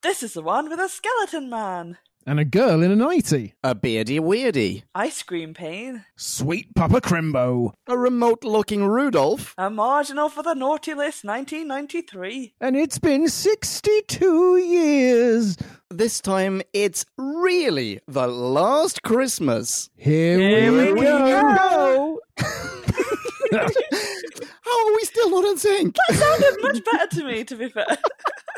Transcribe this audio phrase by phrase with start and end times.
[0.00, 1.98] This is the one with a skeleton man.
[2.24, 3.54] And a girl in a nightie.
[3.64, 4.84] A beardy weirdy.
[4.94, 6.04] Ice cream pain.
[6.14, 7.72] Sweet Papa Crimbo.
[7.88, 9.54] A remote looking Rudolph.
[9.58, 12.54] A marginal for the naughty list 1993.
[12.60, 15.56] And it's been 62 years.
[15.90, 19.90] This time it's really the last Christmas.
[19.96, 22.20] Here, Here we, we go.
[23.50, 25.96] How are we still not in sync?
[26.08, 27.86] That sounded much better to me, to be fair.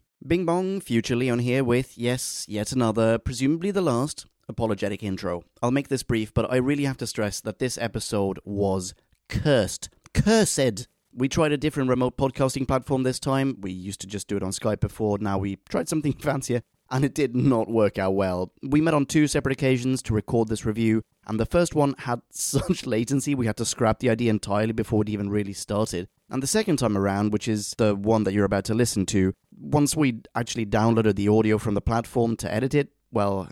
[0.25, 5.41] Bing bong, future Leon here with, yes, yet another, presumably the last, apologetic intro.
[5.63, 8.93] I'll make this brief, but I really have to stress that this episode was
[9.29, 9.89] cursed.
[10.13, 10.87] Cursed!
[11.11, 13.57] We tried a different remote podcasting platform this time.
[13.61, 17.03] We used to just do it on Skype before, now we tried something fancier, and
[17.03, 18.53] it did not work out well.
[18.61, 22.21] We met on two separate occasions to record this review, and the first one had
[22.31, 26.09] such latency we had to scrap the idea entirely before it even really started.
[26.29, 29.33] And the second time around, which is the one that you're about to listen to,
[29.61, 33.47] once we actually downloaded the audio from the platform to edit it, well,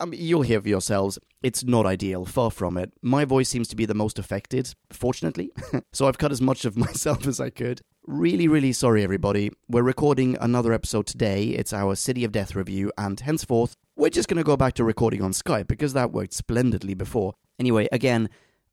[0.00, 1.18] I mean, you'll hear for yourselves.
[1.42, 2.92] It's not ideal, far from it.
[3.02, 5.50] My voice seems to be the most affected, fortunately.
[5.92, 7.80] so I've cut as much of myself as I could.
[8.04, 9.50] Really, really sorry, everybody.
[9.68, 11.44] We're recording another episode today.
[11.46, 14.84] It's our City of Death review, and henceforth, we're just going to go back to
[14.84, 17.34] recording on Skype because that worked splendidly before.
[17.58, 18.28] Anyway, again,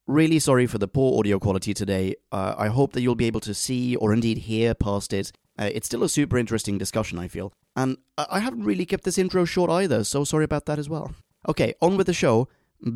[0.08, 2.16] really sorry for the poor audio quality today.
[2.31, 5.31] Uh, I hope that you'll be able to see or indeed hear past it.
[5.60, 7.52] Uh, it's still a super interesting discussion, I feel.
[7.76, 10.88] And I I haven't really kept this intro short either, so sorry about that as
[10.88, 11.12] well.
[11.48, 12.48] Okay, on with the show.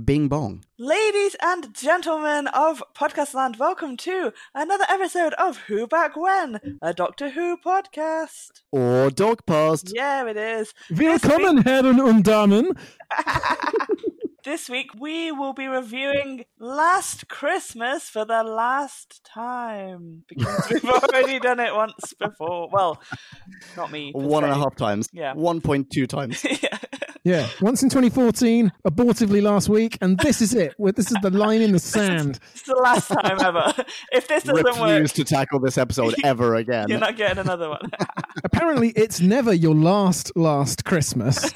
[0.05, 0.63] Bing bong.
[0.79, 6.93] Ladies and gentlemen of Podcast Land, welcome to another episode of Who Back When, a
[6.93, 8.61] Doctor Who podcast.
[8.71, 9.91] Or dog past.
[9.93, 10.73] Yeah, it is.
[10.89, 12.77] Willkommen, Herren und Damen.
[14.45, 21.39] This week we will be reviewing Last Christmas for the last time because we've already
[21.39, 22.67] done it once before.
[22.71, 23.01] Well,
[23.77, 24.11] not me.
[24.11, 24.59] per One and a se.
[24.61, 25.07] half times.
[25.13, 25.33] Yeah.
[25.33, 26.45] 1.2 times.
[26.61, 26.77] yeah.
[27.25, 30.73] Yeah, once in 2014, abortively last week, and this is it.
[30.77, 32.37] This is the line in the sand.
[32.51, 33.73] It's the last time ever.
[34.11, 36.89] If this doesn't work, Refuse to tackle this episode ever again.
[36.89, 37.89] you're not getting another one.
[38.43, 41.49] Apparently, it's never your last, last Christmas.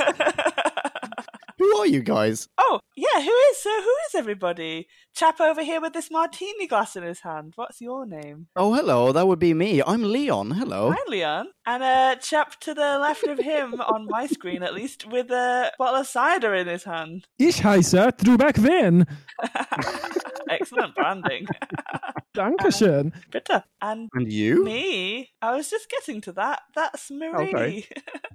[1.68, 2.48] Who are you guys?
[2.58, 4.88] oh, yeah, who is so who is everybody?
[5.16, 7.54] Chap over here with this martini glass in his hand.
[7.56, 8.48] What's your name?
[8.56, 9.12] Oh, hello.
[9.12, 9.82] That would be me.
[9.86, 10.52] I'm Leon.
[10.52, 10.92] Hello.
[10.92, 11.48] Hi, Leon.
[11.66, 15.72] And a chap to the left of him, on my screen at least, with a
[15.78, 17.26] bottle of cider in his hand.
[17.38, 19.06] Ich heiße Truback Vin.
[20.50, 21.46] Excellent branding.
[22.36, 23.12] Dankeschön.
[23.32, 23.64] Bitter.
[23.82, 24.64] And And you?
[24.64, 26.62] me, I was just getting to that.
[26.76, 27.50] That's Marie.
[27.50, 27.88] Okay.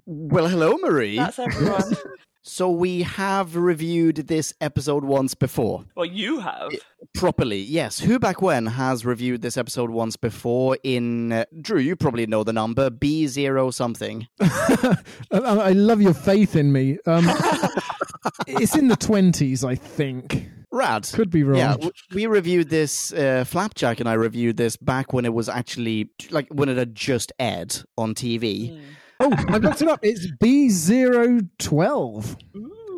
[0.06, 1.16] Well, hello, Marie.
[1.16, 1.96] That's everyone.
[2.44, 5.84] So we have reviewed this episode once before.
[5.94, 6.72] well, you have.
[7.14, 8.00] Properly, yes.
[8.00, 12.42] Who back when has reviewed this episode once before in uh, Drew, you probably know
[12.42, 14.26] the number B0 something.
[14.40, 14.96] I,
[15.30, 16.98] I love your faith in me.
[17.06, 17.26] Um,
[18.48, 20.48] it's in the 20s, I think.
[20.72, 21.08] Rad.
[21.12, 21.58] Could be wrong.
[21.58, 21.76] Yeah,
[22.12, 23.12] we reviewed this.
[23.12, 26.96] Uh, Flapjack and I reviewed this back when it was actually like when it had
[26.96, 28.80] just aired on TV.
[29.25, 30.00] Oh, I looked it up.
[30.03, 32.37] It's B012.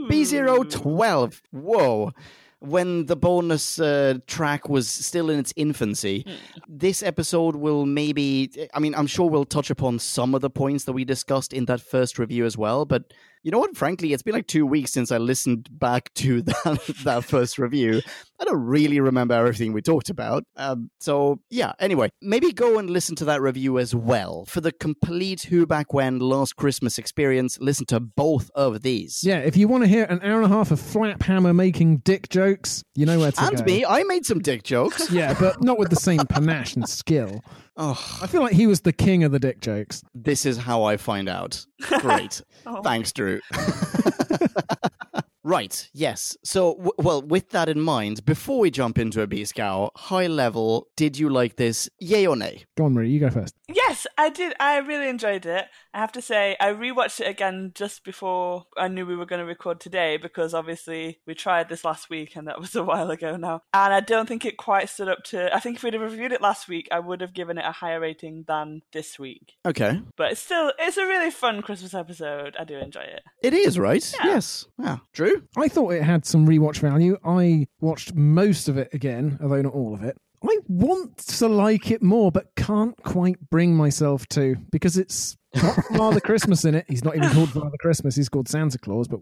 [0.08, 1.42] B012.
[1.50, 2.12] Whoa.
[2.60, 6.24] When the bonus uh, track was still in its infancy,
[6.66, 8.50] this episode will maybe.
[8.72, 11.66] I mean, I'm sure we'll touch upon some of the points that we discussed in
[11.66, 12.86] that first review as well.
[12.86, 13.12] But
[13.44, 13.76] you know what?
[13.76, 18.00] Frankly, it's been like two weeks since I listened back to that, that first review.
[18.40, 20.42] I don't really remember everything we talked about.
[20.56, 24.44] Um, so, yeah, anyway, maybe go and listen to that review as well.
[24.46, 29.20] For the complete Who Back When Last Christmas experience, listen to both of these.
[29.22, 31.98] Yeah, if you want to hear an hour and a half of Flap Hammer making
[31.98, 33.62] dick jokes, you know where to And go.
[33.64, 35.10] me, I made some dick jokes.
[35.12, 37.42] Yeah, but not with the same panache and skill.
[37.76, 40.02] Oh, I feel like he was the king of the dick jokes.
[40.14, 41.64] this is how I find out.
[42.00, 42.42] Great.
[42.66, 42.82] Oh.
[42.82, 43.40] Thanks, Drew.
[45.44, 46.36] Right, yes.
[46.42, 50.26] So, w- well, with that in mind, before we jump into a B Scout, high
[50.26, 51.88] level, did you like this?
[52.00, 52.64] Yay or nay?
[52.78, 53.54] Go on, Marie, you go first.
[53.68, 54.54] Yes, I did.
[54.58, 55.66] I really enjoyed it.
[55.92, 59.40] I have to say, I rewatched it again just before I knew we were going
[59.40, 63.10] to record today because obviously we tried this last week and that was a while
[63.10, 63.60] ago now.
[63.74, 65.54] And I don't think it quite stood up to.
[65.54, 67.72] I think if we'd have reviewed it last week, I would have given it a
[67.72, 69.54] higher rating than this week.
[69.66, 70.00] Okay.
[70.16, 72.56] But it's still, it's a really fun Christmas episode.
[72.58, 73.22] I do enjoy it.
[73.42, 74.14] It is, right?
[74.20, 74.26] Yeah.
[74.32, 74.66] Yes.
[74.78, 74.98] Yeah.
[75.12, 75.33] Drew?
[75.56, 77.16] I thought it had some rewatch value.
[77.24, 80.16] I watched most of it again, although not all of it.
[80.42, 85.84] I want to like it more, but can't quite bring myself to because it's got
[85.96, 86.84] Father Christmas in it.
[86.88, 89.08] He's not even called Father Christmas; he's called Santa Claus.
[89.08, 89.20] But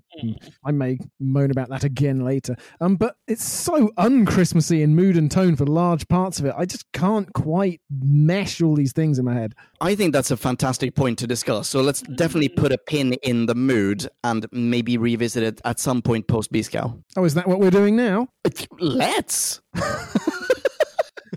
[0.64, 2.56] I may moan about that again later.
[2.80, 6.54] Um, but it's so un-Christmassy in mood and tone for large parts of it.
[6.56, 9.54] I just can't quite mesh all these things in my head.
[9.80, 11.68] I think that's a fantastic point to discuss.
[11.68, 16.02] So let's definitely put a pin in the mood and maybe revisit it at some
[16.02, 16.98] point post B Scout.
[17.16, 18.28] Oh, is that what we're doing now?
[18.80, 19.60] Let's.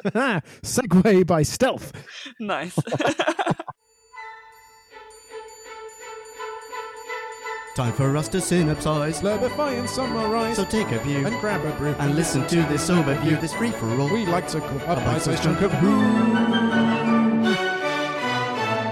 [0.06, 1.92] Segue by stealth.
[2.40, 2.78] Nice.
[7.76, 10.56] Time for us to synopsize, Clarify and summarize.
[10.56, 11.28] So take a view.
[11.28, 11.94] And grab a brew.
[12.00, 14.08] And listen to this overview, this free for all.
[14.08, 16.55] we like to call A bite-sized chunk of who?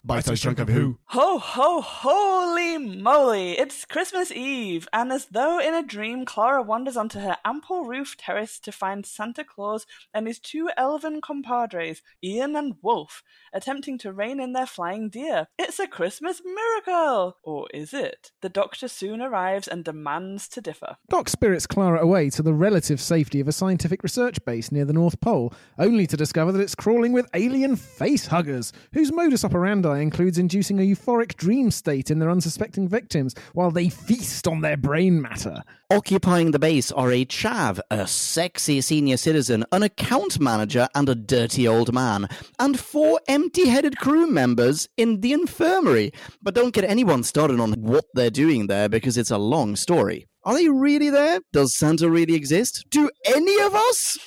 [0.06, 0.98] Bite-sized chunk of who?
[1.06, 3.58] Ho, ho, holy moly!
[3.58, 8.18] It's Christmas Eve, and as though in a dream, Clara wanders onto her ample roof
[8.18, 13.24] terrace to find Santa Claus and his two elven compadres, Ian and Wolf,
[13.54, 15.48] attempting to rein in their flying deer.
[15.58, 17.38] It's a Christmas miracle!
[17.42, 18.34] Or is it?
[18.42, 20.98] The doctor soon arrives and demands to differ.
[21.08, 24.92] Doc spirits Clara away to the relative safety of a scientific research base near the
[24.92, 29.94] North Pole, only to discover that it's crawling with alien face huggers, whose modus operandi
[30.04, 34.78] includes inducing a euphoric dream state in their unsuspecting victims while they feast on their
[34.78, 35.64] brain matter.
[35.90, 41.16] Occupying the base are a chav, a sexy senior citizen, an account manager, and a
[41.16, 42.28] dirty old man,
[42.60, 46.12] and four empty headed crew members in the infirmary.
[46.42, 50.28] But don't get anyone started on what they're doing there because it's a long story.
[50.44, 51.40] Are they really there?
[51.54, 52.86] Does Santa really exist?
[52.90, 54.18] Do any of us?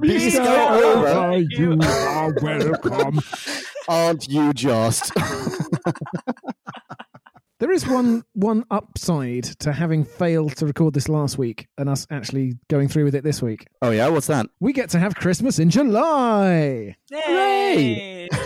[0.00, 1.38] B Scout over.
[1.40, 3.20] you are welcome.
[3.88, 5.12] Aren't you just?
[7.60, 12.06] There is one one upside to having failed to record this last week and us
[12.10, 13.66] actually going through with it this week.
[13.80, 14.08] oh, yeah?
[14.08, 14.46] What's that?
[14.60, 16.96] We get to have Christmas in July.
[17.10, 18.24] Yay!
[18.26, 18.38] is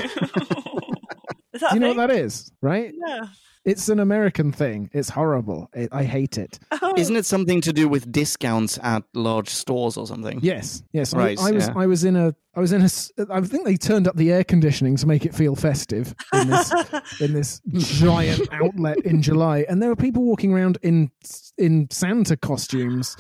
[1.61, 1.97] that Do you know thing?
[1.97, 2.93] what that is, right?
[2.95, 3.25] Yeah.
[3.69, 4.91] It's an American thing.
[4.93, 5.69] It's horrible.
[5.75, 6.59] I I hate it.
[6.83, 6.95] Oh.
[6.97, 10.41] Isn't it something to do with discounts at large stores or something?
[10.43, 11.13] Yes, yes.
[11.15, 11.75] I- Right, I, was yeah.
[11.77, 12.89] I was in a I was in a
[13.31, 16.73] I think they turned up the air conditioning to make it feel festive in this
[17.21, 21.11] in this giant outlet in July, and there were people walking around in
[21.59, 23.17] in Santa costumes.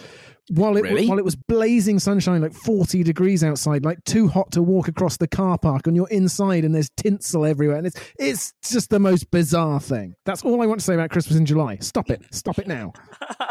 [0.50, 1.06] While it Really?
[1.09, 5.17] while it was blazing sunshine, like forty degrees outside, like too hot to walk across
[5.17, 8.99] the car park, and you're inside, and there's tinsel everywhere, and it's it's just the
[8.99, 10.15] most bizarre thing.
[10.25, 11.77] That's all I want to say about Christmas in July.
[11.81, 12.23] Stop it!
[12.31, 12.93] Stop it now!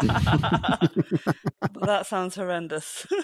[1.80, 3.06] that sounds horrendous.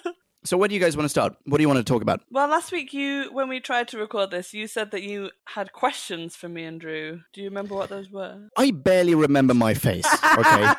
[0.47, 1.35] So, where do you guys want to start?
[1.47, 2.21] What do you want to talk about?
[2.31, 5.73] well, last week you, when we tried to record this, you said that you had
[5.73, 7.21] questions for me and Drew.
[7.33, 8.51] Do you remember what those were?
[8.59, 10.07] I barely remember my face.
[10.39, 10.65] Okay.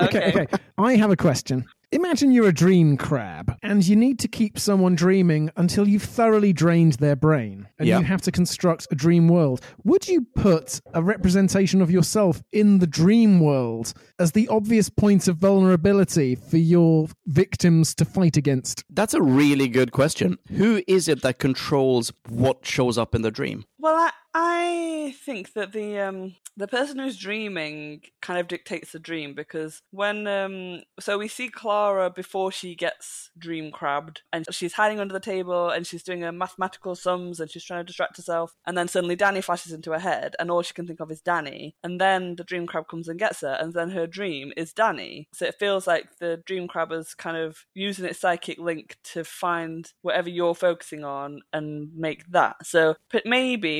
[0.00, 0.46] Okay, okay.
[0.78, 1.66] I have a question.
[1.94, 6.50] Imagine you're a dream crab and you need to keep someone dreaming until you've thoroughly
[6.50, 7.98] drained their brain and Yeah.
[7.98, 9.60] you have to construct a dream world.
[9.84, 15.28] Would you put a representation of yourself in the dream world as the obvious point
[15.28, 18.84] of vulnerability for your victims to fight against?
[18.88, 20.38] That's a really good question.
[20.56, 23.66] Who is it that controls what shows up in the dream?
[23.82, 28.98] Well, I, I think that the um the person who's dreaming kind of dictates the
[28.98, 34.74] dream because when um so we see Clara before she gets dream crabbed and she's
[34.74, 38.16] hiding under the table and she's doing her mathematical sums and she's trying to distract
[38.18, 41.10] herself and then suddenly Danny flashes into her head and all she can think of
[41.10, 44.52] is Danny and then the dream crab comes and gets her and then her dream
[44.56, 45.28] is Danny.
[45.32, 49.24] So it feels like the dream crab is kind of using its psychic link to
[49.24, 52.66] find whatever you're focusing on and make that.
[52.66, 53.24] So but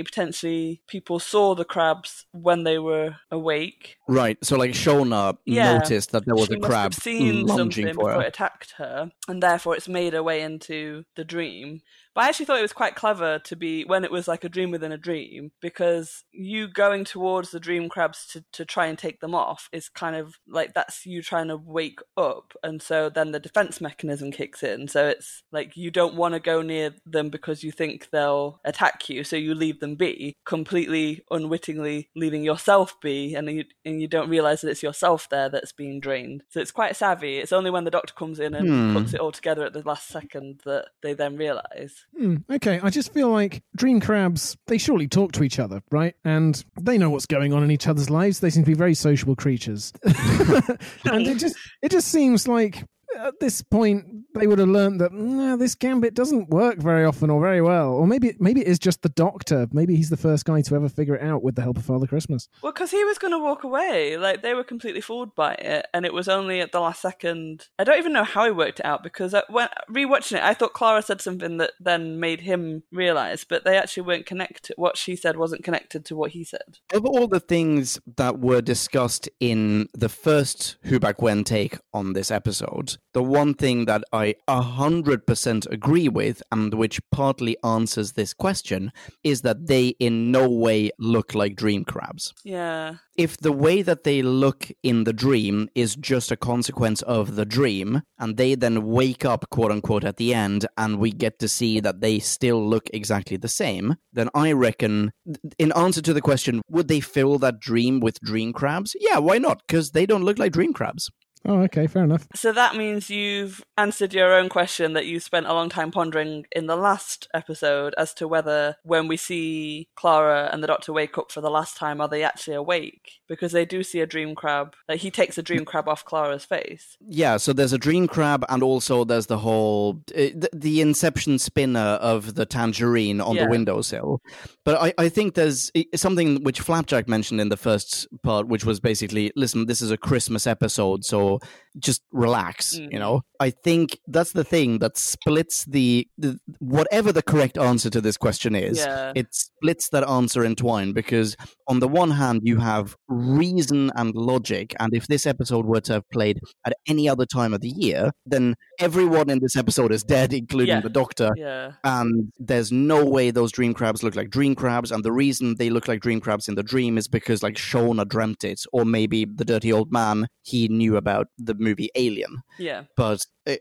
[0.00, 4.36] potentially people saw the crabs when they were awake Right.
[4.44, 5.78] So, like, Shona Yeah.
[5.78, 9.10] noticed that there was she a crab seen lunging something for before it attacked her,
[9.28, 11.82] and therefore it's made her way into the dream.
[12.14, 14.48] But I actually thought it was quite clever to be when it was like a
[14.48, 18.98] dream within a dream, because you going towards the dream crabs to, to try and
[18.98, 22.52] take them off is kind of like that's you trying to wake up.
[22.62, 24.88] And so then the defense mechanism kicks in.
[24.88, 29.08] So it's like you don't want to go near them because you think they'll attack
[29.08, 29.24] you.
[29.24, 34.28] So you leave them be, completely unwittingly leaving yourself be, and you, and you don't
[34.28, 36.42] realize that it's yourself there that's being drained.
[36.50, 37.38] So it's quite savvy.
[37.38, 38.94] It's only when the doctor comes in and Hmm.
[38.94, 42.01] puts it all together at the last second that they then realize.
[42.16, 46.14] Hmm, okay, I just feel like dream crabs, they surely talk to each other, right?
[46.24, 48.40] And they know what's going on in each other's lives.
[48.40, 49.92] They seem to be very sociable creatures.
[50.04, 52.84] and it just it just seems like
[53.18, 54.04] at this point
[54.34, 57.92] they would have learned that no, this gambit doesn't work very often or very well.
[57.92, 59.68] Or maybe maybe it is just the doctor.
[59.72, 62.06] Maybe he's the first guy to ever figure it out with the help of Father
[62.06, 62.48] Christmas.
[62.62, 64.16] Well, because he was going to walk away.
[64.16, 65.86] Like, they were completely fooled by it.
[65.92, 67.68] And it was only at the last second.
[67.78, 70.54] I don't even know how he worked it out because uh, when rewatching it, I
[70.54, 74.74] thought Clara said something that then made him realize, but they actually weren't connected.
[74.76, 76.78] What she said wasn't connected to what he said.
[76.92, 82.12] Of all the things that were discussed in the first Who Back When take on
[82.12, 88.34] this episode, the one thing that I 100% agree with, and which partly answers this
[88.34, 88.92] question,
[89.22, 92.32] is that they in no way look like dream crabs.
[92.44, 92.96] Yeah.
[93.16, 97.44] If the way that they look in the dream is just a consequence of the
[97.44, 101.48] dream, and they then wake up, quote unquote, at the end, and we get to
[101.48, 105.12] see that they still look exactly the same, then I reckon,
[105.58, 108.96] in answer to the question, would they fill that dream with dream crabs?
[108.98, 109.62] Yeah, why not?
[109.66, 111.10] Because they don't look like dream crabs.
[111.44, 112.26] Oh, okay, fair enough.
[112.34, 116.46] So that means you've answered your own question that you spent a long time pondering
[116.52, 121.18] in the last episode as to whether when we see Clara and the doctor wake
[121.18, 123.20] up for the last time, are they actually awake?
[123.28, 124.74] Because they do see a dream crab.
[124.88, 126.96] Like he takes a dream crab off Clara's face.
[127.00, 131.38] Yeah, so there's a dream crab, and also there's the whole uh, the, the inception
[131.38, 133.44] spinner of the tangerine on Yeah.
[133.44, 134.20] the windowsill.
[134.64, 138.78] But I, I think there's something which Flapjack mentioned in the first part, which was
[138.78, 141.31] basically, listen, this is a Christmas episode, so
[141.78, 142.74] just relax.
[142.78, 142.98] You Mhm.
[142.98, 148.00] know, I think that's the thing that splits the, the whatever the correct answer to
[148.00, 148.78] this question is.
[148.78, 149.12] Yeah.
[149.16, 151.34] It splits that answer in twine because
[151.68, 155.94] on the one hand you have reason and logic, and if this episode were to
[155.94, 160.02] have played at any other time of the year, then everyone in this episode is
[160.02, 160.80] dead, including Yeah.
[160.80, 161.30] the Doctor.
[161.36, 161.72] Yeah.
[161.84, 165.70] And there's no way those dream crabs look like dream crabs, and the reason they
[165.70, 169.24] look like dream crabs in the dream is because like Shona dreamt it, or maybe
[169.24, 172.42] the dirty old man he knew about the movie Alien.
[172.58, 172.84] Yeah.
[172.96, 173.56] But uh,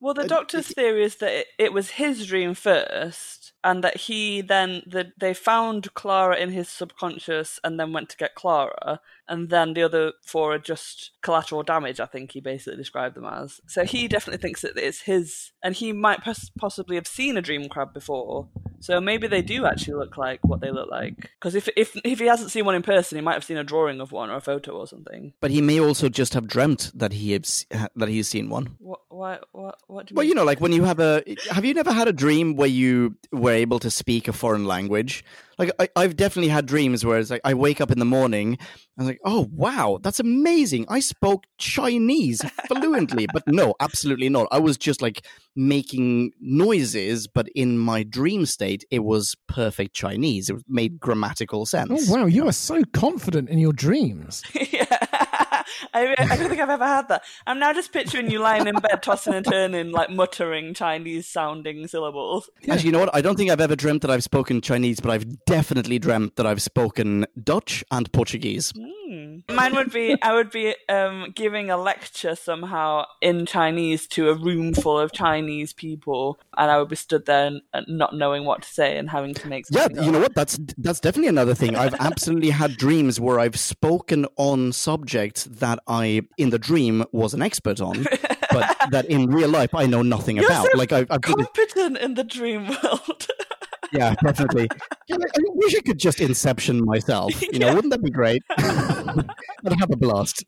[0.00, 4.40] Well, the doctor's theory is that it, it was his dream first, and that he
[4.40, 9.50] then that they found Clara in his subconscious, and then went to get Clara, and
[9.50, 12.00] then the other four are just collateral damage.
[12.00, 13.60] I think he basically described them as.
[13.66, 17.42] So he definitely thinks that it's his, and he might pos- possibly have seen a
[17.42, 18.48] dream crab before.
[18.80, 21.30] So maybe they do actually look like what they look like.
[21.40, 23.64] Because if if if he hasn't seen one in person, he might have seen a
[23.64, 25.32] drawing of one or a photo or something.
[25.40, 27.66] but he may also just have dreamt that he has,
[27.96, 28.76] that he's seen one.
[28.78, 29.00] What?
[29.08, 29.38] Why?
[29.52, 29.78] What?
[29.86, 30.28] What do you Well, mean?
[30.30, 31.22] you know, like when you have a.
[31.50, 35.24] Have you never had a dream where you were able to speak a foreign language?
[35.58, 38.58] Like, I, I've definitely had dreams where it's like I wake up in the morning
[38.58, 38.58] and
[38.98, 40.84] I'm like, oh, wow, that's amazing.
[40.90, 43.26] I spoke Chinese fluently.
[43.32, 44.48] but no, absolutely not.
[44.50, 45.24] I was just like
[45.56, 50.50] making noises, but in my dream state, it was perfect Chinese.
[50.50, 51.90] It made grammatical sense.
[51.90, 52.10] Oh sense.
[52.10, 54.42] wow, you are so confident in your dreams.
[54.54, 54.86] yeah.
[55.94, 57.24] I, I don't think I've ever had that.
[57.46, 61.86] I'm now just picturing you lying in bed, tossing and turning, like muttering Chinese sounding
[61.88, 62.48] syllables.
[62.68, 63.14] Actually, you know what?
[63.14, 66.46] I don't think I've ever dreamt that I've spoken Chinese, but I've definitely dreamt that
[66.46, 68.72] I've spoken Dutch and Portuguese.
[68.76, 69.05] Hmm.
[69.06, 69.38] Hmm.
[69.54, 74.34] Mine would be I would be um, giving a lecture somehow in Chinese to a
[74.34, 78.44] room full of Chinese people, and I would be stood there and, and not knowing
[78.44, 79.64] what to say and having to make.
[79.70, 80.12] Yeah, something you up.
[80.14, 80.34] know what?
[80.34, 81.76] That's that's definitely another thing.
[81.76, 87.32] I've absolutely had dreams where I've spoken on subjects that I, in the dream, was
[87.32, 88.06] an expert on,
[88.50, 90.66] but that in real life I know nothing You're about.
[90.72, 93.26] so like I've, I've been- competent in the dream world.
[93.92, 94.68] yeah, definitely.
[95.08, 97.32] Yeah, I wish I could just inception myself.
[97.52, 97.74] You know, Yeah.
[97.74, 98.42] wouldn't that be great?
[98.58, 100.42] I'd have a blast.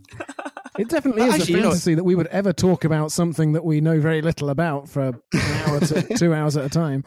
[0.80, 3.52] It definitely is Actually, a you know- fantasy that we would ever talk about something
[3.52, 5.20] that we know very little about for an
[5.66, 7.04] hour to two hours at a time.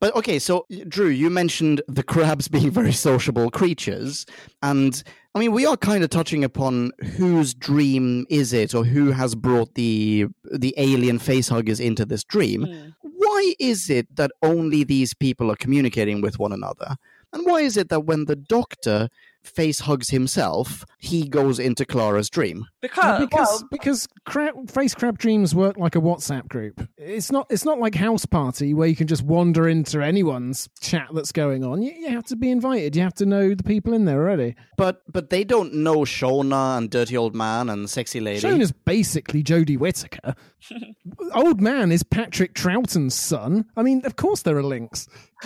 [0.00, 4.26] But okay, so Drew, you mentioned the crabs being very sociable creatures,
[4.62, 5.02] and
[5.34, 9.34] I mean we are kind of touching upon whose dream is it, or who has
[9.34, 12.64] brought the the alien facehuggers into this dream.
[12.64, 12.88] Hmm.
[13.02, 16.96] Why is it that only these people are communicating with one another?
[17.32, 19.08] And why is it that when the doctor
[19.44, 22.66] face hugs himself, he goes into Clara's dream?
[22.80, 26.86] Because, because well, because crab, face crab dreams work like a WhatsApp group.
[26.96, 31.32] It's not it's not like Houseparty where you can just wander into anyone's chat that's
[31.32, 31.82] going on.
[31.82, 32.96] You, you have to be invited.
[32.96, 34.56] You have to know the people in there already.
[34.76, 38.40] But but they don't know Shona and Dirty Old Man and Sexy Lady.
[38.40, 40.34] Shona's basically Jodie Whittaker.
[41.34, 43.66] Old man is Patrick Troughton's son.
[43.76, 45.08] I mean, of course there are links.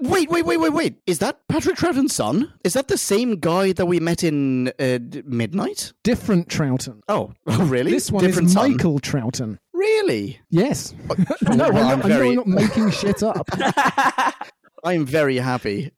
[0.00, 0.96] Wait, wait, wait, wait, wait.
[1.06, 2.52] Is that Patrick Troughton's son?
[2.64, 5.92] Is that the same guy that we met in uh, Midnight?
[6.02, 7.00] Different Troughton.
[7.08, 7.92] Oh, oh really?
[7.92, 8.72] This one Different is son?
[8.72, 9.58] Michael Troughton.
[9.72, 10.40] Really?
[10.50, 10.94] Yes.
[11.42, 13.48] No, well, I'm, I'm not, I know very- I'm not making shit up.
[14.84, 15.92] I'm very happy.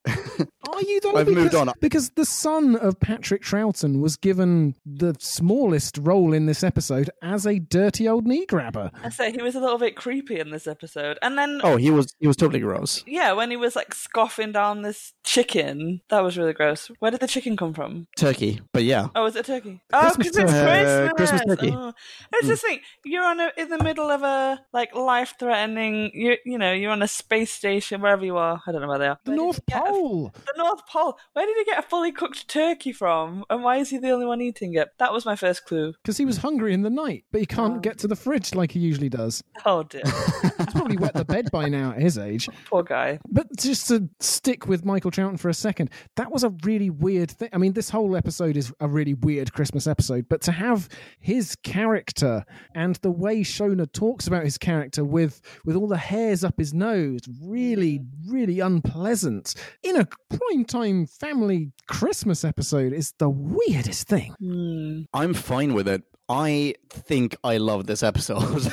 [0.74, 1.16] Are you done?
[1.16, 1.72] I've because, moved on.
[1.80, 7.46] Because the son of Patrick Troughton was given the smallest role in this episode as
[7.46, 8.90] a dirty old knee grabber.
[9.02, 11.90] I say he was a little bit creepy in this episode, and then oh, he
[11.90, 13.04] was he was totally gross.
[13.06, 16.90] yeah, when he was like scoffing down this chicken, that was really gross.
[16.98, 18.06] Where did the chicken come from?
[18.16, 19.08] Turkey, but yeah.
[19.14, 19.80] Oh, was it a turkey?
[19.92, 20.86] Oh, Christmas because it's turkey.
[20.86, 21.40] Uh, Christmas.
[21.40, 21.74] Christmas turkey.
[21.76, 21.92] Oh.
[22.34, 26.10] It's just think you're on a, in the middle of a like life-threatening.
[26.14, 28.60] You you know you're on a space station wherever you are.
[28.66, 29.18] I don't know where they are.
[29.24, 30.32] The Where North you get a- Pole.
[30.46, 31.18] the North Pole.
[31.32, 33.44] Where did he get a fully cooked turkey from?
[33.48, 34.88] And why is he the only one eating it?
[34.98, 35.92] That was my first clue.
[36.02, 37.80] Because he was hungry in the night, but he can't Oh.
[37.80, 39.42] get to the fridge like he usually does.
[39.64, 40.02] Oh dear,
[40.58, 42.48] He's probably wet the bed by now at his age.
[42.66, 43.18] poor guy.
[43.30, 47.30] But just to stick with Michael Troughton for a second, that was a really weird
[47.30, 47.48] thing.
[47.52, 50.88] I mean, this whole episode is a really weird Christmas episode, but to have
[51.20, 56.42] his character and the way Shona talks about his character with with all the hairs
[56.44, 60.06] up his nose, really, really unpleasant in a
[60.48, 64.34] primetime family Christmas episode is the weirdest thing.
[64.38, 65.02] Hmm.
[65.12, 66.02] I'm fine with it.
[66.28, 68.42] I think I love this episode.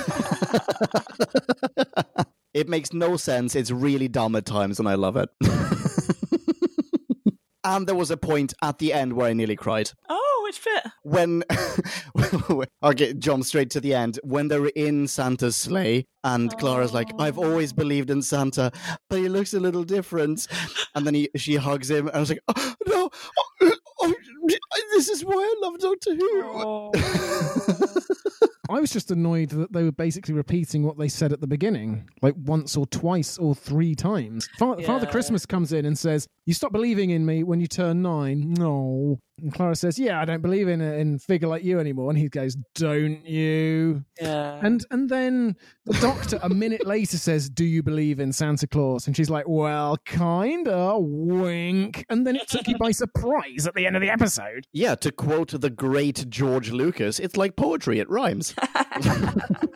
[2.53, 3.55] it makes no sense.
[3.55, 5.29] It's really dumb at times, and I love it.
[7.63, 9.91] and there was a point at the end where I nearly cried.
[10.09, 10.24] Oh,
[10.55, 10.91] which bit?
[11.03, 11.43] When
[12.81, 14.19] I'll get jump straight to the end.
[14.23, 17.23] When they're in Santa's sleigh, and Clara's like, oh.
[17.23, 18.71] "I've always believed in Santa,
[19.09, 20.47] but he looks a little different."
[20.95, 23.09] And then he, she hugs him, and I was like, oh, "No,
[23.61, 24.13] oh, oh,
[24.91, 26.91] this is why I love Doctor Who." Oh.
[28.69, 32.09] I was just annoyed that they were basically repeating what they said at the beginning,
[32.23, 34.49] like once or twice or three times.
[34.57, 35.05] Father Yeah.
[35.05, 38.53] Christmas comes in and says, "You stop believing in me when you turn nine.
[38.57, 42.09] No." And Clara says, "Yeah, I don't believe in a in figure like you anymore."
[42.09, 44.59] And he goes, "Don't you?" yeah.
[44.63, 49.07] And and then the doctor a minute later says, "Do you believe in Santa Claus?"
[49.07, 52.05] And she's like, "Well, kinda." Wink.
[52.09, 54.65] And then it took you by surprise at the end of the episode.
[54.71, 58.55] Yeah, to quote the great George Lucas, it's like poetry, it rhymes.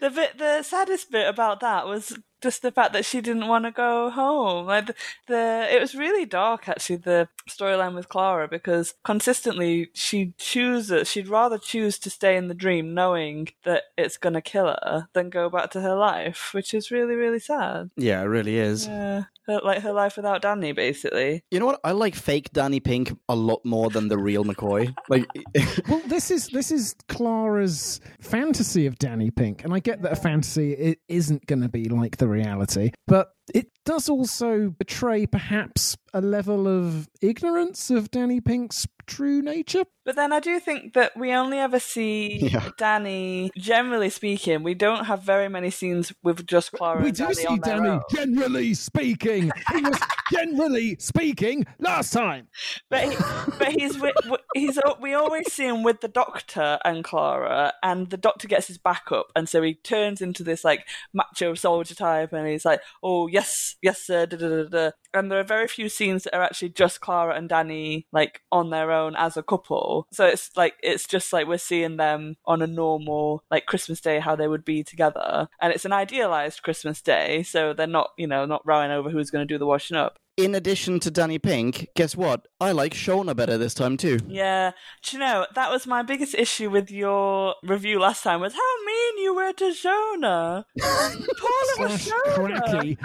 [0.00, 3.64] The bit, the saddest bit about that was just the fact that she didn't want
[3.64, 4.66] to go home.
[4.66, 4.94] Like the,
[5.26, 6.96] the it was really dark actually.
[6.96, 12.54] The storyline with Clara because consistently she chooses, she'd rather choose to stay in the
[12.54, 16.90] dream, knowing that it's gonna kill her, than go back to her life, which is
[16.90, 17.90] really really sad.
[17.96, 18.86] yeah, it really is.
[18.86, 21.42] Yeah, her, like her life without Danny, basically.
[21.50, 21.80] You know what?
[21.84, 24.94] I like fake Danny Pink a lot more than the real McCoy.
[25.08, 25.26] Like,
[25.88, 30.16] Well, this is this is Clara's fantasy of Danny Pink, and I get that a
[30.16, 35.96] fantasy it isn't going to be like the reality, but it does also betray perhaps
[36.12, 39.84] a level of ignorance of Danny Pink's true nature.
[40.04, 42.70] But then I do think that we only ever see Yeah.
[42.78, 43.50] Danny.
[43.58, 47.58] Generally speaking, we don't have very many scenes with just Clara we do Danny see
[47.58, 48.00] Danny, own.
[48.14, 50.00] generally speaking, he was
[50.32, 52.48] generally speaking last time.
[52.88, 53.16] But he,
[53.58, 54.14] but he's with,
[54.54, 58.78] he's we always see him with the Doctor and Clara, and the Doctor gets his
[58.78, 62.80] back up, and so he turns into this like macho soldier type, and he's like,
[63.02, 64.90] "Oh yes, yes sir," da, da, da, da.
[65.14, 68.70] And there are very few scenes that are actually just Clara and Danny like on
[68.70, 70.06] their own as a couple.
[70.12, 74.20] So it's like it's just like we're seeing them on a normal like Christmas day
[74.20, 78.26] how they would be together, and it's an idealized Christmas day, so they're not you
[78.26, 80.18] know not rowing over who's going to do the washing up.
[80.38, 82.46] In addition to Danny Pink, guess what?
[82.60, 84.20] I like Shona better this time too.
[84.28, 84.70] Yeah,
[85.02, 88.84] do you know that was my biggest issue with your review last time was how
[88.86, 90.64] mean you were to Shona.
[90.80, 92.60] Poor little Slash Shona.
[92.70, 92.98] cracky.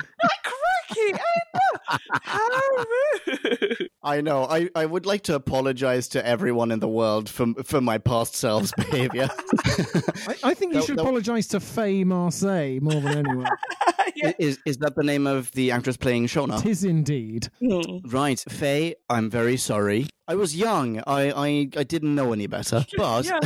[0.43, 1.98] Cracky, I know.
[2.22, 3.89] How rude.
[4.04, 4.44] I know.
[4.50, 8.36] I, I would like to apologize to everyone in the world for for my past
[8.36, 9.30] self's behavior.
[9.66, 13.48] I, I think you That- should that- apologise to Faye Marsay more than anyone.
[14.16, 14.34] yeah.
[14.39, 16.62] is is that the name of the actress playing Shona?
[16.62, 17.48] Tis indeed.
[17.60, 18.00] Hmm.
[18.06, 20.08] Right, Faye, I'm very sorry.
[20.28, 21.00] I was young.
[21.08, 22.86] I I, I didn't know any better.
[22.98, 23.39] But Yeah.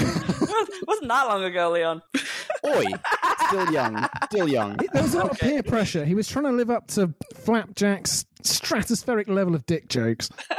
[0.88, 2.02] Wasn't that long ago, Leon.
[2.65, 2.86] oi,
[3.48, 4.78] still young, still young.
[4.93, 6.06] There was a lot of peer pressure.
[6.06, 10.30] He was trying to live up to Flapjack's stratospheric level of dick jokes.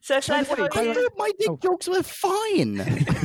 [0.00, 0.94] so should I tell I you?
[0.94, 1.58] thought my dick Oh.
[1.62, 3.04] jokes were fine.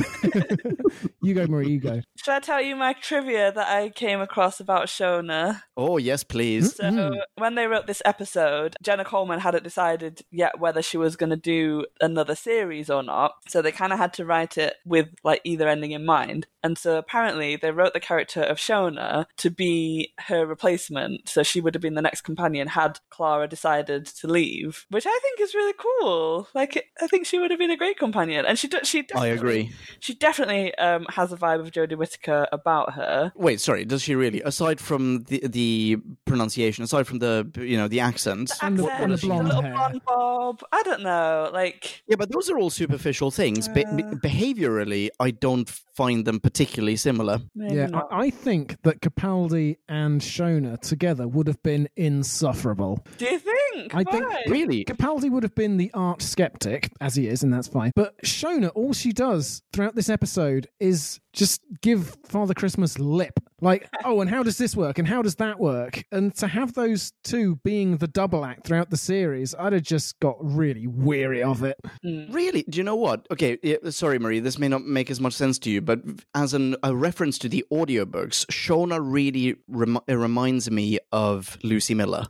[1.20, 2.02] You go, Marie, you go.
[2.22, 5.62] Should I tell you my trivia that I came across about Shona?
[5.74, 6.76] Oh yes, please.
[6.76, 7.16] So Mm.
[7.36, 11.36] when they wrote this episode, Jenna Coleman hadn't decided yet whether she was going to
[11.36, 13.36] do another series or not.
[13.48, 16.46] So they kind of had to write it with like either ending in mind.
[16.62, 21.28] And so apparently they wrote the character of Shona to be her replacement.
[21.28, 25.18] So she would have been the next companion had Clara decided to leave, which I
[25.22, 26.48] think is really cool.
[26.54, 29.26] Like I think she would have been a great companion, and she do- she I
[29.28, 29.72] agree.
[30.00, 33.32] She definitely um, has a vibe of Jodie Whittaker about her.
[33.36, 33.84] Wait, sorry.
[33.84, 34.40] Does she really?
[34.42, 39.12] Aside from the the pronunciation, aside from the you know the accent, the- accent, and
[39.12, 39.72] the the blonde little hair.
[39.74, 40.62] blonde bob.
[40.72, 41.50] I don't know.
[41.52, 43.68] Like, yeah, but those are all superficial things.
[43.68, 44.14] Be- Uh.
[44.24, 47.40] behaviorally, I don't find them particularly similar.
[47.54, 47.88] maybe yeah.
[48.10, 53.04] I, I think that Capaldi and Shona together would have been insufferable.
[53.18, 53.94] Do you think?
[53.94, 54.84] I think- Really?
[54.84, 57.92] Capaldi would have been the arch skeptic, as he is, and that's fine.
[57.94, 63.38] But Shona, all she does throughout this episode is just give Father Christmas lip.
[63.60, 64.98] Like, oh, and how does this work?
[64.98, 66.04] And how does that work?
[66.12, 70.18] And to have those two being the double act throughout the series, I'd have just
[70.20, 71.78] got really weary of it.
[72.04, 72.32] Mm.
[72.34, 72.64] Really?
[72.68, 73.26] Do you know what?
[73.30, 76.00] Okay, yeah, sorry, Marie, this may not make as much sense to you, but
[76.34, 81.94] as an, a reference to the audiobooks, Shona really rem- it reminds me of Lucy
[81.94, 82.26] Miller.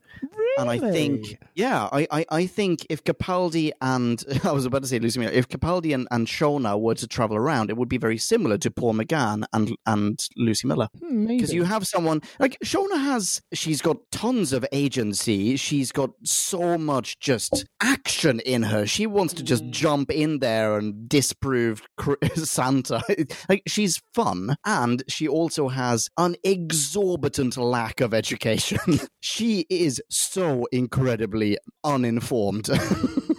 [0.58, 4.88] And I think, yeah, I, I, I think if Capaldi and, I was about to
[4.88, 7.98] say Lucy Miller, if Capaldi and, and Shona were to travel around, it would be
[7.98, 10.88] very similar to Paul McGann and, and Lucy Miller.
[10.98, 11.26] Hmm.
[11.26, 15.56] Because you have someone like Shona has, she's got tons of agency.
[15.56, 18.86] She's got so much just action in her.
[18.86, 21.82] She wants to just jump in there and disprove
[22.34, 23.02] Santa.
[23.48, 28.78] like she's fun, and she also has an exorbitant lack of education.
[29.20, 32.68] she is so incredibly uninformed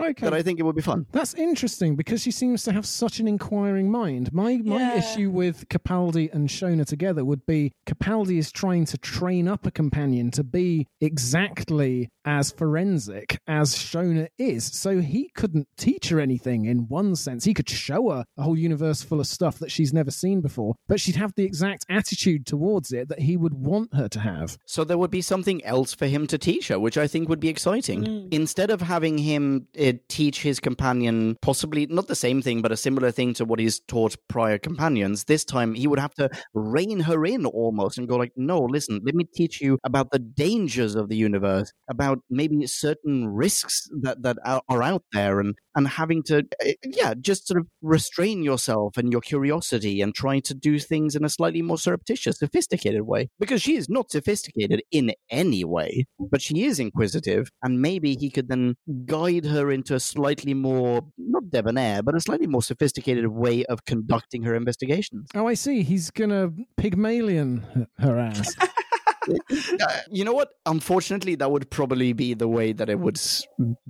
[0.00, 0.24] okay.
[0.26, 1.06] that I think it would be fun.
[1.12, 4.32] That's interesting because she seems to have such an inquiring mind.
[4.32, 4.98] My my Yeah.
[4.98, 9.70] issue with Capaldi and Shona together would be Capaldi is trying to train up a
[9.70, 14.64] companion to be exactly as forensic as Shona is.
[14.64, 17.44] So he couldn't teach her anything in one sense.
[17.44, 20.74] He could show her a whole universe full of stuff that she's never seen before,
[20.88, 24.58] but she'd have the exact attitude towards it that he would want her to have.
[24.66, 27.40] So there would be something else for him to teach her, which I think would
[27.40, 28.28] be exciting.
[28.30, 32.76] Instead of having him uh, teach his companion possibly not the same thing, but a
[32.76, 37.00] similar thing to what he's taught prior companions, this time he would have to rein
[37.00, 40.94] her in almost and go like, "No, listen, let me teach you about the dangers
[40.94, 45.88] of the universe, about maybe certain risks that that are are out there, and and
[45.88, 50.52] having to, uh, yeah, just sort of restrain yourself and your curiosity and try to
[50.52, 53.30] do things in a slightly more surreptitious, sophisticated way.
[53.38, 58.30] Because she is not sophisticated in any way, but she is inquisitive, and maybe he
[58.30, 58.74] could then
[59.06, 63.86] guide her into a slightly more, not debonair, but a slightly more sophisticated way of
[63.86, 65.28] conducting her investigations.
[65.34, 65.82] Oh, I see.
[65.82, 68.54] He's gonna Pygmalion her ass.
[70.10, 70.50] You know what?
[70.66, 73.20] Unfortunately, that would probably be the way that it would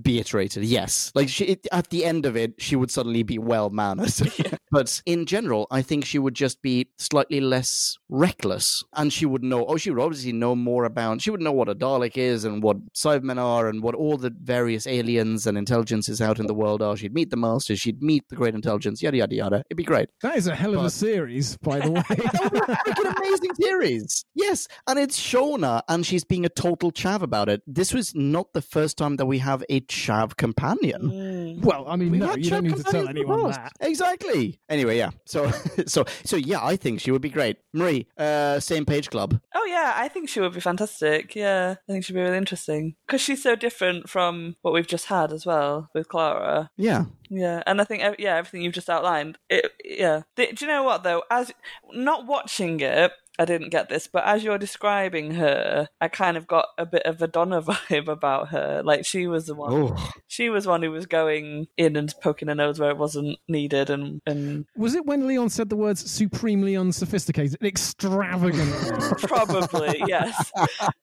[0.01, 0.65] be iterated.
[0.65, 4.13] Yes, like she, it, at the end of it, she would suddenly be well mannered.
[4.71, 9.43] but in general, I think she would just be slightly less reckless, and she would
[9.43, 9.65] know.
[9.67, 11.21] Oh, she would obviously know more about.
[11.21, 14.35] She would know what a Dalek is and what Cybermen are and what all the
[14.43, 16.97] various aliens and intelligences out in the world are.
[16.97, 17.81] She'd meet the Masters.
[17.81, 19.03] She'd meet the Great Intelligence.
[19.03, 19.65] Yada yada yada.
[19.71, 20.09] It'd be great.
[20.23, 22.01] That is a hell of a series, by the way.
[22.11, 24.25] freaking amazing series.
[24.35, 27.63] Yes, and it's Shona, and she's being a total chav about it.
[27.67, 31.03] This was not the first time that we have a chav companion.
[31.03, 31.65] Mm.
[31.65, 33.73] well, I mean, We've no, you don't need to tell companions in the anyone that.
[33.81, 34.61] Exactly.
[34.69, 35.11] Anyway, yeah.
[35.27, 35.51] So,
[35.87, 36.65] so, so, yeah.
[36.65, 37.59] I think she would be great.
[37.73, 39.41] Marie, uh, same page club.
[39.55, 41.35] Oh yeah, I think she would be fantastic.
[41.35, 45.07] Yeah, I think she'd be really interesting because she's so different from what we've just
[45.07, 46.71] had as well with Clara.
[46.77, 47.05] Yeah.
[47.31, 49.39] Yeah, and I think yeah, everything you've just outlined.
[49.49, 50.23] It, yeah.
[50.35, 51.23] Do you know what though?
[51.31, 51.53] As
[51.93, 56.47] not watching it, I didn't get this, but as you're describing her, I kind of
[56.47, 58.83] got a bit of a Donna vibe about her.
[58.85, 59.73] Like she was the one.
[59.73, 63.39] Oh, She was one who was going in and poking her nose where it wasn't
[63.49, 68.75] needed, and and Was it when Leon said the words supremely unsophisticated, extravagant?
[69.23, 70.53] probably yes.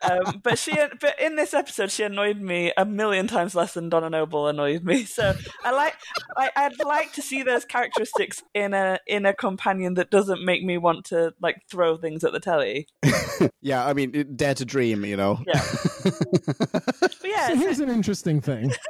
[0.03, 3.89] Um, but she, but in this episode, she annoyed me a million times less than
[3.89, 5.05] Donna Noble annoyed me.
[5.05, 5.95] So I like,
[6.37, 10.63] I, I'd like to see those characteristics in a in a companion that doesn't make
[10.63, 12.87] me want to like throw things at the telly.
[13.61, 13.85] yeah.
[13.87, 15.03] I mean, dare to dream.
[15.05, 15.39] You know.
[15.47, 15.61] Yeah.
[16.03, 18.71] But yeah, so it's- here's an interesting thing.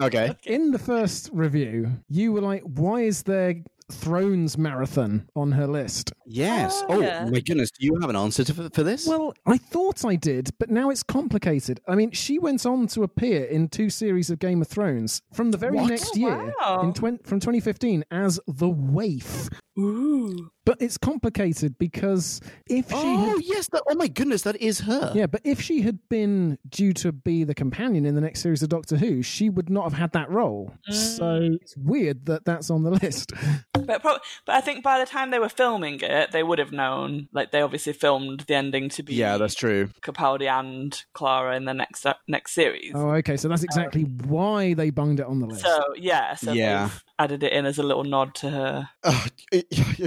[0.00, 0.34] Okay.
[0.46, 3.54] In the first review, you were like, why is there
[3.90, 6.12] Thrones marathon on her list.
[6.26, 6.82] Yes.
[6.88, 7.24] Oh, Oh, yeah.
[7.30, 7.70] my goodness.
[7.70, 9.06] Do you have an answer to, for this?
[9.06, 11.78] Well, I thought I did, but now it's complicated.
[11.86, 15.50] I mean, she went on to appear in two series of Game of Thrones from
[15.50, 15.90] the very What?
[15.90, 16.80] next Oh, year, wow.
[16.82, 19.50] in twen- from 2015, as the Waif.
[19.78, 20.50] Ooh.
[20.64, 23.68] But it's complicated because if she oh, had yes.
[23.72, 24.42] That, oh, my goodness.
[24.42, 25.12] That is her.
[25.14, 28.62] Yeah, but if she had been due to be the companion in the next series
[28.62, 30.72] of Doctor Who, she would not have had that role.
[30.90, 33.32] So it's weird that that's on the list.
[33.84, 36.70] But prob- but I think by the time they were filming it, they would have
[36.70, 37.28] known.
[37.32, 39.90] Like they obviously filmed the ending to be Yeah, that's true.
[40.02, 42.92] Capaldi and Clara in the next uh, next series.
[42.94, 43.36] Oh, okay.
[43.36, 45.62] So that's exactly why they bunged it on the list.
[45.62, 46.90] So yeah, so Yeah.
[47.22, 48.88] They've added it in as a little nod to her.
[49.04, 49.26] Oh,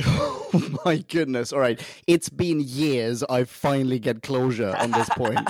[0.06, 1.54] oh my goodness.
[1.54, 1.82] All right.
[2.08, 3.24] It's been years.
[3.24, 5.40] I finally get closure on this point.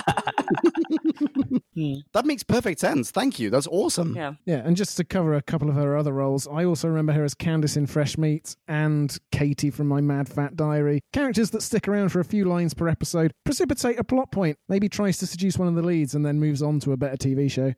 [1.76, 1.96] Hmm.
[2.14, 3.10] that makes perfect sense.
[3.10, 3.50] Thank you.
[3.50, 4.16] That's awesome.
[4.16, 4.32] Yeah.
[4.46, 7.22] yeah, and just to cover a couple of her other roles, I also remember her
[7.22, 11.02] as Candice in Fresh Meat and Katie from My Mad Fat Diary.
[11.12, 14.88] Characters that stick around for a few lines per episode, precipitate a plot point, maybe
[14.88, 17.50] tries to seduce one of the leads and then moves on to a better TV
[17.50, 17.74] show.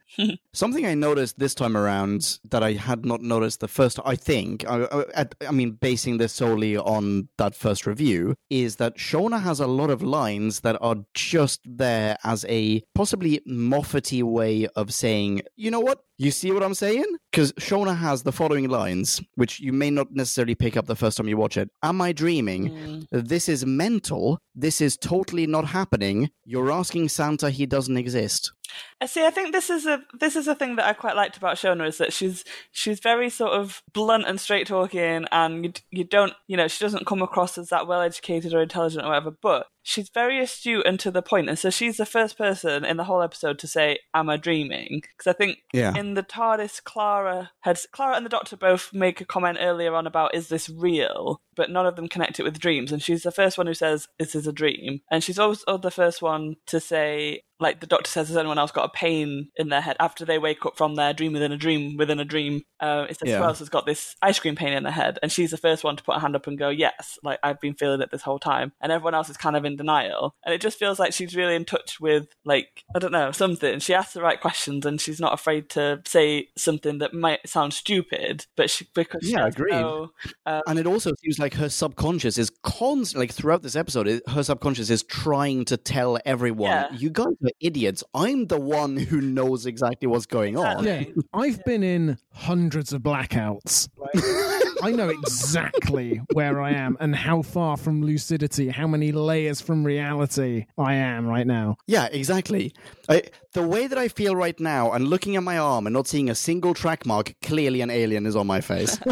[0.53, 4.69] Something I noticed this time around that I had not noticed the first, I think,
[4.69, 9.61] I, I, I mean, basing this solely on that first review, is that Shona has
[9.61, 15.43] a lot of lines that are just there as a possibly Moffat-y way of saying,
[15.55, 16.01] you know what?
[16.21, 17.07] You see what I'm saying?
[17.31, 21.17] Because Shona has the following lines, which you may not necessarily pick up the first
[21.17, 21.71] time you watch it.
[21.85, 22.71] Am I dreaming?
[22.71, 23.29] Mm.
[23.29, 24.41] This is mental.
[24.57, 26.31] This is totally not happening.
[26.45, 28.53] You're asking Santa he doesn't exist.
[29.01, 29.25] I see.
[29.25, 31.87] I think this is a this is a thing that I quite liked about Shona
[31.87, 36.33] is that she's she's very sort of blunt and straight talking, and you, you don't
[36.47, 39.67] you know she doesn't come across as that well educated or intelligent or whatever, but
[39.83, 43.05] she's very astute and to the point, and so she's the first person in the
[43.05, 45.97] whole episode to say, "Am I dreaming?" Because I think Yeah.
[45.97, 50.07] in the TARDIS, Clara had Clara and the Doctor both make a comment earlier on
[50.07, 53.31] about is this real, but none of them connect it with dreams, and she's the
[53.33, 56.81] first one who says this is a dream, and she's also the first one to
[56.81, 57.43] say.
[57.61, 60.39] Like the doctor says, has anyone else got a pain in their head after they
[60.39, 62.63] wake up from their dream within a dream within a dream?
[62.79, 63.39] Uh, it says Yeah.
[63.39, 65.83] who else has got this ice cream pain in their head, and she's the first
[65.83, 68.23] one to put her hand up and go, "Yes, like I've been feeling it this
[68.23, 71.13] whole time," and everyone else is kind of in denial, and it just feels like
[71.13, 73.79] she's really in touch with like I don't know something.
[73.79, 77.73] She asks the right questions, and she's not afraid to say something that might sound
[77.75, 79.73] stupid, but she because Yeah, has agreed.
[79.73, 80.11] no-
[80.47, 84.43] um, And it also seems like her subconscious is constant, like throughout this episode, her
[84.43, 86.93] subconscious is trying to tell everyone, Yeah.
[86.93, 88.03] you guys are idiots.
[88.15, 90.85] I'm the one who knows exactly what's going on.
[90.85, 93.89] Yeah, I've been in hundreds of blackouts.
[94.83, 99.85] I know exactly where I am and how far from lucidity, how many layers from
[99.85, 101.77] reality I am right now.
[101.87, 102.73] Yeah, exactly.
[103.09, 103.23] I,
[103.55, 106.31] the way that I feel right now and looking at my arm and not seeing
[106.31, 108.99] a single track mark, clearly an alien is on my face.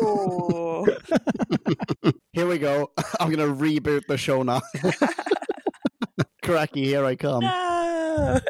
[0.00, 0.86] Oh.
[2.32, 2.90] here we go.
[3.20, 4.60] I'm going to reboot the show now.
[6.42, 7.40] Cracky, here I come.
[7.40, 8.40] No.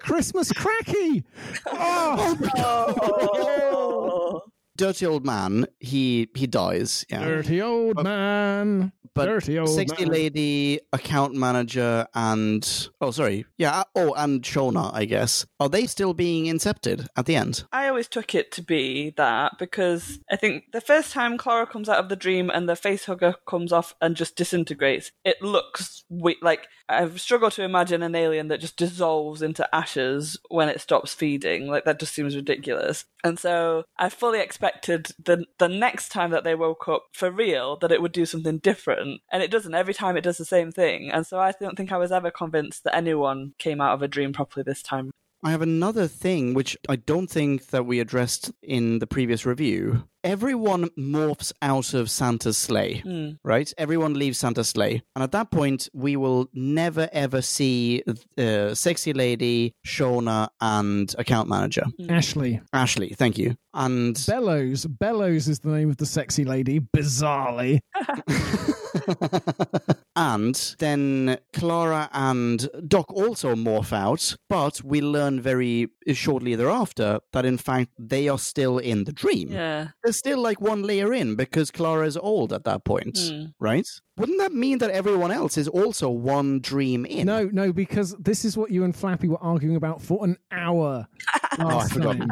[0.00, 1.24] Christmas cracky!
[1.68, 4.42] Oh, Oh.
[4.76, 7.04] Dirty old man, he he dies.
[7.10, 7.24] Yeah.
[7.24, 8.92] dirty old man.
[9.14, 10.12] but dirty old sexy man.
[10.12, 15.44] lady, account manager, and oh, sorry, yeah, oh, and Shona, I guess.
[15.60, 17.64] Are they still being incepted at the end?
[17.70, 21.90] I always took it to be that because I think the first time Clara comes
[21.90, 26.04] out of the dream and the face hugger comes off and just disintegrates, it looks
[26.08, 30.80] we- like I've struggled to imagine an alien that just dissolves into ashes when it
[30.80, 31.66] stops feeding.
[31.68, 33.04] Like that just seems ridiculous.
[33.24, 37.76] And so I fully expected the the next time that they woke up for real
[37.78, 39.74] that it would do something different, and it doesn't.
[39.74, 41.10] Every time it does the same thing.
[41.10, 44.08] And so I don't think I was ever convinced that anyone came out of a
[44.08, 45.10] dream properly this time.
[45.44, 50.04] I have another thing which I don't think that we addressed in the previous review.
[50.24, 53.30] Everyone morphs out of Santa's sleigh, Hmm.
[53.42, 53.72] right?
[53.76, 55.02] Everyone leaves Santa's sleigh.
[55.16, 58.04] And at that point, we will never ever see
[58.38, 61.84] uh, Sexy Lady, Shona, and Account Manager.
[62.08, 62.60] Ashley.
[62.72, 63.56] Ashley, thank you.
[63.74, 64.86] And Bellows.
[64.86, 67.80] Bellows is the name of the sexy lady, bizarrely.
[70.16, 77.46] and then Clara and Doc also morph out, but we learn very shortly thereafter that
[77.46, 79.50] in fact they are still in the dream.
[79.50, 79.88] Yeah.
[80.12, 83.44] They're still like one layer in because Clara is old at that point, Hmm.
[83.58, 83.88] right?
[84.18, 87.26] Wouldn't that mean that everyone else is also one dream in?
[87.26, 91.06] No, no, because this is what you and Flappy were arguing about for an hour
[91.58, 92.18] last forgot.
[92.18, 92.28] time.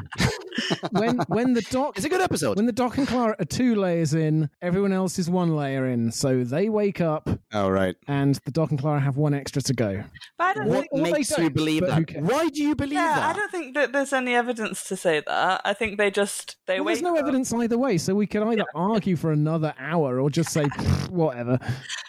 [0.91, 2.57] when when the doc It's a good episode.
[2.59, 6.13] when the doc and Clara are two layers in, everyone else is one layer in.
[6.13, 7.97] So they wake up All Right.
[8.07, 10.05] and the Doc and Clara have one extra to go.
[10.39, 11.09] But I don't What think.
[11.09, 12.11] or makes you believe that?
[12.21, 13.35] Why do you believe Yeah, that?
[13.37, 15.63] I don't think that there's any evidence to say that.
[15.65, 16.93] I think they just they Well, wait.
[16.95, 20.51] there's no evidence either way, so we could either argue for another hour or just
[20.53, 20.65] say
[21.11, 21.59] whatever.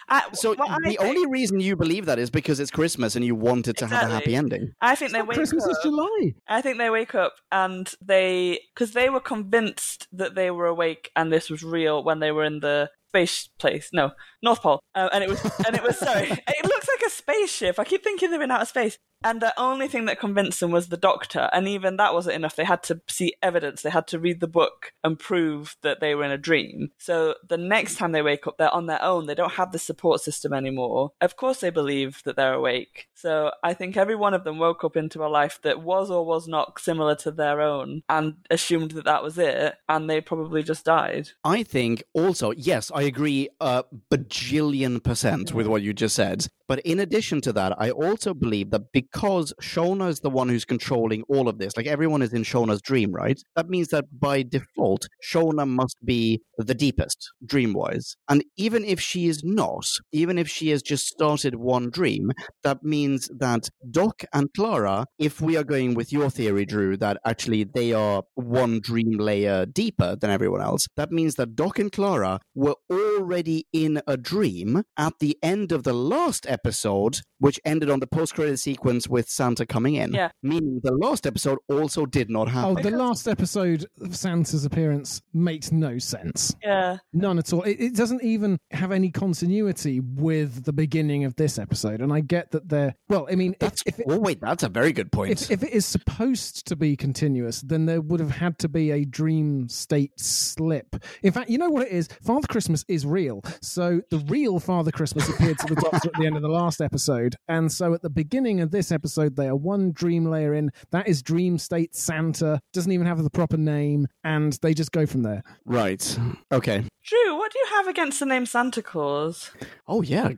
[0.10, 3.16] I, So what I the think- only reason you believe that is because it's Christmas
[3.16, 4.74] and you wanted to have a happy ending.
[4.82, 5.72] I think they wake Christmas up.
[5.72, 6.34] is July.
[6.48, 11.12] I think they wake up and they because they were convinced that they were awake
[11.16, 13.90] and this was real when they were in the space place.
[13.94, 14.12] No,
[14.44, 16.30] North Pole, uh, and it was and it was sorry.
[16.48, 17.80] It looks like a spaceship.
[17.80, 18.98] I keep thinking they're in outer space.
[19.24, 22.56] And the only thing that convinced them was the doctor, and even that wasn't enough.
[22.56, 23.82] They had to see evidence.
[23.82, 26.90] They had to read the book and prove that they were in a dream.
[26.98, 29.28] So the next time they wake up, they're on their own.
[29.28, 31.12] They don't have the support system anymore.
[31.22, 33.10] Of course, they believe that they're awake.
[33.14, 36.26] So I think every one of them woke up into a life that was or
[36.26, 40.64] was not similar to their own, and assumed that that was it, and they probably
[40.64, 41.30] just died.
[41.44, 43.84] I think also, yes, I agree a
[44.32, 46.48] bajillion percent with what you just said.
[46.68, 50.64] But in addition to that, I also believe that because Shona is the one who's
[50.64, 53.38] controlling all of this, like everyone is in Shona's dream, right?
[53.58, 58.16] That means that by default, Shona must be the deepest, dream wise.
[58.30, 62.32] And even if she is not, even if she has just started one dream,
[62.64, 67.18] that means that Doc and Clara, if we are going with your theory, Drew, that
[67.26, 71.92] actually they are one dream layer deeper than everyone else, that means that Doc and
[71.92, 77.90] Clara were already in a dream at the end of the last episode, which ended
[77.90, 80.14] on the post credit sequence with Santa coming in.
[80.14, 80.30] Yeah.
[80.44, 82.78] Meaning the last episode also did not oh, happen.
[82.80, 86.56] Oh, the last episode of Santa's appearance makes no sense.
[86.64, 86.98] Yeah.
[87.14, 87.64] None at all.
[87.64, 92.02] It, it doesn't even have any continuity with the beginning of this episode.
[92.02, 94.64] And I get that they're, well, I mean, if, That's, if, it, oh, wait, that's
[94.64, 95.32] a very good point.
[95.32, 98.92] if, if it is supposed to be continuous, then there would have had to be
[98.92, 100.96] a dream state slip.
[101.24, 102.08] In fact, you know what it is?
[102.22, 103.42] Father Christmas is real.
[103.62, 106.82] So the real Father Christmas appeared to the Doctor at the end of the last
[106.82, 107.36] episode.
[107.48, 110.72] And so at the beginning of this episode, they are one dream layer in.
[110.92, 112.60] That is Dream State Santa.
[112.74, 114.08] Doesn't even have the proper name.
[114.24, 115.42] And they just go from there.
[115.66, 116.18] right.
[116.52, 116.84] Okay.
[117.04, 119.50] Drew, what do you have against the name Santa Claus?
[119.88, 120.30] Oh, yeah.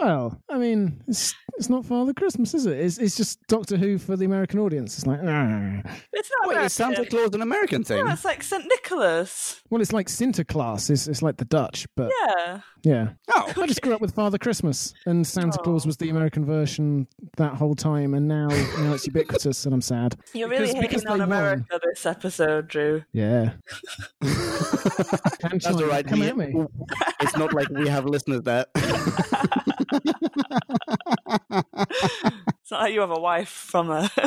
[0.00, 2.78] Well, I mean, it's it's not Father Christmas, is it?
[2.78, 4.96] It's, it's just Doctor Who for the American audience.
[4.96, 5.80] It's like, nah.
[6.12, 7.18] It's not Wait, is Santa American.
[7.18, 8.04] Claus an American thing?
[8.04, 8.64] No, it's like St.
[8.64, 9.60] Nicholas.
[9.68, 10.88] well, it's like Sinterklaas.
[10.90, 12.60] It's, it's like the Dutch, but Yeah.
[12.84, 13.08] yeah.
[13.30, 13.52] Oh.
[13.60, 17.54] I just grew up with Father Christmas, and Santa Claus was the American version that
[17.54, 20.16] whole time, and now now it's ubiquitous, and I'm sad.
[20.32, 21.32] You're really Because- because on they won.
[21.32, 23.02] America this episode, Drew.
[23.12, 23.50] Yeah,
[24.20, 26.06] That's all right.
[26.06, 26.54] Come we- at me.
[27.20, 28.64] It's not like we have listeners there.
[32.60, 34.10] It's not like you have a wife from a.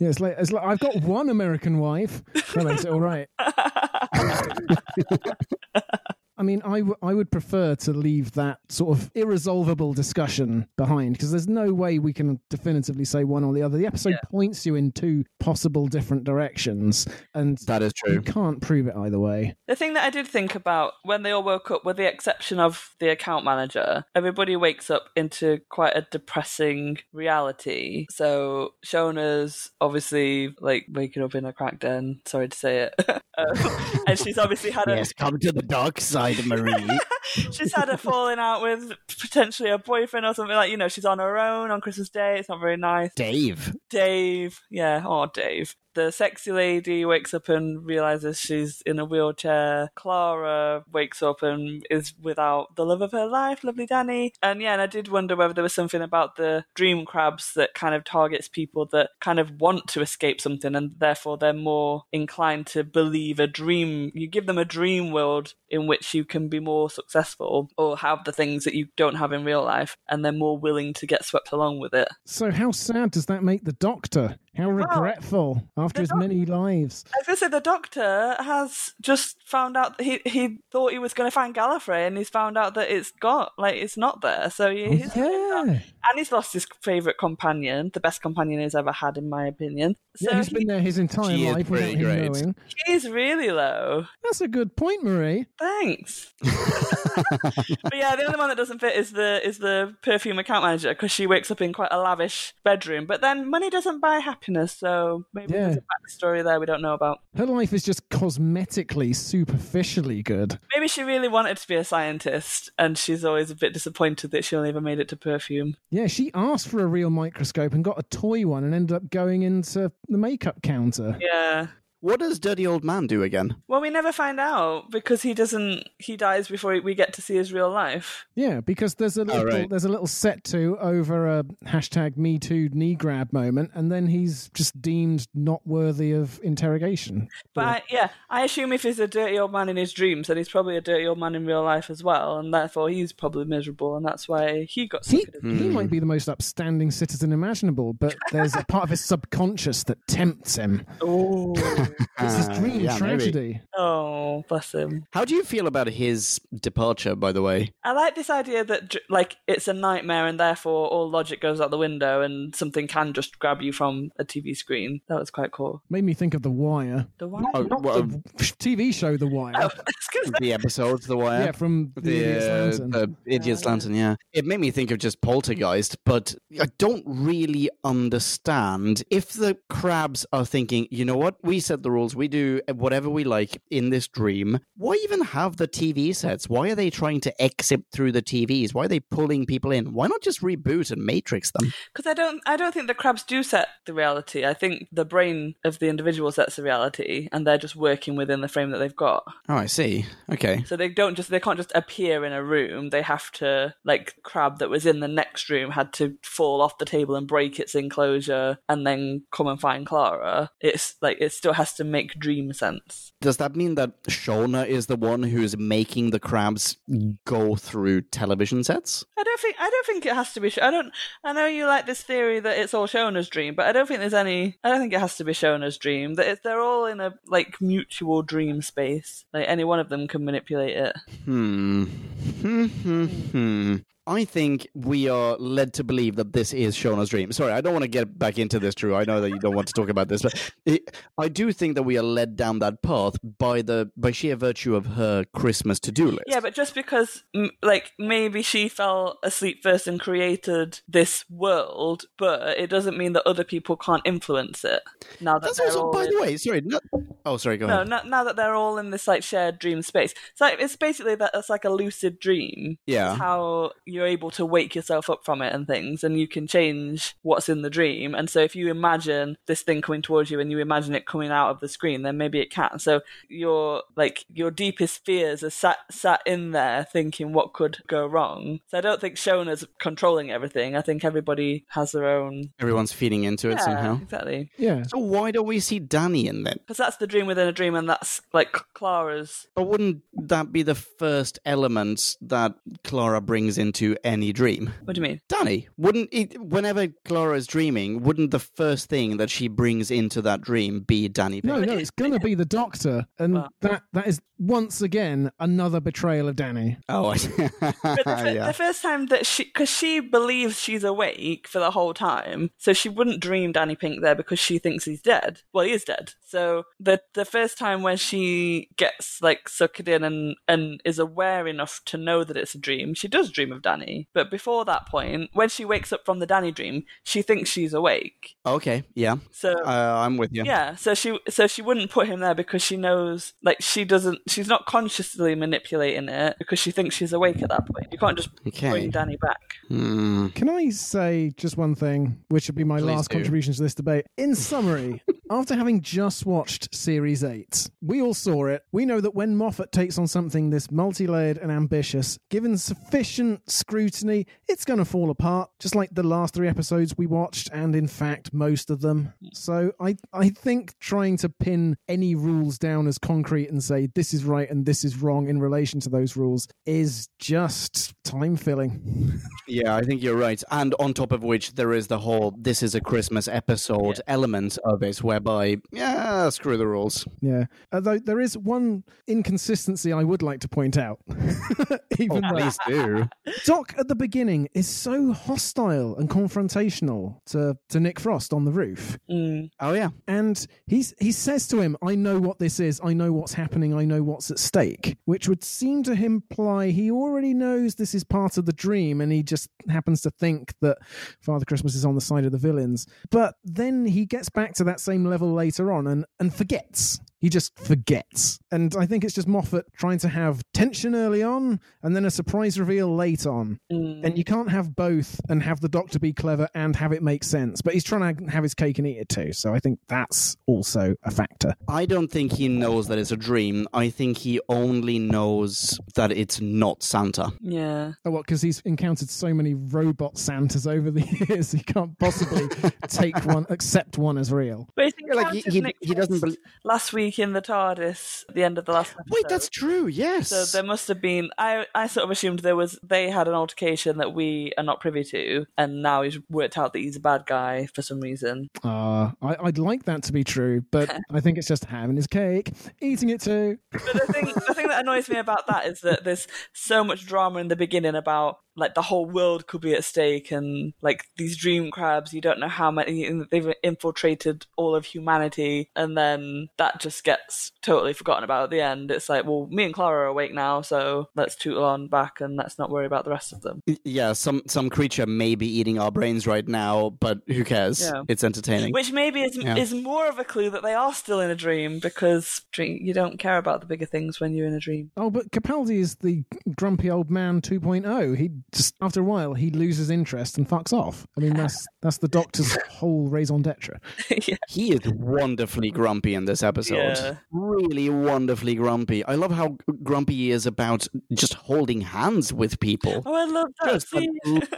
[0.00, 2.22] Yeah, it's like, it's like I've got one American wife.
[2.54, 3.26] That makes it all right.
[6.38, 11.12] I mean, I, w- I would prefer to leave that sort of irresolvable discussion behind
[11.14, 13.76] because there's no way we can definitively say one or the other.
[13.76, 14.18] The episode Yeah.
[14.30, 18.12] points you in two possible different directions, and that is true.
[18.14, 19.56] you can't prove it either way.
[19.66, 22.60] The thing that I did think about when they all woke up, with the exception
[22.60, 28.06] of the account manager, everybody wakes up into quite a depressing reality.
[28.10, 32.20] So Shona's obviously like waking up in a crack den.
[32.26, 32.94] Sorry to say it,
[33.38, 36.98] um, and she's obviously had a Yes, come to the dark side, Marie.
[37.50, 41.04] she's had a falling out with potentially a boyfriend or something like you know she's
[41.04, 42.38] on her own on Christmas Day.
[42.38, 43.10] It's not very nice.
[43.14, 43.76] Dave.
[43.90, 45.74] Dave, yeah, oh Dave.
[45.98, 49.90] The sexy lady wakes up and realizes she's in a wheelchair.
[49.96, 54.32] Clara wakes up and is without the love of her life, lovely Danny.
[54.40, 57.74] And yeah, and I did wonder whether there was something about the dream crabs that
[57.74, 62.04] kind of targets people that kind of want to escape something and therefore they're more
[62.12, 64.12] inclined to believe a dream.
[64.14, 68.22] You give them a dream world in which you can be more successful or have
[68.22, 71.24] the things that you don't have in real life and they're more willing to get
[71.24, 72.06] swept along with it.
[72.24, 74.36] So, how sad does that make the Doctor?
[74.56, 77.04] How regretful after the his doc- many lives.
[77.20, 80.98] As I was say the doctor has just found out that he he thought he
[80.98, 84.20] was going to find Gallifrey, and he's found out that it's got like it's not
[84.20, 84.50] there.
[84.50, 85.62] So he, oh, he's yeah.
[85.64, 85.80] and
[86.16, 89.96] he's lost his favorite companion, the best companion he's ever had, in my opinion.
[90.16, 92.32] So yeah, he's he- been there his entire She is life without him great.
[92.32, 92.54] knowing.
[92.86, 94.06] he's really low.
[94.24, 95.46] That's a good point, Marie.
[95.58, 96.32] Thanks.
[96.42, 100.90] but yeah, the only one that doesn't fit is the is the perfume account manager
[100.90, 103.06] because she wakes up in quite a lavish bedroom.
[103.06, 105.76] But then money doesn't buy happiness, so maybe Yeah.
[105.78, 107.20] A backstory there we don't know about.
[107.36, 110.58] Her life is just cosmetically, superficially good.
[110.74, 114.44] Maybe she really wanted to be a scientist, and she's always a bit disappointed that
[114.44, 115.76] she only ever made it to perfume.
[115.90, 119.10] Yeah, she asked for a real microscope and got a toy one and ended up
[119.10, 121.16] going into the makeup counter.
[121.20, 121.68] Yeah.
[122.00, 123.56] What does Dirty Old Man do again?
[123.66, 125.88] Well, we never find out because he doesn't.
[125.98, 128.26] He dies before we get to see his real life.
[128.36, 129.68] Yeah, because there's a oh, little right.
[129.68, 134.06] there's a little set to over a hashtag Me Too knee grab moment, and then
[134.06, 137.28] he's just deemed not worthy of interrogation.
[137.52, 140.36] But I, yeah, I assume if he's a dirty old man in his dreams, then
[140.36, 143.44] he's probably a dirty old man in real life as well, and therefore he's probably
[143.44, 145.42] miserable, and that's why he got He, suckered.
[145.42, 145.72] he hmm.
[145.72, 149.98] might be the most upstanding citizen imaginable, but there's a part of his subconscious that
[150.06, 150.86] tempts him.
[151.00, 151.54] Oh,
[152.20, 152.98] It's his Uh, dream yeah, maybe.
[152.98, 153.60] tragedy.
[153.76, 155.06] oh, bless him.
[155.12, 157.72] How do you feel about his departure, by the way?
[157.84, 161.70] I like this idea that like it's a nightmare, and therefore all logic goes out
[161.70, 165.00] the window, and something can just grab you from a TV screen.
[165.08, 165.82] That was quite cool.
[165.90, 167.06] Made me think of The Wire.
[167.18, 167.44] The one.
[167.54, 168.18] Oh, Not well, the
[168.58, 169.54] TV show The Wire.
[169.56, 171.44] Oh, I was gonna say- the episodes, The Wire.
[171.46, 173.16] yeah, from The, the, Idiot's uh, Lantern.
[173.24, 174.16] the Idiot's Uh, Lantern, yeah.
[174.32, 180.26] It made me think of just Poltergeist, but I don't really understand if the crabs
[180.32, 183.90] are thinking, you know what, we set the rules, we do whatever we like in
[183.90, 184.58] this dream.
[184.76, 186.48] Why even have the TV sets?
[186.48, 188.74] Why are they trying to exit through the TVs?
[188.74, 189.92] Why are they pulling people in?
[189.92, 191.72] Why not just reboot and matrix them?
[191.92, 194.44] Because I don't, I don't think the crabs do set the reality.
[194.44, 198.40] I think the brain of the individual sets the reality, and they're just working within
[198.40, 199.24] the frame that they've got.
[199.48, 200.06] Oh, I see.
[200.32, 200.64] Okay.
[200.64, 202.90] So they don't just, they can't just appear in a room.
[202.90, 206.78] They have to, like, crab that was in the next room had to fall off
[206.78, 210.50] the table and break its enclosure, and then come and find Clara.
[210.60, 213.12] It's like it still has to make dream sense.
[213.20, 216.76] Does that mean that Shona is the one who's making the crabs
[217.24, 219.04] go through television sets?
[219.18, 220.52] I don't think, I don't think it has to be.
[220.60, 220.92] I don't.
[221.24, 224.00] I know you like this theory that it's all Shona's dream, but I don't think
[224.00, 224.58] there's any.
[224.62, 226.14] I don't think it has to be Shona's dream.
[226.14, 229.24] That it's, they're all in a like mutual dream space.
[229.32, 230.96] Like any one of them can manipulate it.
[231.24, 231.84] Hmm.
[231.84, 232.66] Hmm.
[232.66, 233.04] Hmm.
[233.06, 233.76] Hmm.
[234.08, 237.30] I think we are led to believe that this is Shona's dream.
[237.30, 238.96] Sorry, I don't want to get back into this, Drew.
[238.96, 241.74] I know that you don't want to talk about this, but it, I do think
[241.76, 245.78] that we are led down that path by the by sheer virtue of her Christmas
[245.80, 246.24] to do list.
[246.26, 247.22] Yeah, but just because,
[247.62, 253.22] like, maybe she fell asleep first and created this world, but it doesn't mean that
[253.26, 254.80] other people can't influence it.
[255.20, 256.62] Now that that's they're also, all by in- the way, sorry.
[256.64, 256.80] No,
[257.26, 257.58] oh, sorry.
[257.58, 257.88] Go No, ahead.
[257.88, 261.14] now, now that they're all in this like shared dream space, it's like it's basically
[261.16, 262.78] that it's like a lucid dream.
[262.86, 263.14] Yeah.
[263.14, 266.46] how how you're able to wake yourself up from it and things, and you can
[266.46, 268.14] change what's in the dream.
[268.14, 271.30] And so, if you imagine this thing coming towards you and you imagine it coming
[271.30, 272.78] out of the screen, then maybe it can.
[272.78, 278.06] So your like your deepest fears are sat sat in there, thinking what could go
[278.06, 278.60] wrong.
[278.68, 280.76] So I don't think Shona's controlling everything.
[280.76, 282.50] I think everybody has their own.
[282.60, 284.00] Everyone's feeding into it Yeah, somehow.
[284.00, 284.50] exactly.
[284.56, 284.84] yeah.
[284.84, 286.54] So why don't we see Danny in then?
[286.58, 290.62] Because that's the dream within a dream, and that's like Clara's But wouldn't that be
[290.62, 294.72] the first element that Clara brings into any dream?
[294.84, 295.20] What do you mean?
[295.28, 300.22] Danny, wouldn't it, whenever Clara is dreaming, wouldn't the first thing that she brings into
[300.22, 301.40] that dream be Danny?
[301.44, 301.66] No, Pink?
[301.66, 305.80] no, it's going to be the Doctor, and Well- that that is once again another
[305.80, 306.76] betrayal of Danny.
[306.88, 307.32] Oh, I see.
[307.36, 308.46] But the, fir- yeah.
[308.46, 312.72] the first time that she, because she believes she's awake for the whole time, so
[312.72, 315.40] she wouldn't dream Danny Pink there because she thinks he's dead.
[315.52, 316.12] Well, he is dead.
[316.24, 321.46] So the the first time when she gets like sucked in and and is aware
[321.48, 323.67] enough to know that it's a dream, she does dream of Danny.
[324.14, 327.74] But before that point, when she wakes up from the Danny dream, she thinks she's
[327.74, 328.34] awake.
[328.46, 330.44] Okay, yeah, So uh, I'm with you.
[330.44, 334.18] yeah, so she so she wouldn't put him there because she knows like she doesn't
[334.28, 337.86] she's not consciously manipulating it because she thinks she's awake at that point.
[337.92, 338.70] You can't just Okay.
[338.70, 339.40] bring Danny back.
[339.68, 340.28] Hmm.
[340.28, 343.14] Can I say just one thing, which would be my Please last do.
[343.16, 344.06] contribution to this debate?
[344.16, 348.62] In summary, after having just watched Series 8, we all saw it.
[348.72, 353.50] We know that when Moffat takes on something this multi layered and ambitious, given sufficient
[353.58, 357.74] scrutiny, it's going to fall apart, just like the last three episodes we watched, and
[357.74, 359.12] in fact, most of them.
[359.22, 359.28] Mm.
[359.34, 364.14] So I, I think trying to pin any rules down as concrete and say this
[364.14, 369.20] is right and this is wrong in relation to those rules is just time filling.
[369.50, 370.42] Yeah, I think you're right.
[370.50, 374.58] And on top of which, there is the whole "this is a Christmas episode" element
[374.62, 377.06] of it, whereby yeah, screw the rules.
[377.22, 377.46] Yeah.
[377.72, 380.98] Although there is one inconsistency I would like to point out.
[381.98, 383.08] Even oh, though Please do.
[383.48, 388.50] Doc at the beginning is so hostile and confrontational to, to Nick Frost on the
[388.50, 388.98] roof.
[389.10, 389.48] Mm.
[389.58, 389.88] Oh yeah.
[390.06, 393.72] And he's he says to him, I know what this is, I know what's happening,
[393.72, 398.04] I know what's at stake, which would seem to imply he already knows this is
[398.04, 400.76] part of the dream and he just happens to think that
[401.22, 402.86] Father Christmas is on the side of the villains.
[403.10, 407.00] But then he gets back to that same level later on and, and forgets.
[407.20, 408.38] He just forgets.
[408.50, 412.10] And I think it's just Moffat trying to have tension early on and then a
[412.10, 413.58] surprise reveal late on.
[413.72, 414.04] Mm.
[414.04, 417.24] And you can't have both and have the Doctor be clever and have it make
[417.24, 417.60] sense.
[417.60, 419.32] But he's trying to have his cake and eat it too.
[419.32, 421.54] So I think that's also a factor.
[421.68, 423.66] I don't think he knows that it's a dream.
[423.72, 427.32] I think he only knows that it's not Santa.
[427.40, 427.92] yeah.
[428.04, 428.26] Oh, what?
[428.26, 432.48] Because he's encountered so many robot Santas over the years, he can't possibly
[432.88, 434.68] take one, accept one as real.
[434.76, 436.20] But he like he, he, he doesn't.
[436.20, 439.14] Frost last week in the TARDIS at the end of the last episode.
[439.14, 439.86] Wait, that's true.
[439.86, 440.28] Yes.
[440.28, 441.30] So there must have been.
[441.38, 442.78] I I sort of assumed there was.
[442.82, 446.72] They had an altercation that we are not privy to, and now he's worked out
[446.72, 448.48] that he's a bad guy for some reason.
[448.64, 452.06] Uh, I, I'd like that to be true, but I think it's just having his
[452.06, 453.58] cake, eating it too.
[453.70, 457.06] But the thing, the thing that annoys me about that is that there's so much
[457.06, 461.04] drama in the beginning about like the whole world could be at stake, and like
[461.16, 466.48] these dream crabs, you don't know how many they've infiltrated all of humanity, and then
[466.58, 468.90] that just gets totally forgotten about at the end.
[468.90, 472.36] It's like, well, me and Clara are awake now, so let's tootle on back and
[472.36, 473.62] let's not worry about the rest of them.
[473.84, 477.80] yeah, some some creature may be eating our brains right now, but who cares?
[477.80, 478.02] Yeah.
[478.08, 478.72] It's entertaining.
[478.72, 479.56] Which maybe is Yeah.
[479.56, 482.92] is more of a clue that they are still in a dream because dream, you
[482.92, 484.90] don't care about the bigger things when you're in a dream.
[484.96, 486.24] Oh, but Capaldi is the
[486.56, 488.16] grumpy old man 2.0.
[488.16, 491.06] He just after a while he loses interest and fucks off.
[491.16, 493.78] I mean, that's that's the Doctor's whole raison d'être.
[494.26, 494.36] yeah.
[494.48, 496.96] He is wonderfully grumpy in this episode.
[496.96, 497.16] Yeah.
[497.30, 499.04] Really wonderfully grumpy.
[499.04, 503.02] I love how grumpy he is about just holding hands with people.
[503.04, 504.48] Oh, I love that Just that,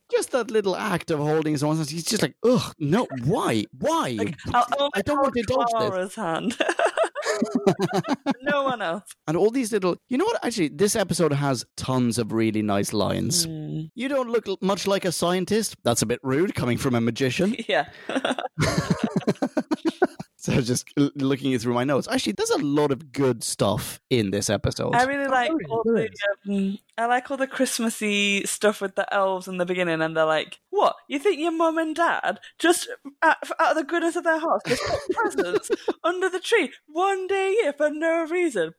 [0.10, 1.90] just that little act of holding someone's hand.
[1.90, 3.64] He's just like, ugh, no, why?
[3.78, 4.16] Why?
[4.18, 6.14] Like, I'll, I'll I don't want to hold indulge this.
[6.16, 6.56] Hand.
[8.42, 9.02] no one else.
[9.26, 10.44] And all these little, you know what?
[10.44, 13.46] Actually, this episode has tons of really nice lines.
[13.46, 15.76] Mm, You don't look much like a scientist.
[15.84, 17.54] That's a bit rude coming from a magician.
[17.68, 17.88] yeah.
[20.40, 22.06] So I was just l- looking through my notes.
[22.08, 24.94] Actually, there's a lot of good stuff in this episode.
[24.94, 26.08] I really like there is, all there
[26.44, 30.16] the um, I like all the Christmassy stuff with the elves in the beginning, and
[30.16, 30.94] they're like, "What?
[31.08, 32.88] You think your mum and dad just
[33.20, 35.70] out, out of the goodness of their hearts just put presents
[36.04, 38.74] under the tree one day a year for no reason?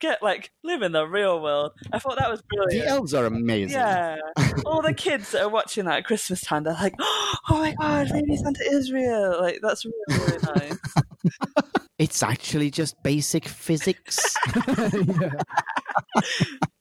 [0.00, 2.86] Get like live in the real world." I thought that was brilliant.
[2.86, 3.78] the elves are amazing.
[3.78, 4.16] Yeah,
[4.66, 8.10] all the kids that are watching that at Christmas time, they're like, "Oh my god,
[8.12, 10.78] maybe Santa is real!" Like that's really really nice.
[11.98, 14.36] It's actually just basic physics.
[14.56, 15.30] yeah.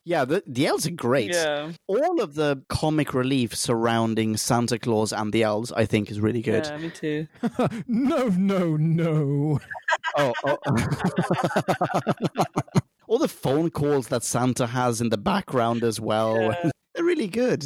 [0.06, 1.32] yeah, the, the elves are great.
[1.32, 6.20] Yeah, All of the comic relief surrounding Santa Claus and the elves, I think, is
[6.20, 6.66] really good.
[6.66, 7.28] yeah, me too.
[7.88, 9.60] no, no, no.
[10.18, 10.58] Oh, oh.
[13.08, 16.42] all the phone calls that Santa has in the background as well.
[16.42, 16.72] Yeah.
[16.96, 17.66] They're really good.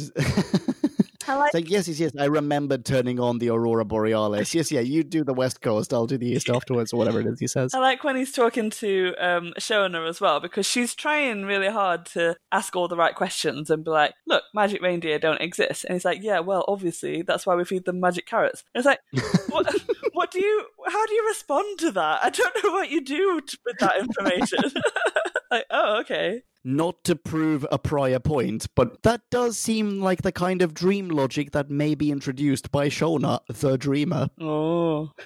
[1.28, 2.12] I like yes, yes, yes.
[2.18, 4.54] I remembered turning on the Aurora Borealis.
[4.54, 7.26] Yes, yeah, you do the West Coast, I'll do the East afterwards, or whatever it
[7.26, 7.72] is he says.
[7.74, 12.06] I like when he's talking to um, Shona as well because she's trying really hard
[12.06, 15.94] to ask all the right questions and be like, "Look, magic reindeer don't exist," and
[15.94, 19.00] he's like, "Yeah, well, obviously that's why we feed them magic carrots." And it's like,
[19.50, 19.70] what,
[20.12, 20.66] what do you?
[20.86, 22.20] How do you respond to that?
[22.24, 24.60] I don't know what you do with that information.
[25.50, 26.42] like, oh, okay.
[26.64, 31.08] Not to prove a prior point, but that does seem like the kind of dream
[31.08, 34.28] logic that may be introduced by Shona, the dreamer.
[34.40, 35.12] Oh,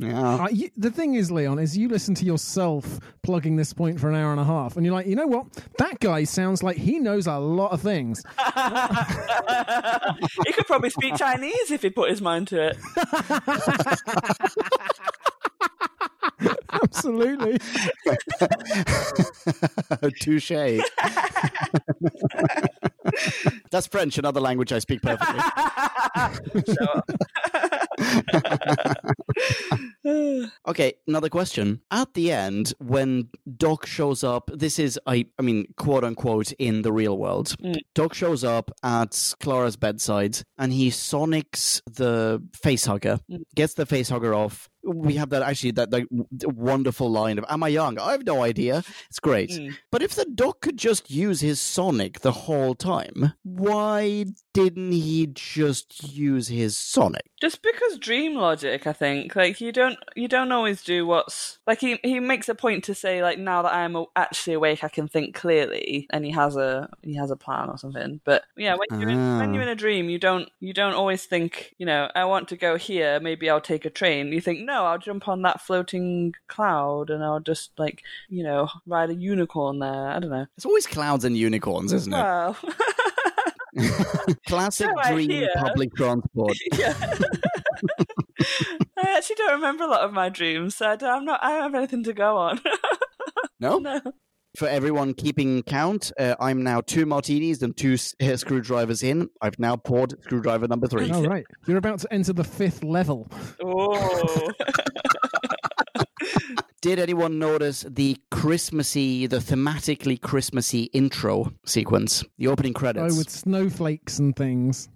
[0.00, 0.44] Yeah.
[0.44, 4.08] Uh, you, the thing is, Leon, is you listen to yourself plugging this point for
[4.08, 5.46] an hour and a half, and you're like, you know what?
[5.78, 8.22] That guy sounds like he knows a lot of things.
[10.46, 12.76] he could probably speak Chinese if he put his mind to it.
[16.82, 17.58] Absolutely.
[20.20, 20.82] Touche.
[23.70, 25.40] That's French, another language I speak perfectly.
[30.66, 31.80] Okay, another question.
[31.90, 36.82] At the end, when Doc shows up, this is, I, I mean, quote unquote, in
[36.82, 37.54] the real world.
[37.62, 37.76] Mm.
[37.94, 43.42] Doc shows up at Clara's bedside and he sonics the facehugger, Mm.
[43.54, 44.68] gets the facehugger off.
[44.84, 46.06] We have that actually, that, that
[46.44, 47.98] wonderful line of, Am I young?
[47.98, 48.84] I have no idea.
[49.10, 49.50] It's great.
[49.50, 49.74] Mm.
[49.90, 55.26] But if the Doc could just use his sonic the whole time, why didn't he
[55.34, 57.22] just use his sonic?
[57.40, 61.80] Just because dream logic, I think, like you don't you don't always do what's like
[61.80, 65.08] he he makes a point to say like now that I'm actually awake, I can
[65.08, 68.20] think clearly, and he has a he has a plan or something.
[68.24, 69.52] But yeah, when you're in, when Ah.
[69.52, 72.56] you're in a dream, you don't you don't always think you know I want to
[72.56, 74.32] go here, maybe I'll take a train.
[74.32, 78.68] You think no, I'll jump on that floating cloud and I'll just like you know
[78.86, 80.08] ride a unicorn there.
[80.08, 80.46] I don't know.
[80.56, 82.56] It's always clouds and unicorns, isn't it?
[84.48, 85.50] Classic So dream hear.
[85.56, 86.56] public transport.
[89.02, 89.08] yeah.
[89.10, 91.40] I, actually don't remember a lot of my dreams, so I don't, I'm not.
[91.42, 92.60] I don't have anything to go on.
[93.60, 93.78] No?
[93.78, 94.00] no.
[94.56, 99.30] For everyone keeping count, uh, I'm now two martinis and two s- uh, screwdrivers in.
[99.40, 101.10] I've now poured screwdriver number three.
[101.10, 101.44] All right.
[101.66, 103.28] You're about to enter the fifth level.
[103.62, 104.50] Oh.
[106.80, 112.22] Did anyone notice the Christmassy, the thematically Christmassy intro sequence?
[112.38, 113.14] The opening credits.
[113.14, 114.88] Oh, with snowflakes and things.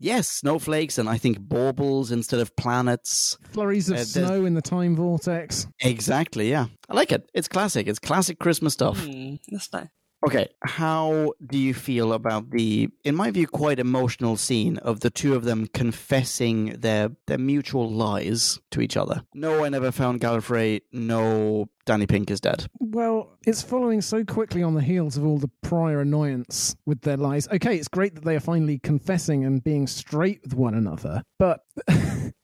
[0.00, 3.38] Yes, snowflakes and I think baubles instead of planets.
[3.52, 5.68] Flurries of Uh, snow in the time vortex.
[5.80, 6.66] Exactly, yeah.
[6.88, 7.30] I like it.
[7.32, 7.86] It's classic.
[7.86, 8.98] It's classic Christmas stuff.
[9.04, 9.86] Hmm, that's nice.
[10.26, 15.10] Okay, how do you feel about the, in my view, quite emotional scene of the
[15.10, 19.22] two of them confessing their their mutual lies to each other?
[19.32, 20.80] No, I never found Gallifrey.
[20.92, 22.66] No, Danny Pink is dead.
[22.80, 27.16] Well, it's following so quickly on the heels of all the prior annoyance with their
[27.16, 27.46] lies.
[27.48, 31.60] Okay, it's great that they are finally confessing and being straight with one another, but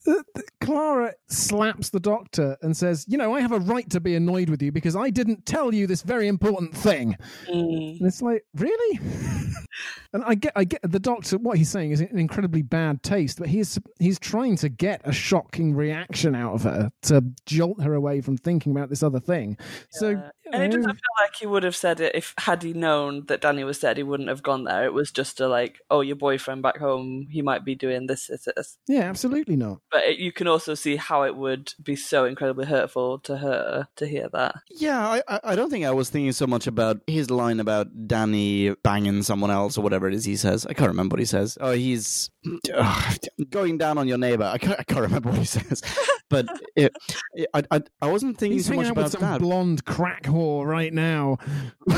[0.61, 4.49] Clara slaps the doctor and says, You know, I have a right to be annoyed
[4.49, 7.17] with you because I didn't tell you this very important thing.
[7.49, 7.99] Mm.
[7.99, 9.01] And it's like, really?
[10.13, 11.39] and I get, I get the doctor.
[11.39, 15.13] What he's saying is an incredibly bad taste, but he's he's trying to get a
[15.13, 19.57] shocking reaction out of her to jolt her away from thinking about this other thing.
[19.91, 20.31] So, Yeah.
[20.45, 23.27] you And it doesn't feel like he would have said it if had he known
[23.27, 23.97] that Danny was dead.
[23.97, 24.85] He wouldn't have gone there.
[24.85, 27.27] It was just a like, oh, your boyfriend back home.
[27.31, 28.79] He might be doing this, this, this.
[28.87, 29.81] yeah, absolutely not.
[29.95, 33.87] But it, you can also see how it would be so incredibly hurtful to her
[33.95, 34.57] to hear that.
[34.69, 37.87] Yeah, I, I- I don't think I was thinking so much about his line about
[38.09, 40.67] Danny banging someone else or whatever it is he says.
[40.67, 41.57] I can't remember what he says.
[41.61, 44.43] Oh, he's ugh, oh, going down on your neighbor.
[44.43, 45.81] I can't, I can't remember what he says.
[46.29, 46.93] But it,
[47.35, 49.41] it- I, I, I wasn't thinking He's so much out with about some that.
[49.41, 51.39] blonde crack whore right now.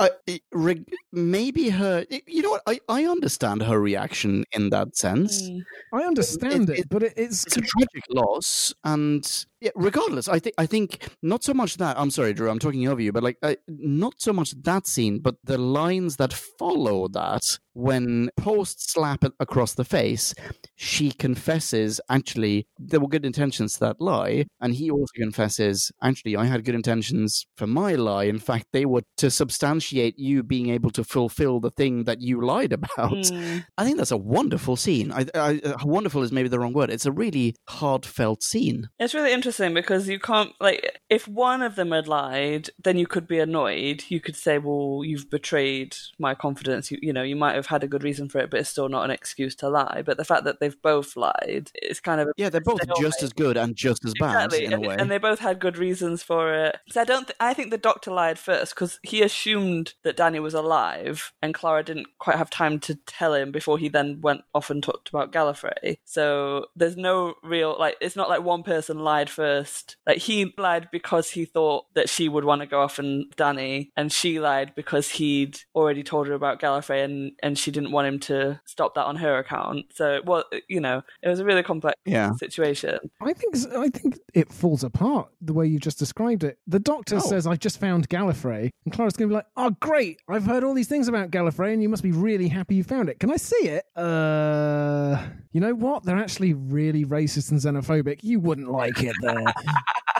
[0.00, 2.04] The- I, reg- maybe her.
[2.26, 2.62] You know what?
[2.66, 5.42] I, I understand her reaction in that sense.
[5.42, 5.60] Mm.
[5.92, 10.38] I understand It- it, but it, it's It's a tragic loss, and yeah, regardless, I
[10.38, 11.98] think I think not so much that.
[11.98, 12.48] I'm sorry, Drew.
[12.50, 16.16] I'm talking over you, but like uh, not so much that scene, but the lines
[16.16, 20.34] that follow that when post slap across the face,
[20.76, 26.36] she confesses actually there were good intentions to that lie, and he also confesses actually
[26.36, 28.24] I had good intentions for my lie.
[28.24, 32.44] In fact, they were to substantiate you being able to fulfill the thing that you
[32.44, 33.12] lied about.
[33.30, 33.64] Mm.
[33.78, 35.12] I think that's a wonderful scene.
[35.12, 36.90] I, I, uh, wonderful is maybe the wrong word.
[36.90, 38.88] It's a really heartfelt scene.
[38.98, 43.06] It's really interesting because you can't like if one of them had lied, then you
[43.06, 44.04] could be annoyed.
[44.08, 47.82] You could say, "Well, you've betrayed my confidence." You, you know, you might have had
[47.82, 50.02] a good reason for it, but it's still not an excuse to lie.
[50.04, 53.32] But the fact that they've both lied is kind of Yeah, they're both just as
[53.32, 54.96] good and just as bad Exactly, in a way.
[54.98, 56.76] and they both had good reasons for it.
[56.90, 57.26] So I don't.
[57.26, 61.54] Th- I think the doctor lied first because he assumed that Danny was alive, and
[61.54, 65.08] Clara didn't quite have time to tell him before he then went off and talked
[65.08, 65.98] about Gallifrey.
[66.04, 67.96] So there's no real like.
[68.00, 69.96] It's not like one person lied first.
[70.06, 73.90] Like he lied because he thought that she would want to go off and Danny,
[73.96, 78.08] and she lied because he'd already told her about Gallifrey, and and she didn't want
[78.08, 79.86] him to stop that on her account.
[79.94, 82.32] So well, you know, it was a really complex yeah.
[82.34, 82.98] situation.
[83.20, 86.58] I think I think it falls apart the way you just described it.
[86.66, 87.20] The doctor Oh.
[87.20, 90.18] says, "I've just found Gallifrey," and Clara's going to be like, "Oh, great!
[90.28, 93.08] I've heard all these things about Gallifrey, and you must be really happy you found
[93.08, 93.20] it.
[93.20, 95.22] Can I see it?" Uh,
[95.52, 96.04] you know what?
[96.04, 98.20] They're actually really racist and xenophobic.
[98.22, 99.44] You wouldn't like it there.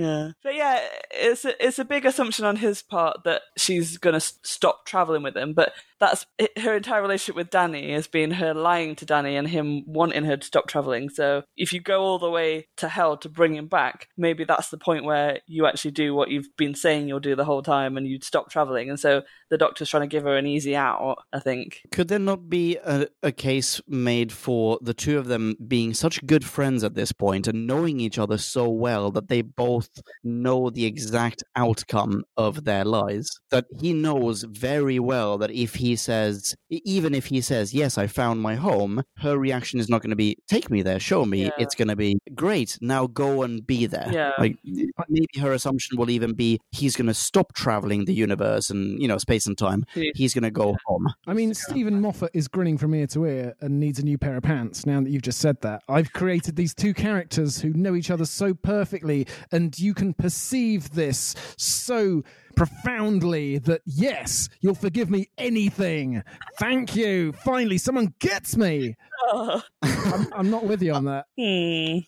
[0.00, 0.30] Yeah.
[0.42, 0.80] But yeah,
[1.10, 5.22] it's a, it's a big assumption on his part that she's going to stop traveling
[5.22, 5.52] with him.
[5.52, 9.46] But that's it, her entire relationship with Danny has been her lying to Danny and
[9.46, 11.10] him wanting her to stop traveling.
[11.10, 14.70] So if you go all the way to hell to bring him back, maybe that's
[14.70, 17.96] the point where you actually do what you've been saying you'll do the whole time
[17.96, 18.88] and you'd stop traveling.
[18.88, 21.82] And so the doctor's trying to give her an easy out, I think.
[21.92, 26.24] Could there not be a, a case made for the two of them being such
[26.26, 29.89] good friends at this point and knowing each other so well that they both
[30.22, 33.30] know the exact outcome of their lies?
[33.50, 38.06] That he knows very well that if he says, even if he says, Yes, I
[38.06, 41.44] found my home, her reaction is not going to be, Take me there, show me.
[41.44, 41.50] Yeah.
[41.58, 44.08] It's going to be, Great, now go and be there.
[44.12, 44.32] Yeah.
[44.38, 49.00] Like, maybe her assumption will even be, He's going to stop traveling the universe and,
[49.00, 49.84] you know, space and time.
[49.94, 50.10] Yeah.
[50.14, 51.08] He's going to go home.
[51.26, 54.36] I mean, Steven Moffat is grinning from ear to ear and needs a new pair
[54.36, 54.86] of pants.
[54.86, 58.24] Now that you've just said that, I've created these two characters who know each other
[58.24, 62.22] so perfectly, and you can perceive this so
[62.56, 66.22] profoundly that yes, you'll forgive me anything.
[66.58, 67.32] Thank you.
[67.32, 68.96] Finally, someone gets me.
[69.22, 69.62] Oh.
[69.82, 71.26] I'm, I'm not with you on that.
[71.40, 71.98] Hmm.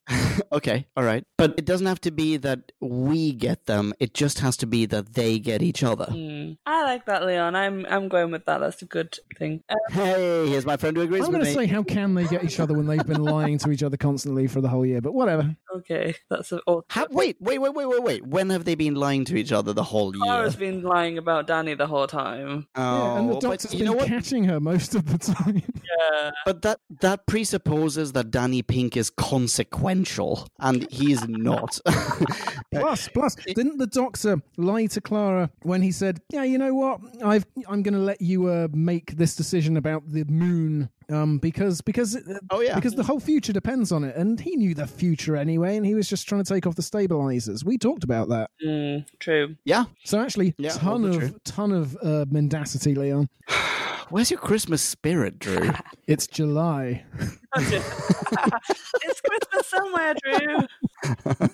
[0.52, 1.24] okay, all right.
[1.38, 3.92] But it doesn't have to be that we get them.
[3.98, 6.04] It just has to be that they get each other.
[6.06, 6.52] Hmm.
[6.66, 7.54] I like that, Leon.
[7.56, 8.58] I'm I'm going with that.
[8.58, 9.62] That's a good thing.
[9.68, 12.24] Uh, Hey, here's my friend who agrees I'm with going to say, how can they
[12.26, 15.00] get each other when they've been lying to each other constantly for the whole year?
[15.00, 15.54] But whatever.
[15.76, 18.26] okay, that's a, oh, Ha- wait, wait, wait, wait, wait, wait.
[18.26, 20.22] When have they been lying to each other the whole year?
[20.24, 22.66] Clara's been lying about Danny the whole time.
[22.76, 24.08] yeah, and the Oh, doctor's but you been know what?
[24.08, 25.62] catching her most of the time.
[26.10, 26.30] Yeah.
[26.44, 31.78] But that that presupposes that Danny Pink is consequential, and he's not.
[32.72, 37.00] plus, plus, didn't the doctor lie to Clara when he said, "Yeah, you know what?
[37.24, 41.82] I've I'm going to let you uh, make this decision about the moon." Um, because
[41.82, 42.76] because uh, Oh, yeah.
[42.76, 45.94] because the whole future depends on it, and he knew the future anyway, and he
[45.94, 47.64] was just trying to take off the stabilizers.
[47.64, 48.50] We talked about that.
[48.64, 49.56] Mm, true.
[49.64, 49.84] yeah.
[50.04, 51.34] So actually, Yeah, ton of true.
[51.44, 53.28] ton of uh, mendacity, Leon.
[54.10, 55.70] Where's your Christmas spirit, Drew?
[56.08, 57.04] It's July.
[57.56, 60.58] it's Christmas somewhere, Drew.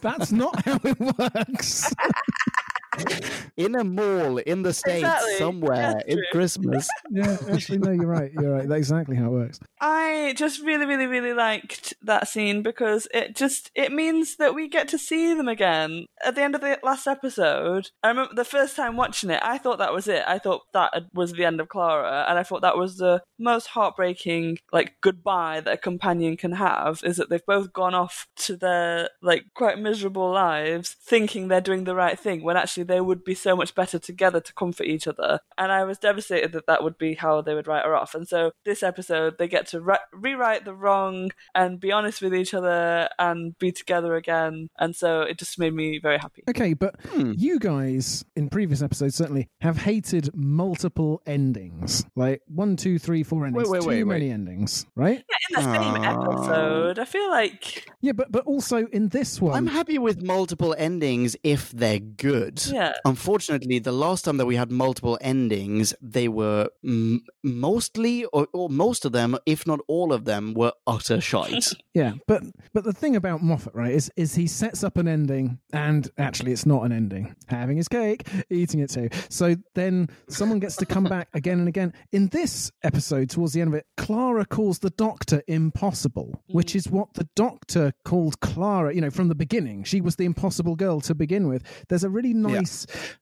[0.01, 1.95] That's not how it works.
[3.57, 5.35] in a mall in the states Exactly.
[5.35, 5.93] somewhere.
[5.95, 6.25] That's It's true.
[6.33, 6.89] Christmas.
[7.11, 8.33] yeah, actually, no, you're right.
[8.33, 8.69] You're right.
[8.69, 9.61] That's exactly how it works.
[9.81, 14.69] I just really, really, really liked that scene because it just it means that we
[14.69, 17.91] get to see them again at the end of the last episode.
[18.03, 20.23] I remember the first time watching it, I thought that was it.
[20.27, 23.69] I thought that was the end of Clara, and I thought that was the most
[23.69, 27.01] heartbreaking like goodbye that a companion can have.
[27.05, 31.85] Is that they've both gone off to their like quite miserable lives, thinking they're doing
[31.85, 35.07] the right thing when actually they would be so much better together to comfort each
[35.07, 35.39] other.
[35.57, 38.15] And I was devastated that that would be how they would write her off.
[38.15, 42.35] And so this episode, they get to ri- rewrite the wrong and be honest with
[42.35, 44.69] each other and be together again.
[44.79, 46.43] And so it just made me very happy.
[46.49, 47.33] Okay, but Hmm.
[47.37, 53.47] you guys in previous episodes certainly have hated multiple endings, like one, two, three, four
[53.47, 53.69] endings.
[53.69, 55.23] wait, Too wait, many endings, right?
[55.29, 56.31] Yeah, in the same Aw.
[56.33, 60.75] episode, I feel like Yeah, but but also in this one, I'm happy with multiple
[60.79, 62.61] endings if they're good.
[62.71, 62.78] yeah.
[63.05, 68.69] Unfortunately, the last time that we had multiple endings, they were m- mostly, or, or
[68.69, 71.73] most of them, if not all of them, were utter shite.
[71.95, 75.59] Yeah, but but the thing about Moffat, right, is is he sets up an ending,
[75.73, 77.35] and actually it's not an ending.
[77.49, 79.09] Having his cake, eating it too.
[79.31, 81.93] So then someone gets to come back again and again.
[82.13, 86.55] In this episode, towards the end of it, Clara calls the Doctor impossible, mm.
[86.55, 88.95] which is what the Doctor called Clara.
[88.95, 91.65] You know, from the beginning, she was the impossible girl to begin with.
[91.89, 92.68] There's a really nice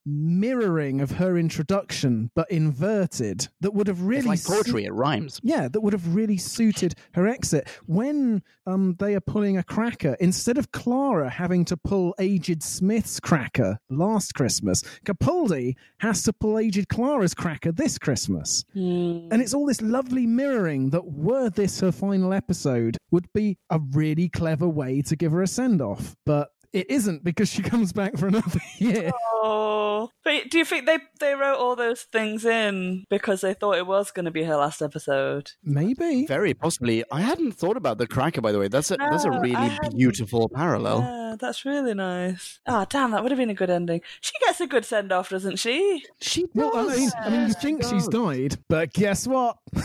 [0.04, 5.40] mirroring of her introduction, but inverted, that would have really it's like poetry, it rhymes.
[5.42, 7.68] yeah, that would have really suited her exit.
[7.86, 13.20] When um, they are pulling a cracker, instead of Clara having to pull Aged Smith's
[13.20, 18.64] cracker last Christmas, Capaldi has to pull Aged Clara's cracker this Christmas.
[18.72, 19.28] Hmm.
[19.30, 23.78] And it's all this lovely mirroring that, were this her final episode, would be a
[23.92, 26.16] really clever way to give her a send off.
[26.24, 29.10] But it isn't because she comes back for another year.
[29.42, 33.76] Oh, but do you think they they wrote all those things in because they thought
[33.78, 35.52] it was going to be her last episode?
[35.64, 36.26] Maybe.
[36.26, 37.02] Very possibly.
[37.10, 38.68] I hadn't thought about the cracker, by the way.
[38.68, 41.00] That's a that's a really beautiful parallel.
[41.00, 42.60] Yeah, that's really nice.
[42.66, 44.00] Ah, damn, that would have been a good ending.
[44.20, 46.04] She gets a good send off, doesn't she?
[46.20, 46.50] She does.
[46.54, 49.56] Well, I mean, I mean, you Yeah, think she she's died, but guess what?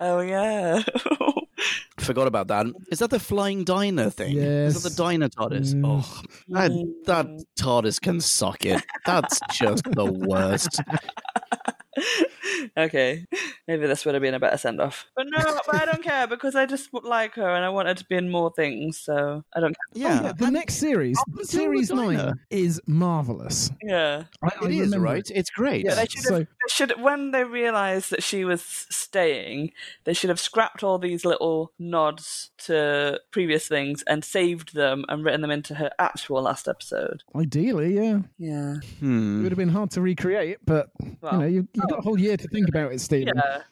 [0.00, 0.82] oh yeah.
[1.98, 2.66] Forgot about that.
[2.90, 4.36] Is that the flying diner thing?
[4.36, 5.74] Is that the diner TARDIS?
[5.74, 5.82] Yes.
[5.84, 6.70] Oh, that,
[7.06, 7.26] that
[7.58, 8.84] TARDIS can suck it.
[9.06, 10.80] That's just the worst.
[12.76, 13.26] okay,
[13.68, 15.06] maybe this would have been a better send off.
[15.16, 17.94] But no, but I don't care because I just like her and I want her
[17.94, 18.98] to be in more things.
[18.98, 19.74] So I don't.
[19.94, 20.02] Care.
[20.02, 22.16] Yeah, Oh, the next series, Up series the diner.
[22.26, 23.70] nine, is marvelous.
[23.82, 25.30] Yeah, I, I it is remember right.
[25.34, 25.84] It's great.
[25.84, 25.94] yeah.
[25.94, 26.28] They should have.
[26.28, 29.72] So- they should when they realised that she was staying,
[30.04, 35.24] they should have scrapped all these little nods to previous things and saved them and
[35.24, 37.22] written them into her actual last episode.
[37.36, 38.20] Ideally, yeah.
[38.38, 38.76] Yeah.
[38.78, 39.42] It Hmm.
[39.42, 42.18] would have been hard to recreate, but you Well, know, you, you've got a whole
[42.18, 43.34] year to think about it, Steven.
[43.36, 43.62] Yeah,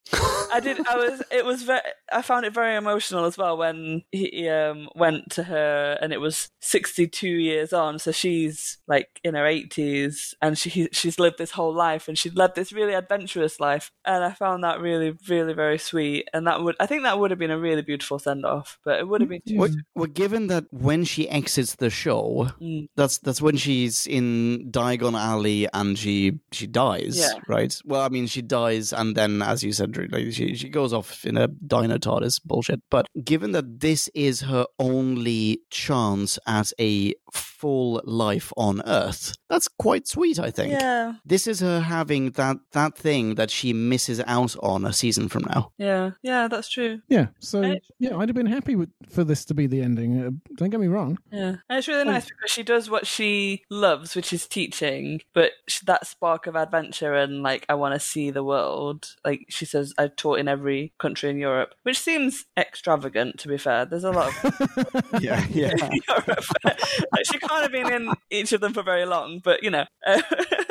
[0.53, 0.87] I did.
[0.87, 1.23] I was.
[1.31, 1.81] It was very.
[2.13, 6.21] I found it very emotional as well when he um, went to her, and it
[6.21, 7.99] was sixty-two years on.
[7.99, 12.37] So she's like in her eighties, and she she's lived this whole life, and she'd
[12.37, 16.29] led this really adventurous life, and I found that really, really very sweet.
[16.35, 19.09] And that would, I think, that would have been a really beautiful send-off, but it
[19.09, 19.57] would have been too.
[19.59, 22.89] Well, well, given that when she exits the show, Mm.
[22.97, 27.33] that's that's when she's in Diagon Alley and she she dies, Yeah.
[27.49, 27.75] right?
[27.85, 30.93] Well, I mean, she dies, and then, as you said, Drew, like, she she goes
[30.93, 32.81] off in a dino TARDIS bullshit.
[32.91, 39.69] But given that this is her only chance at a full life on Earth, that's
[39.69, 40.39] quite sweet.
[40.39, 44.85] I think Yeah, this is her having that that thing that she misses out on
[44.85, 45.73] a season from now.
[45.79, 47.01] Yeah, yeah, that's true.
[47.09, 47.83] Yeah, so Right.
[47.99, 50.21] yeah, I'd have been happy with, for this to be the ending.
[50.21, 51.19] Uh, don't get me wrong.
[51.31, 55.21] Yeah, and it's really nice because she does what she loves, which is teaching.
[55.33, 59.15] But sh- that spark of adventure and like, I want to see the world.
[59.25, 63.39] Like she says, I've taught in every country in Europe, which seems extravagant.
[63.41, 65.75] To be fair, there's a lot of Yeah, yeah.
[66.09, 66.45] Europe.
[66.65, 69.85] like, she can't have been in each of them for very long, but you know.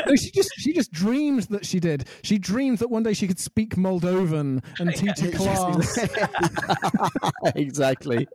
[0.08, 2.08] No, she just she just dreamed that she did.
[2.24, 6.00] She dreamed that one day she could speak Moldovan and teach a class.
[7.56, 8.28] exactly.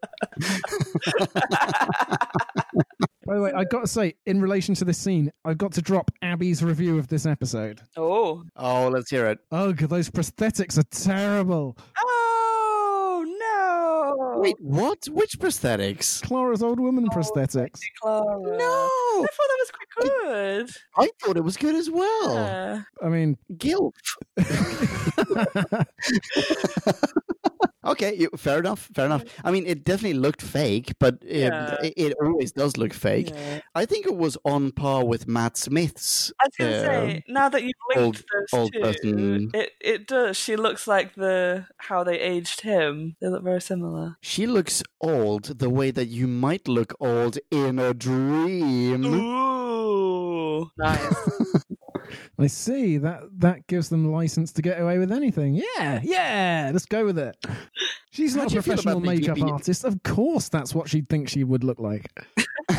[3.26, 5.82] By the way, I got to say, in relation to this scene, I've got to
[5.82, 7.80] drop Abby's review of this episode.
[7.96, 9.40] oh, Oh, let's hear it.
[9.50, 11.76] Oh, Ugh, those prosthetics are terrible.
[12.04, 14.38] oh no!
[14.40, 15.06] Wait, what?
[15.10, 16.22] Which prosthetics?
[16.22, 17.80] Clara's old woman oh, prosthetics.
[18.00, 18.38] Clara.
[18.38, 19.88] No, I thought that was quite
[20.22, 20.70] good.
[20.96, 22.34] I thought it was good as well.
[22.34, 22.82] Yeah.
[23.02, 23.96] I mean, Guilt.
[27.86, 28.88] Okay, you, fair enough.
[28.94, 29.24] Fair enough.
[29.44, 31.76] I mean, it definitely looked fake, but it, Yeah.
[31.82, 33.30] it, it always does look fake.
[33.30, 33.60] Yeah.
[33.74, 36.32] I think it was on par with Matt Smith's.
[36.40, 38.16] I was going to uh, say, now that you've linked old-
[38.50, 39.50] those old two, person.
[39.54, 40.36] it it does.
[40.36, 43.16] She looks like the how they aged him.
[43.20, 44.16] They look very similar.
[44.20, 49.04] She looks old the way that you might look old in a dream.
[49.04, 51.14] Ooh, nice.
[52.38, 55.54] I see that that gives them license to get away with anything.
[55.54, 57.34] Yeah, yeah, let's go with it.
[58.10, 59.84] She's How not a professional makeup yippee- artist.
[59.84, 62.10] Of course, that's what she'd think she would look like.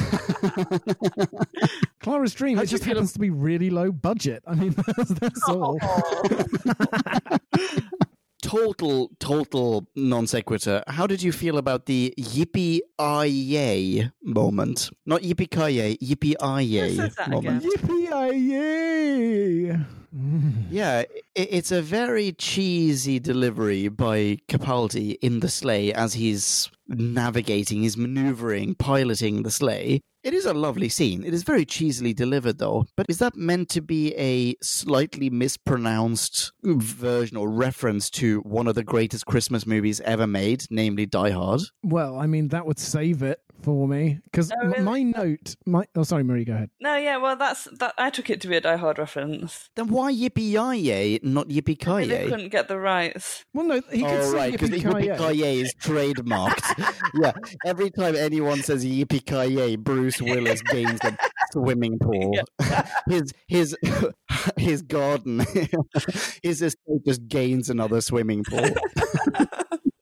[2.02, 2.58] Clara's dream.
[2.58, 4.44] How it just happens to be really low budget.
[4.46, 5.80] I mean, that's, that's all.
[8.48, 10.84] total, total non sequitur.
[10.88, 14.90] How did you feel about the yippee yay moment?
[15.06, 17.30] Not yippee ki yippee Who yay moment.
[17.30, 17.62] again?
[17.62, 19.78] Yippee yay!
[20.72, 27.82] Yeah, i it's a very cheesy delivery by Capaldi in the sleigh as he's navigating,
[27.84, 30.02] he's maneuvering, piloting the sleigh.
[30.28, 31.24] It is a lovely scene.
[31.24, 32.86] It is very cheesily delivered, though.
[32.98, 38.76] But is that meant to be a slightly mispronounced version or reference to one of
[38.76, 41.62] the greatest Christmas movies ever made, namely Die Hard?
[41.82, 44.82] Well, I mean, that would save it for me because Oh, really?
[44.84, 46.70] my note, my oh, sorry, Marie, go ahead.
[46.80, 47.18] no, yeah.
[47.18, 47.94] Well, that's that.
[47.98, 49.70] I took it to be a Die Hard reference.
[49.76, 53.46] Then why yippee yay, not yippee ki Maybe They couldn't get the rights.
[53.54, 55.60] Well, no, he could Oh, say right, because yippee-ki-yay.
[55.60, 57.12] is trademarked.
[57.22, 57.32] yeah,
[57.66, 61.18] every time anyone says yippee Bruce Willis gains a
[61.52, 62.40] swimming pool.
[63.10, 63.78] his his
[64.58, 65.46] his garden,
[66.44, 68.74] his estate just gains another swimming pool.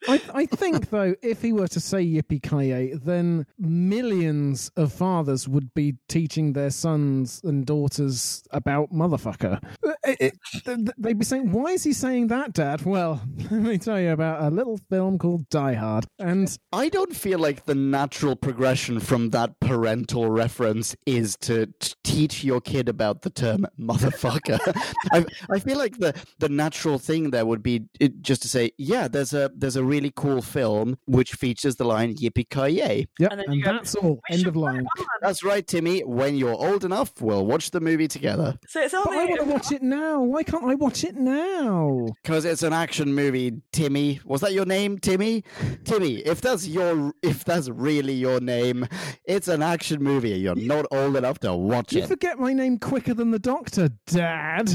[0.08, 5.48] I, I think though, if he were to say yippee ki then millions of fathers
[5.48, 9.64] would be teaching their sons and daughters about motherfucker.
[9.86, 10.34] Uh, it-
[10.66, 14.12] it- they'd be saying, "Why is he saying that, Dad?" Well, let me tell you
[14.12, 19.00] about a little film called Die Hard, and I don't feel like the natural progression
[19.00, 24.60] from that parental reference is to, t- teach your kid about the term motherfucker.
[25.12, 28.72] I, I feel like the, the natural thing there would be it, just to say,
[28.78, 33.08] yeah, there's a there's a really cool film which features the line yippee ki yay.
[33.20, 34.20] yep, And and, then go, that's all.
[34.30, 34.86] End of line.
[34.96, 35.20] put it on.
[35.22, 36.02] That's right, Timmy.
[36.04, 38.58] When you're old enough, we'll watch the movie together.
[38.68, 40.22] So it's But I want to watch it now.
[40.22, 42.08] Why can't I watch it now?
[42.22, 44.20] Because it's an action movie, Timmy.
[44.26, 45.44] Was that your name, Timmy?
[45.86, 48.88] Timmy, if that's your if that's really your name,
[49.26, 50.32] it's an action movie.
[50.32, 52.08] You're not old enough to watch You it.
[52.08, 54.70] forget my name quicker than the doctor, Dad.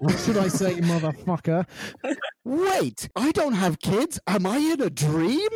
[0.00, 1.66] What should I say, motherfucker?
[2.44, 4.18] Wait, I don't have kids.
[4.26, 5.48] Am I in a dream?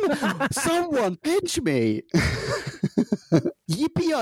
[0.51, 2.03] Someone pinch me.
[3.69, 4.13] Yippee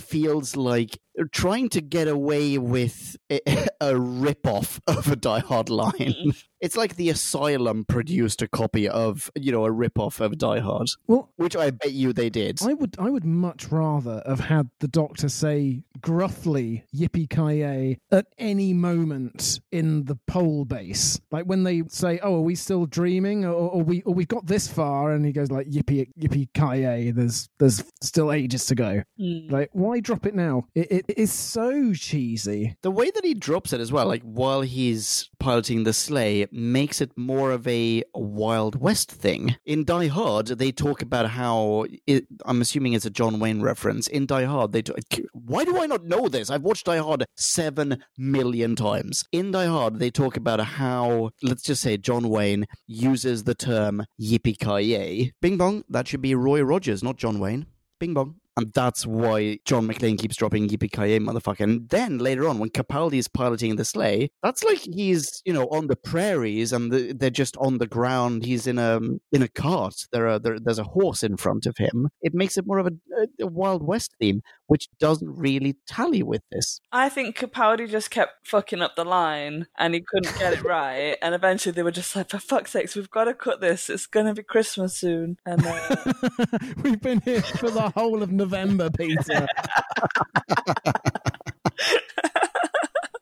[0.00, 0.98] feels like
[1.32, 3.40] trying to get away with a,
[3.80, 6.32] a rip-off of a Die Hard line.
[6.60, 10.88] It's like the Asylum produced a copy of, you know, a rip-off of Die Hard,
[11.08, 12.60] Well, which I bet you they did.
[12.62, 18.26] I would I would much rather have had the doctor say gruffly yippee ki at
[18.38, 21.20] any moment in the pole base.
[21.32, 24.46] Like when they say, "Oh, are we still dreaming?" or, or we or we've got
[24.46, 29.02] this far, and he goes like yippee yippee ki There's there's still ages to go.
[29.18, 29.48] Hmm.
[29.48, 30.66] Like why drop it now?
[30.76, 32.76] It, it is so cheesy.
[32.82, 37.00] The way that he drops it as well, like while he's piloting the sleigh, makes
[37.00, 39.56] it more of a Wild West thing.
[39.64, 44.06] In Die Hard, they talk about how it, I'm assuming it's a John Wayne reference.
[44.08, 44.98] In Die Hard, they talk,
[45.32, 46.50] why do I not know this?
[46.50, 49.24] I've watched Die Hard seven million times.
[49.32, 54.04] In Die Hard, they talk about how let's just say John Wayne uses the term
[54.20, 55.32] yippee ki yay.
[55.40, 57.66] Bing bong, that should be Roy Rogers, not John Wayne.
[57.98, 58.36] Bing bong.
[58.56, 61.60] And that's why John McClane keeps dropping Yippee motherfucker.
[61.60, 65.66] And then later on, when Capaldi is piloting the sleigh, that's like he's, you know,
[65.68, 68.44] on the prairies and the, they're just on the ground.
[68.44, 69.00] He's in a
[69.32, 69.94] in a cart.
[70.12, 72.08] There are there, there's a horse in front of him.
[72.20, 72.92] It makes it more of a,
[73.40, 74.42] a Wild West theme,
[74.72, 76.80] which doesn't really tally with this.
[76.92, 81.18] I think Capaldi just kept fucking up the line and he couldn't get it right.
[81.20, 83.90] And eventually they were just like, for fuck's sakes, we've got to cut this.
[83.90, 85.36] It's going to be Christmas soon.
[85.44, 85.96] And uh,
[86.82, 89.46] We've been here for the whole of November, Peter.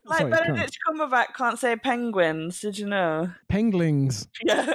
[0.05, 0.31] like Sorry.
[0.31, 2.61] Benedict Cumberbatch can't say penguins.
[2.61, 3.33] Did you know?
[3.51, 4.29] Penglings.
[4.45, 4.75] Yeah.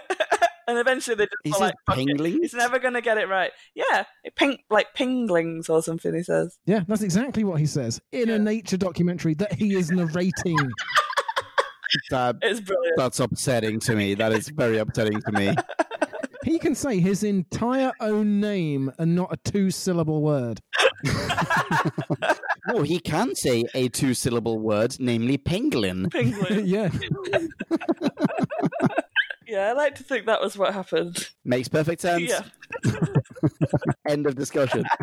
[0.68, 2.20] And eventually they just He like, "Fuck it.
[2.20, 3.52] He's never going to get it right.
[3.74, 4.04] Yeah.
[4.36, 6.58] Pink, like pinglings or something, he says.
[6.66, 10.58] Yeah, that's exactly what he says in a nature documentary that he is narrating.
[12.10, 12.98] That It's brilliant.
[12.98, 14.16] that's upsetting to me.
[14.16, 15.56] That is very upsetting to me.
[16.44, 20.60] He can say his entire own name and not a two syllable word.
[22.68, 26.10] No, he can say a two syllable word, namely penguin.
[26.10, 26.66] Penguin.
[26.66, 26.90] yeah.
[29.56, 31.30] Yeah, I like to think that was what happened.
[31.46, 32.30] Makes perfect sense.
[32.30, 32.42] Yeah.
[34.08, 34.84] End of discussion.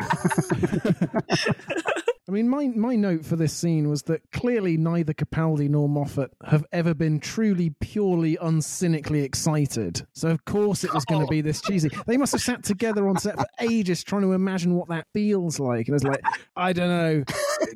[2.28, 6.32] I mean, my, my note for this scene was that clearly neither Capaldi nor Moffat
[6.44, 10.06] have ever been truly, purely, uncynically excited.
[10.12, 11.90] So, of course, it was going to be this cheesy.
[12.06, 15.58] They must have sat together on set for ages trying to imagine what that feels
[15.58, 15.88] like.
[15.88, 16.22] And it's like,
[16.56, 17.24] I don't know.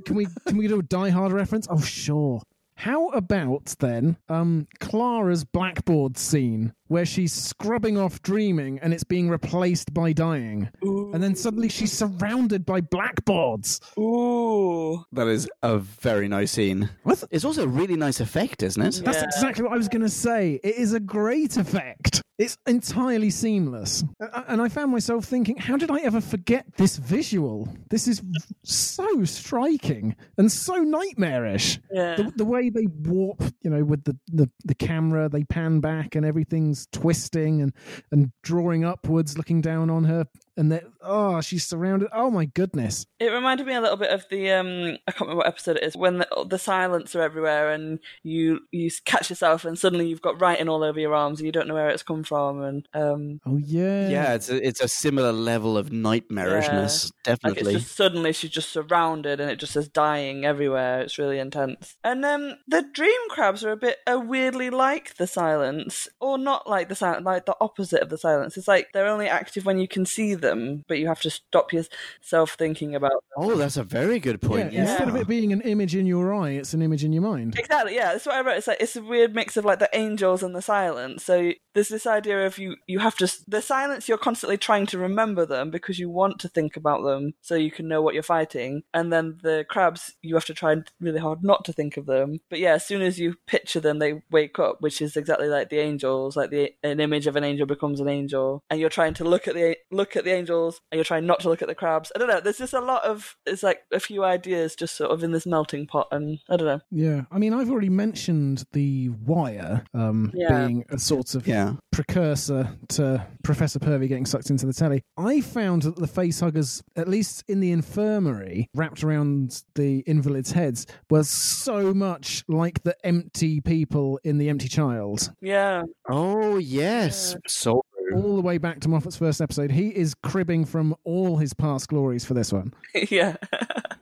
[0.04, 1.66] Can we can we do a Die Hard reference?
[1.70, 2.42] Oh, sure.
[2.76, 9.30] How about then um, Clara's blackboard scene where she's scrubbing off dreaming and it's being
[9.30, 10.68] replaced by dying?
[10.82, 13.80] And then suddenly she's surrounded by blackboards.
[13.98, 15.04] Ooh.
[15.12, 16.90] That is a very nice scene.
[17.02, 19.02] What It's also a really nice effect, isn't it?
[19.04, 20.60] That's exactly what I was going to say.
[20.62, 22.22] It is a great effect.
[22.38, 24.04] It's entirely seamless.
[24.46, 27.66] And I found myself thinking, how did I ever forget this visual?
[27.88, 28.22] This is
[28.62, 31.80] so striking and so nightmarish.
[31.90, 32.16] Yeah.
[32.16, 36.14] The, the way they warp, you know, with the, the, the camera, they pan back
[36.14, 37.72] and everything's twisting and,
[38.12, 40.26] and drawing upwards, looking down on her.
[40.58, 42.08] And then, oh, she's surrounded.
[42.12, 43.06] Oh, my goodness.
[43.20, 45.82] It reminded me a little bit of the um I can't remember what episode it
[45.84, 50.22] is when the, the silence are everywhere and you you catch yourself and suddenly you've
[50.22, 52.88] got writing all over your arms and you don't know where it's come from and
[52.94, 54.08] um Oh, yeah.
[54.08, 57.74] Yeah, it's a, it's a similar level of nightmarishness, like definitely.
[57.74, 61.00] it's just suddenly she's just surrounded and it just says dying everywhere.
[61.02, 61.96] It's really intense.
[62.02, 66.68] And um the dream crabs are a bit uh, weirdly like the silence or not
[66.68, 68.56] like the silence like the opposite of the silence.
[68.56, 70.45] It's like they're only active when you can see them
[70.88, 73.20] but you have to stop yourself thinking about them.
[73.36, 74.74] Oh, that's a very good Yeah, point.
[74.74, 77.58] Instead of it being an image in your eye, it's an image in your mind.
[77.58, 78.12] Exactly, yeah.
[78.12, 78.58] That's what I wrote.
[78.58, 81.24] It's like it's a weird mix of like the angels and the silence.
[81.24, 84.08] So there's this idea of you you have to the silence.
[84.08, 87.70] You're constantly trying to remember them because you want to think about them, so you
[87.70, 88.82] can know what you're fighting.
[88.94, 92.40] And then the crabs, you have to try really hard not to think of them.
[92.48, 95.68] But yeah, as soon as you picture them, they wake up, which is exactly like
[95.68, 96.34] the angels.
[96.34, 99.46] Like the an image of an angel becomes an angel, and you're trying to look
[99.46, 102.10] at the look at the angels, and you're trying not to look at the crabs.
[102.16, 102.40] I don't know.
[102.40, 105.44] There's just a lot of it's like a few ideas just sort of in this
[105.44, 106.80] melting pot, and I don't know.
[106.90, 110.66] Yeah, I mean, I've already mentioned the wire um, Yeah.
[110.66, 111.65] being a sort of Yeah.
[111.92, 115.02] Precursor to Professor Pervy getting sucked into the telly.
[115.16, 120.52] I found that the face huggers, at least in the infirmary, wrapped around the invalids'
[120.52, 125.32] heads, were so much like the empty people in The Empty Child.
[125.40, 125.82] Yeah.
[126.08, 127.36] Oh, yes.
[127.46, 127.82] So.
[128.14, 131.88] All the way back to Moffat's first episode, he is cribbing from all his past
[131.88, 132.72] glories for this one.
[133.10, 133.36] yeah.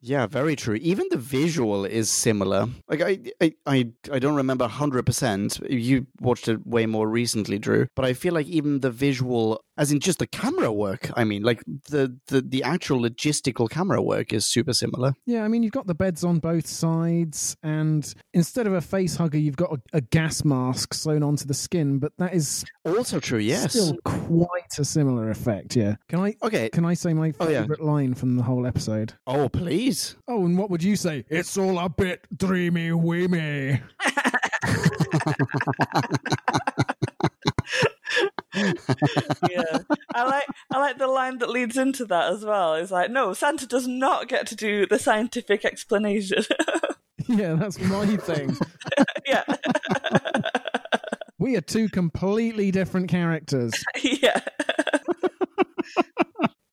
[0.00, 0.76] Yeah, very true.
[0.76, 2.68] Even the visual is similar.
[2.88, 5.58] Like I, I, I, I don't remember hundred percent.
[5.68, 7.88] You watched it way more recently, Drew.
[7.96, 11.10] But I feel like even the visual, as in just the camera work.
[11.16, 15.14] I mean, like the the the actual logistical camera work is super similar.
[15.24, 19.16] Yeah, I mean, you've got the beds on both sides, and instead of a face
[19.16, 23.20] hugger, you've got a, a gas mask sewn onto the skin, but that is Also
[23.20, 23.38] true.
[23.38, 23.70] Yes.
[23.72, 25.76] still quite a similar effect.
[25.76, 25.94] Yeah.
[26.08, 26.68] Can I Okay.
[26.70, 27.60] can I say my Oh, yeah.
[27.62, 29.14] favorite line from the whole episode?
[29.26, 30.16] Oh, please.
[30.26, 31.24] Oh, and what would you say?
[31.28, 33.80] It's all a bit dreamy weamy.
[39.50, 39.78] yeah.
[40.14, 42.74] I like I like the line that leads into that as well.
[42.74, 46.44] It's like, no, Santa does not get to do the scientific explanation.
[47.28, 48.56] yeah, that's my thing.
[49.26, 49.44] yeah.
[51.38, 53.72] We are two completely different characters.
[54.02, 54.40] yeah.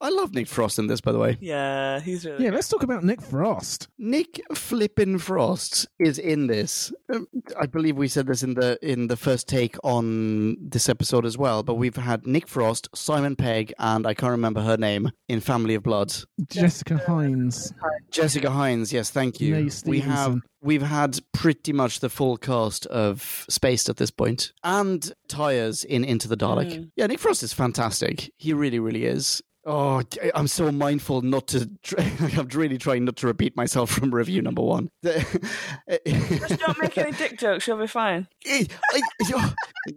[0.06, 1.36] I love Nick Frost in this, by the way.
[1.42, 2.44] Yeah, he's really.
[2.44, 2.58] Yeah, good.
[2.58, 3.88] let's talk about Nick Frost.
[3.98, 6.94] Nick Flippin Frost is in this.
[7.12, 7.28] Um,
[7.60, 11.40] I believe we said this in the in the first take on this episode as
[11.40, 11.64] well.
[11.64, 15.74] But we've had Nick Frost, Simon Pegg, and I can't remember her name in Family
[15.74, 16.14] of Blood.
[16.50, 17.74] Jessica Hynes.
[18.12, 18.94] Jessica Hynes.
[18.94, 19.56] Yes, thank you.
[19.56, 24.54] Mae we have we've had pretty much the full cast of Spaced at this point,
[24.64, 26.74] and Tyres in Into the Dalek.
[26.74, 26.92] Mm.
[26.96, 28.32] Yeah, Nick Frost is fantastic.
[28.38, 29.42] He really, really is.
[29.66, 31.70] Oh, eh, I'm so mindful not to.
[32.38, 34.90] I'm really trying not to repeat myself from review number one.
[35.04, 37.68] Just don't make any dick jokes.
[37.68, 38.28] You'll be fine.
[38.46, 39.02] Eh, I,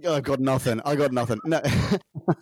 [0.07, 0.81] I, have got nothing.
[0.85, 1.39] I got nothing.
[1.45, 1.61] No.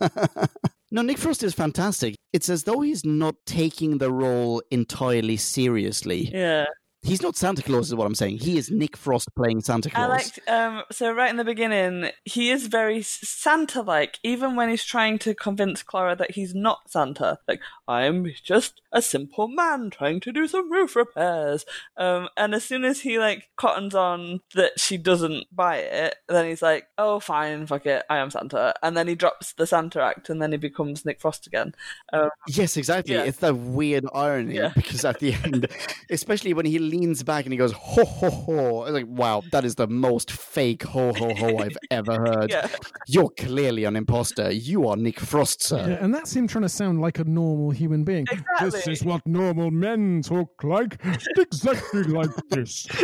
[0.91, 2.15] no, Nick Frost is fantastic.
[2.31, 6.29] It's as though he's not taking the role entirely seriously.
[6.33, 6.65] Yeah.
[7.07, 8.39] He's not Santa Claus, is what I'm saying.
[8.39, 10.03] He is Nick Frost playing Santa Claus.
[10.03, 14.69] I liked um so right in the beginning he is very Santa like even when
[14.69, 19.89] he's trying to convince Clara that he's not Santa like I'm just a simple man
[19.89, 24.41] trying to do some roof repairs um and as soon as he like cottons on
[24.55, 28.73] that she doesn't buy it then he's like oh fine fuck it I am Santa
[28.83, 31.73] and then he drops the Santa act and then he becomes Nick Frost again
[32.11, 33.13] um, Yes, exactly.
[33.15, 33.23] Yeah.
[33.23, 34.71] It's that weird irony Yeah.
[34.75, 35.67] because at the end,
[36.09, 39.63] especially when he leans back and he goes ho ho ho, it's like wow, that
[39.65, 42.49] is the most fake ho ho ho I've ever heard.
[42.49, 42.67] yeah
[43.07, 44.51] You're clearly an imposter.
[44.51, 45.77] You are Nick Frost, sir.
[45.89, 48.25] Yeah, and that's him trying to sound like a normal human being.
[48.31, 48.69] Exactly.
[48.69, 50.99] This is what normal men talk like.
[51.37, 52.87] Exactly like this.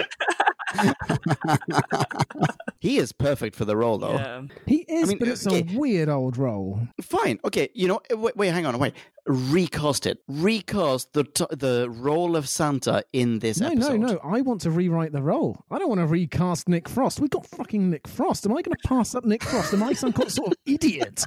[2.84, 4.15] He is perfect for the role, though.
[4.15, 5.65] yeah He is, I mean, but it's okay.
[5.73, 6.81] a weird old role.
[7.01, 7.39] Fine.
[7.45, 7.69] Okay.
[7.73, 8.01] You know.
[8.09, 8.36] Eh, wait.
[8.36, 8.49] Wait.
[8.49, 8.77] Hang on.
[8.77, 8.93] Wait.
[9.25, 10.19] Recast it.
[10.27, 14.01] Recast the t- the role of Santa in this No, episode.
[14.01, 14.13] no, no.
[14.15, 14.19] No.
[14.21, 15.63] I want to rewrite the role.
[15.71, 17.21] I don't want to recast Nick Frost.
[17.21, 18.45] We've got fucking Nick Frost.
[18.45, 19.73] Am I going to pass up Nick Frost?
[19.73, 21.23] Am I some sort of idiot?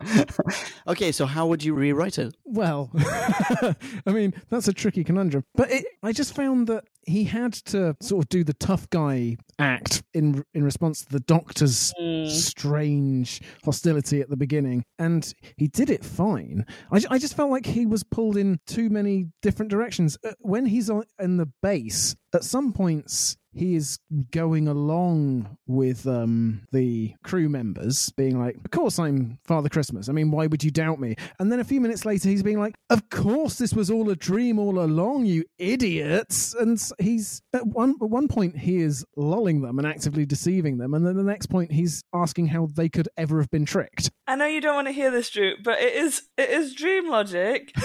[0.86, 1.12] Okay.
[1.12, 2.34] So how would you rewrite it?
[2.44, 3.74] Well, I
[4.06, 5.44] mean, that's a tricky conundrum.
[5.54, 9.36] But it, I just found that he had to sort of do the tough guy
[9.58, 12.28] act in in response to the doctor's Mm.
[12.30, 16.64] strange hostility at the beginning, and he did it fine.
[16.92, 20.18] I, I just felt like he was pulled in too many different directions.
[20.24, 23.98] Uh, When he's on in the base, at some points he is
[24.30, 30.08] going along with um, the crew members, being like, "Of course I'm Father Christmas.
[30.08, 32.58] I mean, why would you doubt me?" And then a few minutes later, he's being
[32.58, 37.66] like, "Of course this was all a dream all along, you idiots!" And he's at
[37.66, 41.22] one at one point he is lulling them and actively deceiving them, and then the
[41.22, 44.10] next point he's asking how they could ever have been tricked.
[44.26, 47.08] I know you don't want to hear this Drew but it is it is dream
[47.08, 47.72] logic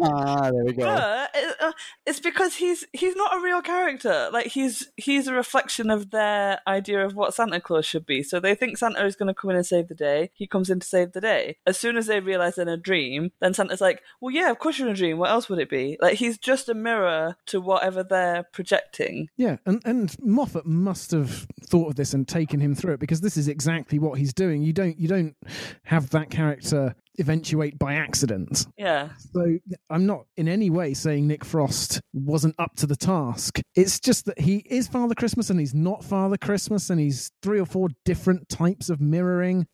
[0.00, 0.84] Ah, there we go.
[0.84, 1.72] But it, uh,
[2.06, 3.87] it's because he's he's not a real character.
[3.96, 8.22] Like he's he's a reflection of their idea of what Santa Claus should be.
[8.22, 10.30] So they think Santa is going to come in and save the day.
[10.34, 11.56] He comes in to save the day.
[11.66, 14.58] As soon as they realize they're in a dream, then Santa's like, "Well, yeah, of
[14.58, 15.18] course you're in a dream.
[15.18, 19.28] What else would it be?" Like he's just a mirror to whatever they're projecting.
[19.36, 23.20] Yeah, and, and Moffat must have thought of this and taken him through it because
[23.20, 24.62] this is exactly what he's doing.
[24.62, 25.36] You don't you don't
[25.84, 28.66] have that character eventuate by accident.
[28.76, 29.58] Yeah, So
[29.90, 33.60] I'm not in any way saying Nick Frost wasn't up to the task.
[33.74, 37.60] It's just that he is Father Christmas and he's not Father Christmas and he's three
[37.60, 39.66] or four different types of mirroring.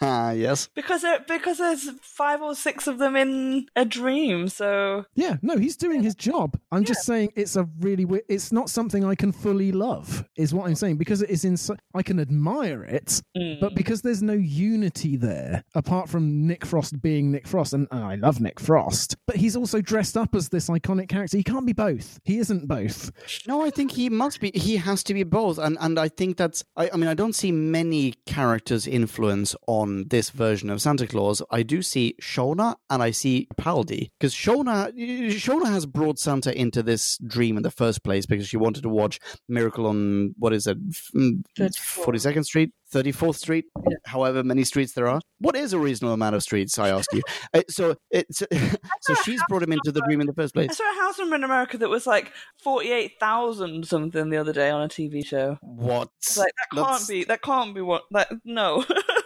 [0.00, 0.68] Ah, yes.
[0.74, 4.48] because there, because there's five or six of them in a dream.
[4.48, 6.58] So Yeah, no, he's doing his job.
[6.72, 10.52] I'm just saying it's a really weird, it's not something I can fully love is
[10.52, 13.60] what I'm saying because it is in so, I can admire it, mm.
[13.60, 18.04] but because there's no unity there apart from Nick Frost being Nick Frost and, and
[18.04, 21.36] I love Nick Frost, but he's also dressed up as this iconic character.
[21.36, 22.20] He can't be both.
[22.24, 23.10] He isn't both.
[23.46, 24.50] No, I think he must be.
[24.54, 26.64] He has to be both, and and I think that's.
[26.76, 31.42] I, I mean, I don't see many characters' influence on this version of Santa Claus.
[31.50, 34.92] I do see Shona and I see Paldi because Shona
[35.30, 38.88] Shona has brought Santa into this dream in the first place because she wanted to
[38.88, 39.18] watch
[39.48, 40.78] Miracle on what is it,
[41.14, 41.42] mm,
[41.76, 42.72] Forty Second Street.
[42.92, 43.66] 34th Street,
[44.04, 45.20] however many streets there are.
[45.38, 47.22] What is a reasonable amount of streets, I ask you?
[47.52, 48.42] Uh, so, it's,
[49.00, 50.76] so she's brought him into the dream in the first I place.
[50.76, 52.32] saw a house number in America that was like
[52.62, 55.58] forty-eight thousand something the other day on a TV show.
[55.62, 56.10] What?
[56.36, 57.24] Like that can't That's- be.
[57.24, 58.02] That can't be what.
[58.12, 58.84] That no.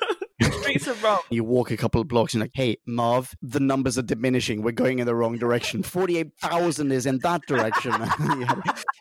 [0.81, 1.21] Streets are wrong.
[1.31, 4.63] You walk a couple of blocks and like, hey, Marv, the numbers are diminishing.
[4.63, 5.83] We're going in the wrong direction.
[5.83, 7.93] 48,000 is in that direction.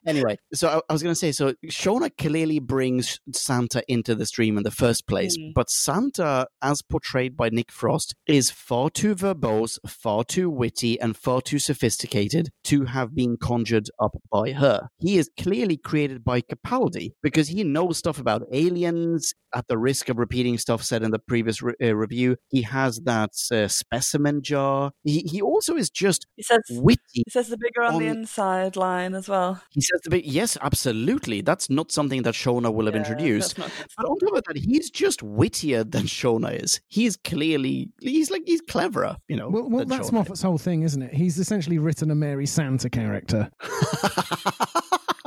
[0.06, 4.26] Anyway, so I, I was going to say, so Shona clearly brings Santa into the
[4.26, 5.54] stream in the first place, Mm.
[5.56, 11.16] but Santa, as portrayed by Nick Frost, is far too verbose, far too witty, and
[11.16, 14.90] far too sophisticated to have been conjured up by her.
[15.00, 20.10] He is clearly created by Capaldi because he knows stuff about aliens at the risk
[20.10, 22.38] of repeating stuff said in the previous re- uh, review.
[22.50, 24.92] He has that uh, specimen jar.
[25.04, 27.00] He he also is just He says witty.
[27.14, 29.62] he says the bigger on, the inside line as well.
[29.72, 31.42] He says the big yes, absolutely.
[31.42, 33.58] That's not something that Shona will have Yeah, introduced.
[33.58, 36.82] not- But on top of that, he's just wittier than Shona is.
[36.88, 39.50] He's clearly he's like he's cleverer, you know.
[39.50, 41.14] Well, well that's Shona Moffat's whole thing, isn't it?
[41.14, 43.50] He's essentially written a Mary Santa character.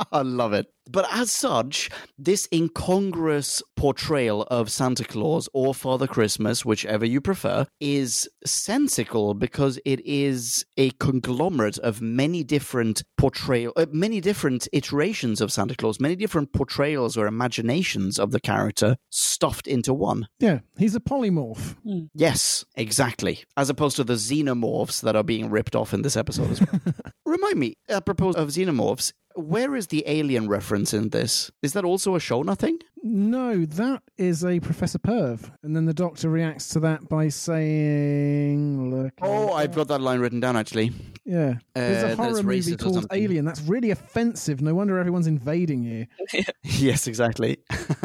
[0.11, 0.67] I love it.
[0.89, 7.65] But as such, this incongruous portrayal of Santa Claus or Father Christmas, whichever you prefer,
[7.79, 15.41] is sensical because it is a conglomerate of many different portrayal, uh, many different iterations
[15.41, 20.27] of Santa Claus, many different portrayals or imaginations of the character stuffed into one.
[20.39, 21.75] Yeah, he's a polymorph.
[22.13, 23.43] Yes, exactly.
[23.57, 26.81] As opposed to the xenomorphs that are being ripped off in this episode as well.
[27.25, 31.51] Remind me, apropos of xenomorphs, where is the alien reference in this?
[31.61, 32.79] Is that also a Shona thing?
[33.03, 35.51] No, that is a Professor Perv.
[35.63, 39.13] And then the doctor reacts to that by saying, Look.
[39.21, 40.91] Oh, at I've got that line written down actually.
[41.23, 41.55] Yeah.
[41.75, 43.05] There's Uh, a horror that's movie called.
[43.11, 43.45] Alien.
[43.45, 44.61] That's really offensive.
[44.61, 46.07] No wonder everyone's invading you.
[46.63, 47.57] yes, exactly.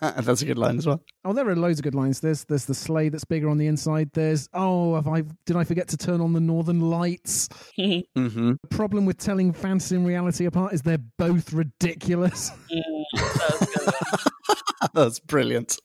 [0.00, 1.02] That's a good line as well.
[1.24, 2.20] Oh, there are loads of good lines.
[2.20, 4.10] There's there's the sleigh that's bigger on the inside.
[4.12, 7.48] There's oh, have I did I forget to turn on the northern lights?
[7.78, 8.50] Mm-hmm.
[8.62, 12.50] The problem with telling fantasy and reality apart is they're both ridiculous.
[12.70, 14.32] That was good.
[14.94, 15.78] That's brilliant.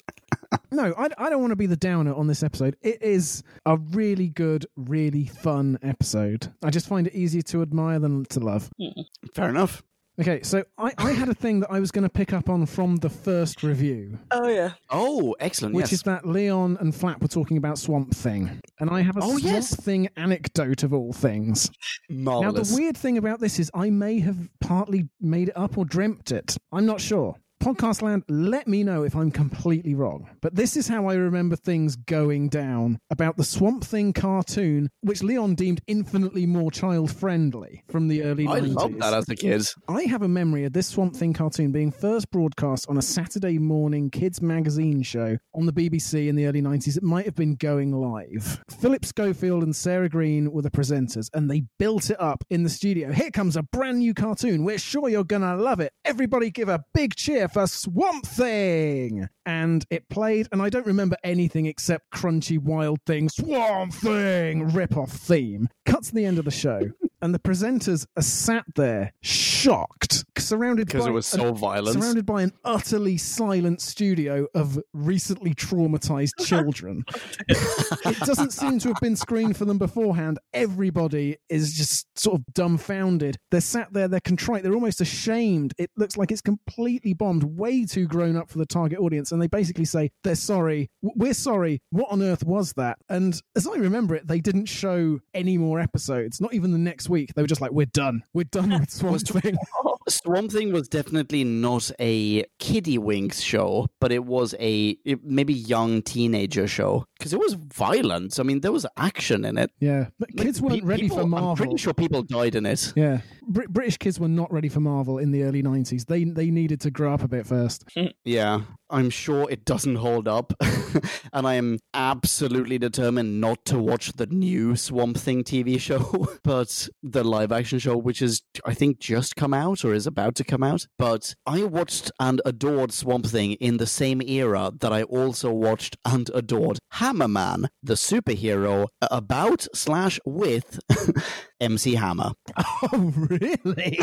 [0.72, 2.76] no, I, I don't want to be the downer on this episode.
[2.82, 6.54] It is a really good, really fun episode.
[6.64, 8.70] I just find it easier to admire than to love.
[8.80, 9.02] Hmm.
[9.34, 9.84] Fair enough.
[10.20, 12.66] Okay, so I, I had a thing that I was going to pick up on
[12.66, 14.74] from the first review, oh yeah.
[14.90, 15.74] Oh, excellent.
[15.74, 15.94] which yes.
[15.94, 18.60] is that Leon and Flap were talking about Swamp Thing.
[18.80, 19.74] And I have a Oh, Swamp yes.
[19.74, 21.72] Thing anecdote of all things.
[22.10, 22.70] Now, marvelous.
[22.72, 26.32] the weird thing about this is I may have partly made it up or dreamt
[26.32, 26.58] it.
[26.74, 27.38] I'm not sure.
[27.62, 30.28] Podcast land, let me know if I'm completely wrong.
[30.42, 35.22] But this is how I remember things going down about the Swamp Thing cartoon, which
[35.22, 38.74] Leon deemed infinitely more child friendly from the early I 90s.
[38.74, 39.64] loved that as a kid.
[39.88, 43.60] I have a memory of this Swamp Thing cartoon being first broadcast on a Saturday
[43.60, 46.98] morning kids magazine show on the BBC in the early 90s.
[46.98, 48.64] It might have been going live.
[48.80, 52.70] Phillip Schofield and Sarah Greene were the presenters, and they built it up in the
[52.70, 53.12] studio.
[53.12, 54.64] Here comes a brand new cartoon.
[54.64, 55.94] We're sure you're going to love it.
[56.04, 59.28] Everybody give a big cheer for Swamp Thing.
[59.46, 65.12] And it played, and I don't remember anything except crunchy wild thing, Swamp Thing rip-off
[65.12, 65.70] theme.
[65.86, 66.92] Cuts to the end of the show.
[67.22, 69.14] And the presenters are sat there
[69.62, 72.00] shocked, surrounded Because by it was an- so violent.
[72.00, 77.04] surrounded by an utterly silent studio of recently traumatized children.
[77.50, 80.40] it doesn't seem to have been screened for them beforehand.
[80.54, 83.38] Everybody is just sort of dumbfounded.
[83.52, 85.74] They're sat there, they're contrite, they're almost ashamed.
[85.78, 89.32] It looks like it's completely bombed, way too grown up for the target audience.
[89.32, 91.82] And they basically say, they're sorry, we're sorry.
[91.92, 92.98] What on earth was that?
[93.10, 97.10] And as I remember it, they didn't show any more episodes, not even the next
[97.10, 97.34] week.
[97.36, 98.24] They were just like, we're done.
[98.34, 99.22] We're done with Swamp
[99.56, 99.94] Thing.
[100.10, 105.54] Swamp Thing was definitely not a kiddie winks show, but it was a it- maybe
[105.54, 108.40] young teenager show because it was violent.
[108.40, 109.72] I mean, there was action in it.
[109.80, 111.50] Yeah, but Like, kids weren't pe- ready people- for Marvel.
[111.52, 112.92] I'm pretty sure people died in it.
[112.96, 116.06] Yeah, Br- British kids were not ready for Marvel in the early '90s.
[116.08, 117.86] They they needed to grow up a bit first.
[118.26, 118.62] Yeah,
[118.92, 120.54] I'm sure it doesn't hold up,
[121.34, 126.90] and I am absolutely determined not to watch the new Swamp Thing TV show, but
[127.02, 130.44] the live action show, which is I think just come out or is about to
[130.44, 130.86] come out.
[130.98, 135.98] But I watched and adored Swamp Thing in the same era that I also watched
[136.06, 140.80] and adored Hammerman, the superhero about slash with
[141.62, 142.32] MC Hammer.
[142.58, 144.00] Oh, really?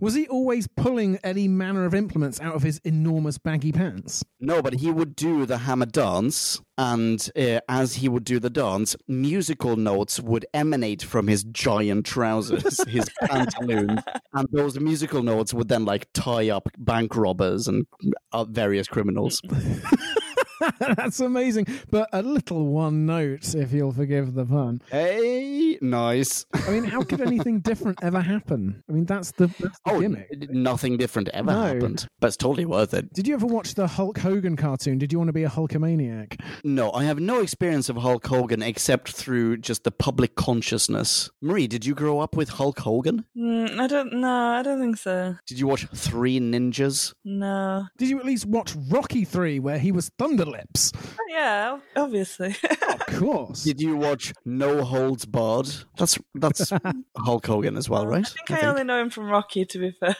[0.00, 4.24] Was he always pulling any manner of implements out of his enormous baggy pants?
[4.40, 8.48] No, but he would do the hammer dance, and uh, as he would do the
[8.48, 14.00] dance, musical notes would emanate from his giant trousers, his pantaloons,
[14.32, 17.86] and those musical notes would then like tie up bank robbers and
[18.32, 19.42] uh, various criminals.
[20.78, 21.66] That's amazing.
[21.90, 24.82] But a little one note, if you'll forgive the pun.
[24.90, 26.44] hey, nice.
[26.54, 28.82] I mean, how could anything different ever happen?
[28.88, 30.50] I mean, that's the, that's the Oh, gimmick.
[30.50, 31.62] nothing different ever No.
[31.62, 33.12] happened, but it's totally worth it.
[33.12, 34.98] Did you ever watch the Hulk Hogan cartoon?
[34.98, 36.40] Did you want to be a Hulkamaniac?
[36.64, 41.30] No, I have no experience of Hulk Hogan except through just the public consciousness.
[41.40, 43.24] Marie, did you grow up with Hulk Hogan?
[43.36, 44.12] Mm, I don't.
[44.12, 44.28] know.
[44.30, 45.36] I don't think so.
[45.46, 47.14] Did you watch Three Ninjas?
[47.24, 47.86] No.
[47.96, 50.49] Did you at least watch Rocky 3 where he was Thunderlips?
[50.96, 52.56] Oh, yeah, obviously.
[52.90, 53.64] Of course.
[53.64, 55.68] Did you watch No Holds Barred?
[55.96, 56.72] That's that's
[57.16, 58.24] Hulk Hogan as well, right?
[58.24, 59.64] I think I, only know him from Rocky.
[59.64, 60.16] To be fair.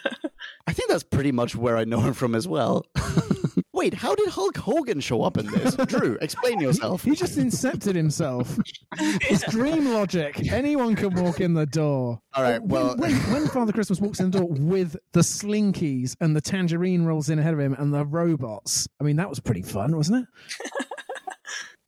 [0.67, 2.85] I think that's pretty much where I know him from as well.
[3.81, 5.75] Wait, how did Hulk Hogan show up in this?
[5.75, 7.03] Drew, explain yourself.
[7.03, 8.59] He just incepted himself.
[8.99, 10.53] It's dream logic.
[10.53, 12.21] Anyone can walk in the door.
[12.35, 16.15] All right, When- well- when, when Father Christmas walks in the door with the slinkies
[16.21, 19.41] and the tangerine rolls in ahead of him and the robots, I mean, that was
[19.41, 20.27] pretty fun, wasn't
[20.61, 20.73] it?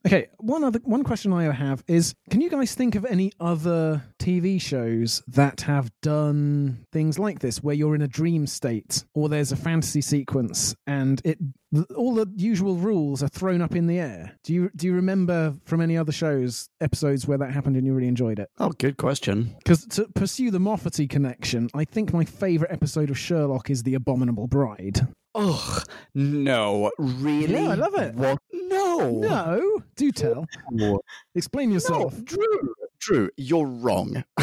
[0.05, 4.03] Okay, one other one question I have is: Can you guys think of any other
[4.19, 9.29] TV shows that have done things like this, where you're in a dream state, or
[9.29, 11.39] there's a fantasy sequence, and it
[11.97, 14.33] all the usual rules are thrown up in the air?
[14.43, 17.95] Do you do you remember from any other shows episodes where that happened and you
[17.95, 18.51] really enjoyed it?
[18.59, 19.55] Oh, good question.
[19.59, 23.95] Because to pursue the Moffaty connection, I think my favorite episode of Sherlock is The
[23.95, 25.07] Abominable Bride.
[25.35, 25.83] Ugh,
[26.15, 27.55] no, really?
[27.55, 28.15] Yeah, I love it.
[28.15, 28.39] What?
[28.53, 29.11] No.
[29.11, 30.47] No, do tell.
[31.35, 32.15] Explain yourself.
[32.15, 32.75] No, Drew.
[33.01, 34.25] Drew, you're wrong.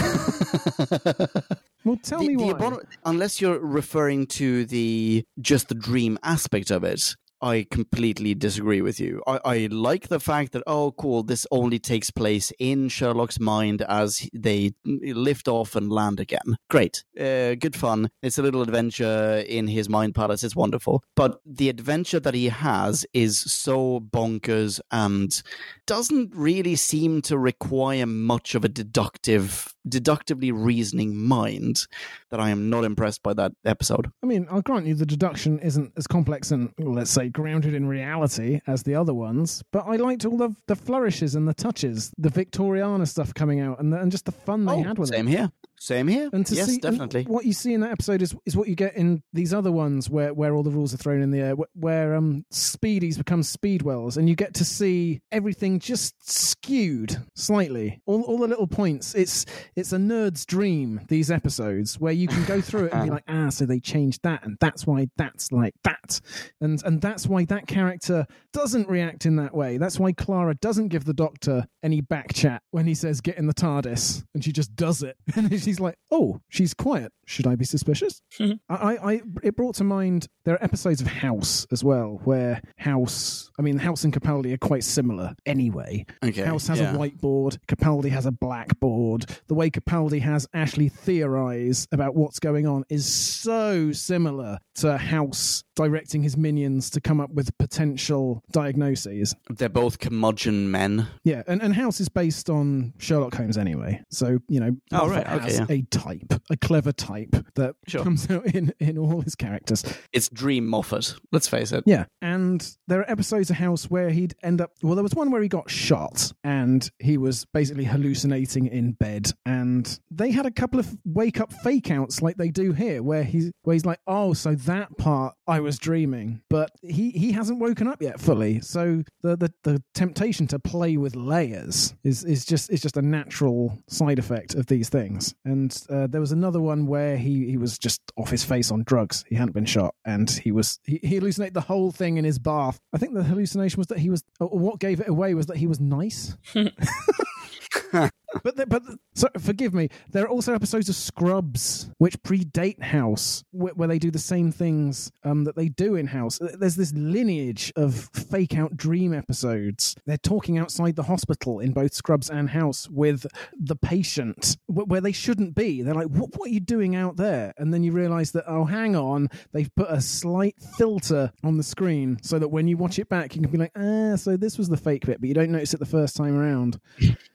[1.86, 2.54] Well, tell The- me the why.
[2.54, 8.82] abomin- unless you're referring to the just the dream aspect of it, I completely disagree
[8.82, 9.22] with you.
[9.26, 13.82] I, I like the fact that oh, cool, this only takes place in Sherlock's mind
[13.84, 16.58] as they lift off and land again.
[16.70, 18.10] Great, uh, good fun.
[18.22, 20.44] It's a little adventure in his mind palace.
[20.44, 25.42] It's wonderful, but the adventure that he has is so bonkers and
[25.86, 31.88] doesn't really seem to require much of a deductive, deductively reasoning mind
[32.30, 34.12] that I am not impressed by that episode.
[34.22, 37.88] I mean, I'll grant you the deduction isn't as complex and, let's say, grounded in
[37.88, 42.12] reality as the other ones, but I liked all the, the flourishes and the touches,
[42.18, 45.10] the Victoriana stuff coming out, and, the, and just the fun they oh, had with
[45.10, 45.32] Oh, same it.
[45.32, 45.52] here.
[45.80, 46.30] Same here.
[46.34, 47.24] And to yes, see definitely.
[47.24, 50.10] what you see in that episode is is what you get in these other ones
[50.10, 53.42] where, where all the rules are thrown in the air, wh- where um speedies become
[53.42, 58.02] speedwells, and you get to see everything just skewed slightly.
[58.06, 59.16] All all the little points.
[59.16, 59.46] It's
[59.76, 61.02] it's a nerd's dream.
[61.08, 64.22] These episodes where you can go through it and be like, ah, so they changed
[64.24, 66.20] that, and that's why that's like that,
[66.60, 69.78] and and that's why that character doesn't react in that way.
[69.78, 73.48] That's why Clara doesn't give the Doctor any back chat when he says get in
[73.48, 75.16] the TARDIS, and she just does it,
[75.70, 77.12] she's like, oh, she's quiet.
[77.26, 78.22] Should I be suspicious?
[78.40, 78.54] Mm-hmm.
[78.74, 82.62] I, I, I, it brought to mind there are episodes of House as well, where
[82.78, 86.06] House, I mean, House and Capaldi are quite similar anyway.
[86.26, 86.42] Okay.
[86.42, 86.96] House has yeah.
[86.96, 89.28] a whiteboard, Capaldi has a blackboard.
[89.48, 95.64] The way Capaldi has Ashley theorize about what's going on is so similar to House
[95.80, 99.34] directing his minions to come up with potential diagnoses.
[99.50, 101.08] They're both curmudgeon men.
[101.24, 104.02] Yeah, and, and House is based on Sherlock Holmes anyway.
[104.10, 105.66] So, you know, Oh, right, okay, has yeah.
[105.70, 108.04] a type, a clever type that Sure.
[108.04, 109.86] comes out in, in all his characters.
[110.12, 111.16] It's Dream Moffat.
[111.32, 111.86] Let's face it.
[111.88, 114.72] Yeah, and there are episodes of House where he'd end up.
[114.84, 119.32] Well, there was one where he got shot and he was basically hallucinating in bed,
[119.46, 123.24] and they had a couple of wake up fake outs like they do here, where
[123.24, 127.60] he's where he's like, "Oh, so that part I was dreaming," but he he hasn't
[127.60, 128.62] woken up yet fully.
[128.62, 133.02] So the the, the temptation to play with layers is is just is just a
[133.02, 135.36] natural side effect of these things.
[135.46, 138.84] And uh, there was another one where he he was just off his face on
[138.84, 139.24] drugs.
[139.28, 142.40] He hadn't been shot, and he was he, he hallucinated the whole thing in his
[142.40, 142.80] bath.
[142.94, 144.24] I think the hallucination was that he was.
[144.40, 146.36] What gave it away was that he was nice.
[148.44, 149.90] But the, but the- so forgive me.
[150.12, 155.12] There are also episodes of Scrubs which predate House, where, they do the same things
[155.24, 156.40] um, that they do in House.
[156.40, 159.96] There's this lineage of fake out dream episodes.
[160.06, 163.26] They're talking outside the hospital in both Scrubs and House with
[163.60, 165.82] the patient, wh- where they shouldn't be.
[165.82, 166.30] They're like, "What?
[166.38, 169.74] What are you doing out there?" And then you realise that oh, hang on, they've
[169.76, 173.42] put a slight filter on the screen so that when you watch it back, you
[173.42, 175.80] can be like, "Ah, so this was the fake bit," but you don't notice it
[175.80, 176.80] the first time around.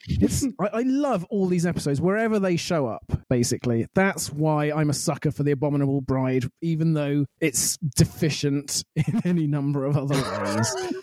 [0.06, 3.04] It's I, I love all these episodes wherever they show up.
[3.28, 9.22] Basically, that's why I'm a sucker for the Abominable Bride, even though it's deficient in
[9.24, 10.94] any number of other ways.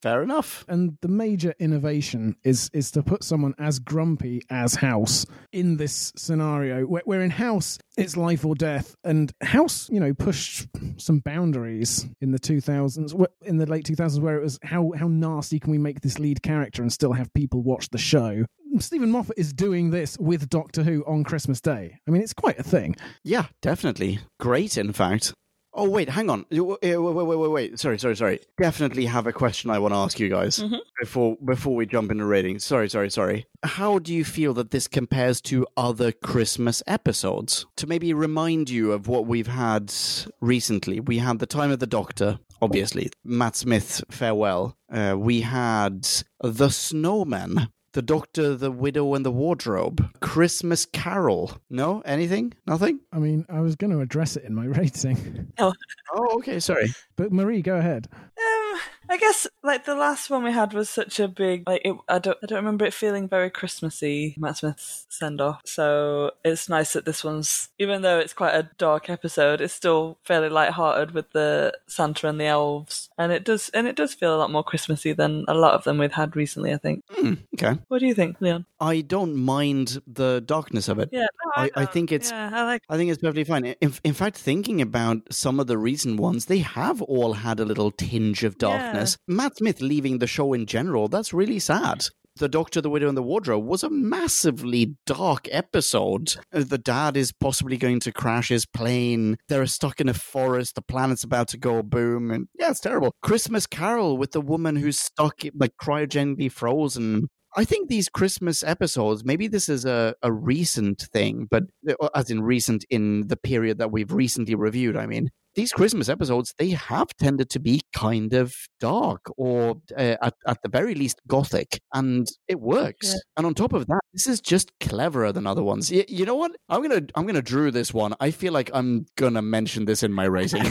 [0.07, 0.65] Fair enough.
[0.67, 6.13] and the major innovation is is to put someone as grumpy as House in this
[6.15, 10.67] scenario, where, where in House it's life or death, and House, you know, pushed
[10.97, 15.59] some boundaries in the 2000s, in the late 2000s, where it was how how nasty
[15.59, 18.45] can we make this lead character and still have people watch the show.
[18.79, 21.97] Steven Moffat is doing this with Doctor Who on Christmas Day.
[22.07, 22.95] I mean, it's quite a thing.
[23.23, 24.19] Yeah, definitely.
[24.39, 25.34] Great, in fact.
[25.80, 26.44] Oh, wait, hang on.
[26.52, 27.80] Uh, Wait, wait, wait, wait, wait.
[27.80, 28.40] Sorry, sorry, sorry.
[28.58, 30.64] Definitely have a question I want to ask you guys
[30.99, 32.66] before before we jump into ratings.
[32.66, 33.45] Sorry, sorry, sorry.
[33.64, 37.68] How do you feel that this compares to other Christmas episodes?
[37.76, 39.94] To maybe remind you of what we've had
[40.41, 43.12] recently, we had the Time of the Doctor, obviously.
[43.24, 44.76] Matt Smith, farewell.
[44.91, 46.08] Uh, we had
[46.41, 50.07] The Snowman, The Doctor, the Widow, and the Wardrobe.
[50.19, 51.60] Christmas Carol.
[51.72, 52.02] No?
[52.06, 52.53] Anything?
[52.68, 52.99] Nothing?
[53.11, 55.74] I mean, I was going to address it in my rating, Oh,
[56.14, 56.60] oh okay.
[56.60, 56.90] Sorry.
[57.15, 58.07] but Marie, go ahead.
[58.14, 61.95] Um, I guess like the last one we had was such a big like it,
[62.07, 64.35] I don't I don't remember it feeling very Christmassy.
[64.38, 68.69] Matt Smith's send off, so it's nice that this one's even though it's quite a
[68.77, 73.69] dark episode, it's still fairly light-hearted with the Santa and the elves, and it does
[73.69, 76.35] and it does feel a lot more Christmassy than a lot of them we've had
[76.35, 76.73] recently.
[76.73, 77.03] I think.
[77.11, 77.79] Hmm, okay.
[77.88, 78.65] What do you think, Leon?
[78.79, 81.09] I don't mind the darkness of it.
[81.11, 81.93] Yeah, no, I- I don't.
[81.93, 82.84] think it's- yeah, I like.
[82.89, 83.65] I think it's perfectly fine.
[83.65, 87.65] In, in fact, thinking about some of the recent ones, they have all had a
[87.65, 88.97] little tinge of darkness.
[89.28, 92.07] Matt Smith leaving the show in general, that's really sad.
[92.38, 96.36] The Doctor, the Widow, and the Wardrobe was a massively dark episode.
[96.53, 99.38] Uh, The dad is possibly going to crash his plane.
[99.49, 100.76] They're stuck in a forest.
[100.76, 102.30] The planet's about to go boom.
[102.30, 103.11] And yeah, it's terrible.
[103.24, 107.28] Christmas Carol with the woman who's stuck, like cryogenically frozen.
[107.56, 112.30] I think these Christmas episodes, maybe this is a, a recent thing, but uh, as
[112.30, 116.69] in recent in the period that we've recently reviewed, I mean, these Christmas episodes, they
[116.69, 121.81] have tended to be kind of dark or uh, at, at the very least gothic,
[121.93, 123.07] and it works.
[123.07, 123.15] Yeah.
[123.35, 125.91] And on top of that, this is just cleverer than other ones.
[125.91, 126.51] Y- you know what?
[126.69, 128.13] I'm gonna I'm gonna drew this one.
[128.19, 130.63] I feel like I'm gonna mention this in my rating.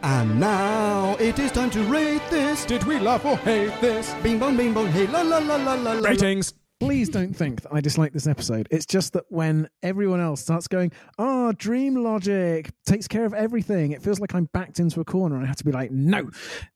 [0.00, 2.64] And now it is time to rate this.
[2.64, 4.14] Did we love or hate this?
[4.22, 5.92] Bing bong, bing bong, hey la la la la la.
[5.94, 6.08] la.
[6.08, 6.52] Ratings.
[6.78, 8.68] Please don't think that I dislike this episode.
[8.70, 13.92] It's just that when everyone else starts going, oh, dream logic takes care of everything,
[13.92, 16.28] it feels like I'm backed into a corner and I have to be like, no,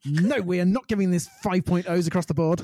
[0.06, 2.62] no, we are not giving this 5.0s across the board.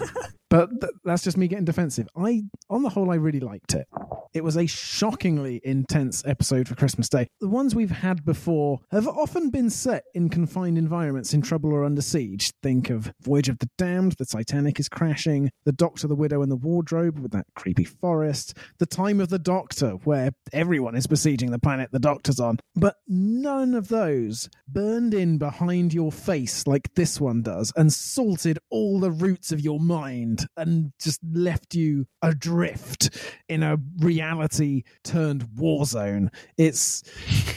[0.48, 2.08] but th- that's just me getting defensive.
[2.16, 3.86] I, on the whole, I really liked it.
[4.34, 7.28] It was a shockingly intense episode for Christmas Day.
[7.40, 11.84] The ones we've had before have often been set in confined environments in trouble or
[11.84, 12.52] under siege.
[12.62, 16.52] Think of Voyage of the Damned, the Titanic is crashing, The Doctor, the Widow, and
[16.52, 21.50] the Wardrobe with that creepy forest, The Time of the Doctor, where everyone is besieging
[21.50, 22.58] the planet the Doctor's on.
[22.74, 28.58] But none of those burned in behind your face like this one does and salted
[28.70, 33.10] all the roots of your mind and just left you adrift
[33.48, 36.30] in a reality turned war zone.
[36.56, 37.02] It's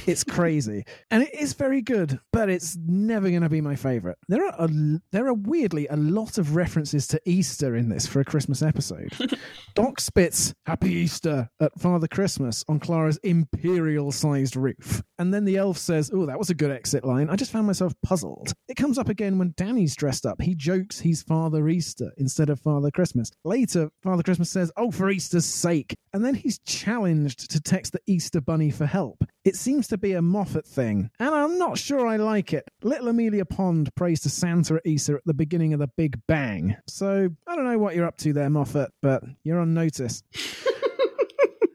[0.08, 0.86] it's crazy.
[1.12, 4.18] And it is very good, but it's never going to be my favorite.
[4.28, 4.70] There are a,
[5.12, 9.12] there are weirdly a lot of references to Easter in this for a Christmas episode.
[9.76, 15.02] Doc spits Happy Easter at Father Christmas on Clara's imperial sized roof.
[15.18, 17.30] And then the elf says, Oh, that was a good exit line.
[17.30, 18.54] I just found myself puzzled.
[18.68, 20.42] It comes up again when Danny's dressed up.
[20.42, 23.32] He jokes he's Father Easter instead of Father Christmas.
[23.44, 25.98] Later, Father Christmas says, Oh, for Easter's sake.
[26.14, 29.24] And then he's challenged to text the Easter Bunny for help.
[29.44, 32.70] It seems to be a Moffat thing, and I'm not sure I like it.
[32.84, 36.78] Little Amelia Pond prays to Santa at Easter at the beginning of the Big Bang.
[36.88, 40.22] So I don't know what you're up to there, Moffat, but you're on notice.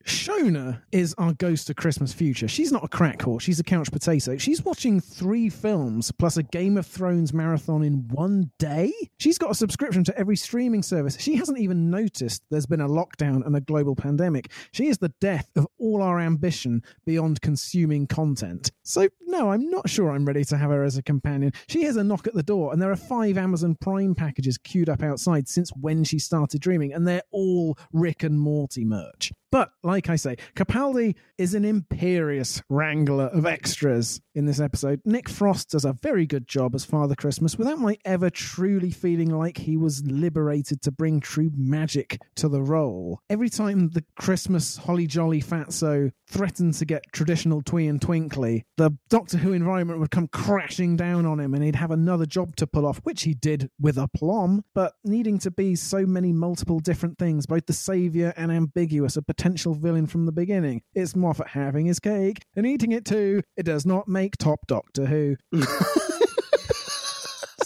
[0.05, 2.47] Shona is our ghost of Christmas future.
[2.47, 3.41] She's not a crack whore.
[3.41, 4.37] she's a couch potato.
[4.37, 8.93] She's watching three films plus a Game of Thrones marathon in one day.
[9.19, 11.17] She's got a subscription to every streaming service.
[11.19, 14.51] She hasn't even noticed there's been a lockdown and a global pandemic.
[14.73, 18.73] She is the death of all our ambition beyond consuming content.
[18.83, 21.53] So, no, I'm not sure I'm ready to have her as a companion.
[21.67, 24.91] She hears a knock at the door, and there are five Amazon Prime packages queued
[24.91, 29.33] up outside since when she started dreaming, and they're all Rick and Morty merch.
[29.55, 35.01] But like I say, Capaldi is an imperious wrangler of extras in this episode.
[35.05, 39.31] Nick Frost does a very good job as Father Christmas without my ever truly feeling
[39.31, 43.21] like he was liberated to bring true magic to the role.
[43.31, 48.91] Every time the Christmas holly jolly fatso threatened to get traditional twee and twinkly, the
[49.09, 52.67] Doctor Who environment would come crashing down on him and he'd have another job to
[52.67, 57.19] pull off, which he did with aplomb, but needing to be so many multiple different
[57.19, 60.81] things, both the saviour and ambiguous, a potential villain from the beginning.
[60.95, 63.43] It's Moffat having his cake and eating it too.
[63.55, 65.37] It does not make top Doctor Who.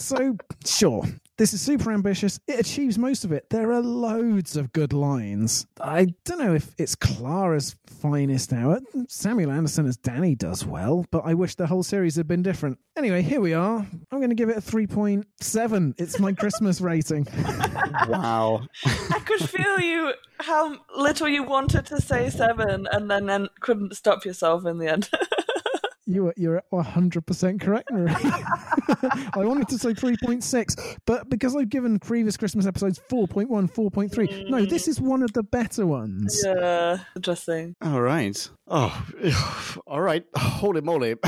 [0.09, 1.03] so, sure,
[1.37, 2.39] this is super ambitious.
[2.47, 3.47] It achieves most of it.
[3.51, 5.67] There are loads of good lines.
[5.79, 8.79] I don't know if it's Clara's finest hour.
[9.07, 12.79] Samuel Anderson as Danny does well, but I wish the whole series had been different.
[12.97, 13.85] Anyway, here we are.
[14.11, 15.93] I'm going to give it a 3.7.
[15.99, 17.27] It's my Christmas rating.
[18.07, 18.61] wow.
[18.85, 23.95] I could feel you how little you wanted to say seven, and then, then couldn't
[23.95, 25.09] stop yourself in the end.
[26.09, 28.11] You are, you're 100% correct, Marie.
[28.17, 34.65] I wanted to say 3.6, but because I've given previous Christmas episodes 4.1, 4.3, no,
[34.65, 34.87] this mm.
[34.87, 36.41] is one of the better ones.
[36.43, 37.75] yeah, interesting.
[37.83, 38.49] All right.
[38.69, 40.23] Oh, all right.
[40.35, 41.15] Holy moly.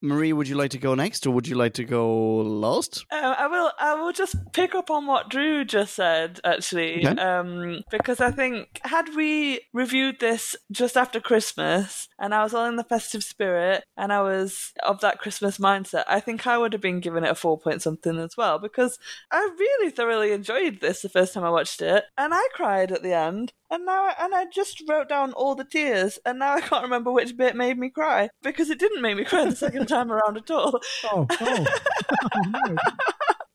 [0.00, 3.04] Marie, would you like to go next or would you like to go last?
[3.10, 3.72] Uh, I will.
[3.78, 7.20] I will just pick up on what Drew just said, actually, Okay.
[7.20, 12.66] um, because I think had we reviewed this just after Christmas, and I was all
[12.66, 16.72] in the festive spirit, and I was of that Christmas mindset, I think I would
[16.72, 18.98] have been giving it a four point something as well, because
[19.32, 23.02] I really thoroughly enjoyed this the first time I watched it, and I cried at
[23.02, 26.54] the end, and now I, and I just wrote down all the tears, and now
[26.54, 29.56] I can't remember which bit made me cry because it didn't make me cry the
[29.56, 30.80] second time around at all.
[31.04, 31.66] Oh, oh.
[32.34, 32.76] oh no.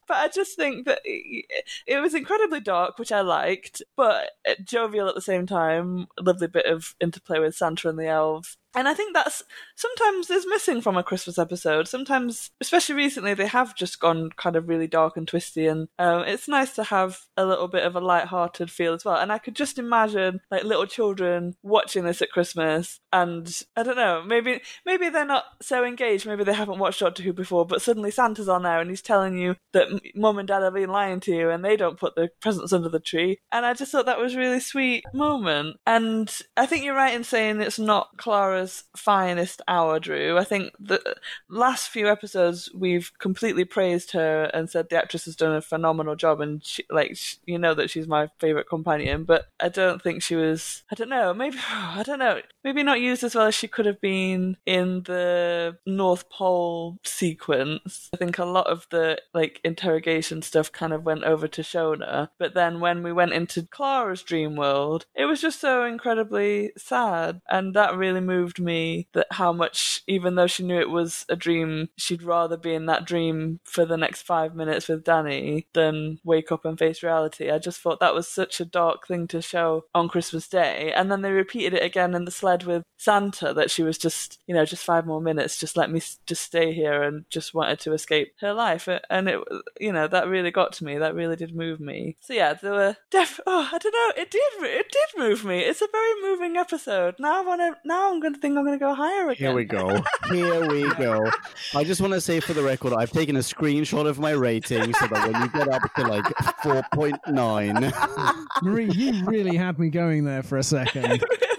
[0.07, 1.45] But I just think that it,
[1.87, 6.07] it was incredibly dark, which I liked, but uh, jovial at the same time.
[6.19, 8.57] Lovely bit of interplay with Santa and the elves.
[8.75, 9.43] And I think that's
[9.75, 11.87] sometimes is missing from a Christmas episode.
[11.87, 16.23] Sometimes, especially recently, they have just gone kind of really dark and twisty, and um,
[16.23, 19.17] it's nice to have a little bit of a light-hearted feel as well.
[19.17, 23.97] And I could just imagine like little children watching this at Christmas, and I don't
[23.97, 27.81] know, maybe maybe they're not so engaged, maybe they haven't watched Doctor Who before, but
[27.81, 31.19] suddenly Santa's on there and he's telling you that mum and dad have been lying
[31.21, 33.39] to you, and they don't put the presents under the tree.
[33.51, 35.77] And I just thought that was really sweet moment.
[35.85, 38.62] And I think you're right in saying it's not Clara's
[38.95, 40.37] finest hour, Drew.
[40.37, 41.15] I think the
[41.49, 46.15] last few episodes we've completely praised her and said the actress has done a phenomenal
[46.15, 49.23] job, and she, like sh you know that she's my favorite companion.
[49.23, 50.83] But I don't think she was.
[50.91, 51.33] I don't know.
[51.33, 52.41] Maybe I don't know.
[52.63, 58.09] Maybe not used as well as she could have been in the North Pole sequence.
[58.13, 62.29] I think a lot of the like interrogation stuff kind of went over to Shona,
[62.37, 67.41] but then when we went into Clara's dream world, it was just so incredibly sad,
[67.49, 69.07] and that really moved me.
[69.13, 72.85] That how much, even though she knew it was a dream, she'd rather be in
[72.87, 77.49] that dream for the next five minutes with Danny than wake up and face reality.
[77.49, 81.11] I just thought that was such a dark thing to show on Christmas Day, and
[81.11, 84.55] then they repeated it again in the sled with Santa that she was just, you
[84.55, 87.93] know, just five more minutes, just let me just stay here and just wanted to
[87.93, 88.87] escape her life.
[89.09, 89.39] And it,
[89.79, 90.97] you know, that really got to me.
[90.97, 92.17] That really did move me.
[92.21, 93.39] So yeah, there were def.
[93.45, 94.21] Oh, I don't know.
[94.21, 94.41] It did.
[94.61, 95.59] It did move me.
[95.59, 97.15] It's a very moving episode.
[97.19, 97.77] Now I want to.
[97.85, 99.47] Now I'm going to think I'm going to go higher again.
[99.47, 100.03] Here we go.
[100.29, 101.31] Here we go.
[101.73, 104.93] I just want to say for the record, I've taken a screenshot of my rating
[104.95, 106.25] so that when you get up to like
[106.61, 111.23] 4.9, Marie, you really had me going there for a second.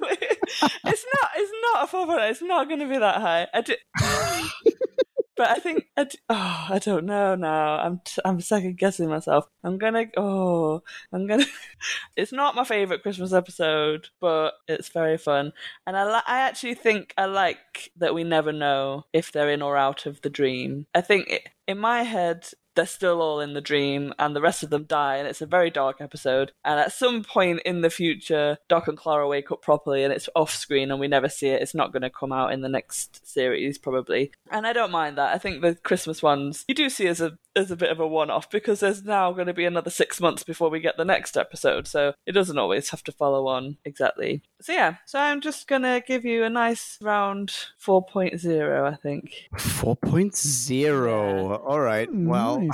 [1.93, 1.93] Really?
[1.93, 1.93] it's not.
[1.93, 2.31] It's not a four point.
[2.31, 3.47] It's not going to be that high.
[3.53, 3.75] I do,
[5.37, 5.87] but I think.
[5.97, 7.79] I d oh, I don't know now.
[7.79, 8.01] I'm.
[8.05, 9.47] T- I'm second guessing myself.
[9.63, 10.07] I'm gonna.
[10.17, 10.83] Oh,
[11.13, 11.47] I'm gonna.
[12.17, 15.53] it's not my favorite Christmas episode, but it's very fun,
[15.87, 16.05] and I.
[16.05, 20.07] Li- I actually think I like that we never know if they're in or out
[20.07, 20.87] of the dream.
[20.95, 22.49] I think it, in my head.
[22.75, 25.47] They're still all in the dream, and the rest of them die, and it's a
[25.47, 26.53] very dark episode.
[26.65, 30.29] And at some point in the future, Doc and Clara wake up properly, and it's
[30.35, 31.63] off screen, and we never see it.
[31.63, 34.33] It's not going to come out in the next series, probably.
[34.51, 35.35] And I don't mind that.
[35.35, 38.07] I think the Christmas ones you do see as a as a bit of a
[38.07, 41.05] one off because there's now going to be another six months before we get the
[41.05, 44.43] next episode, so it doesn't always have to follow on exactly.
[44.61, 47.53] So yeah, so I'm just gonna give you a nice round
[47.85, 49.49] 4.0, I think.
[49.57, 51.61] 4.0.
[51.65, 52.09] All right.
[52.09, 52.67] Hmm, well,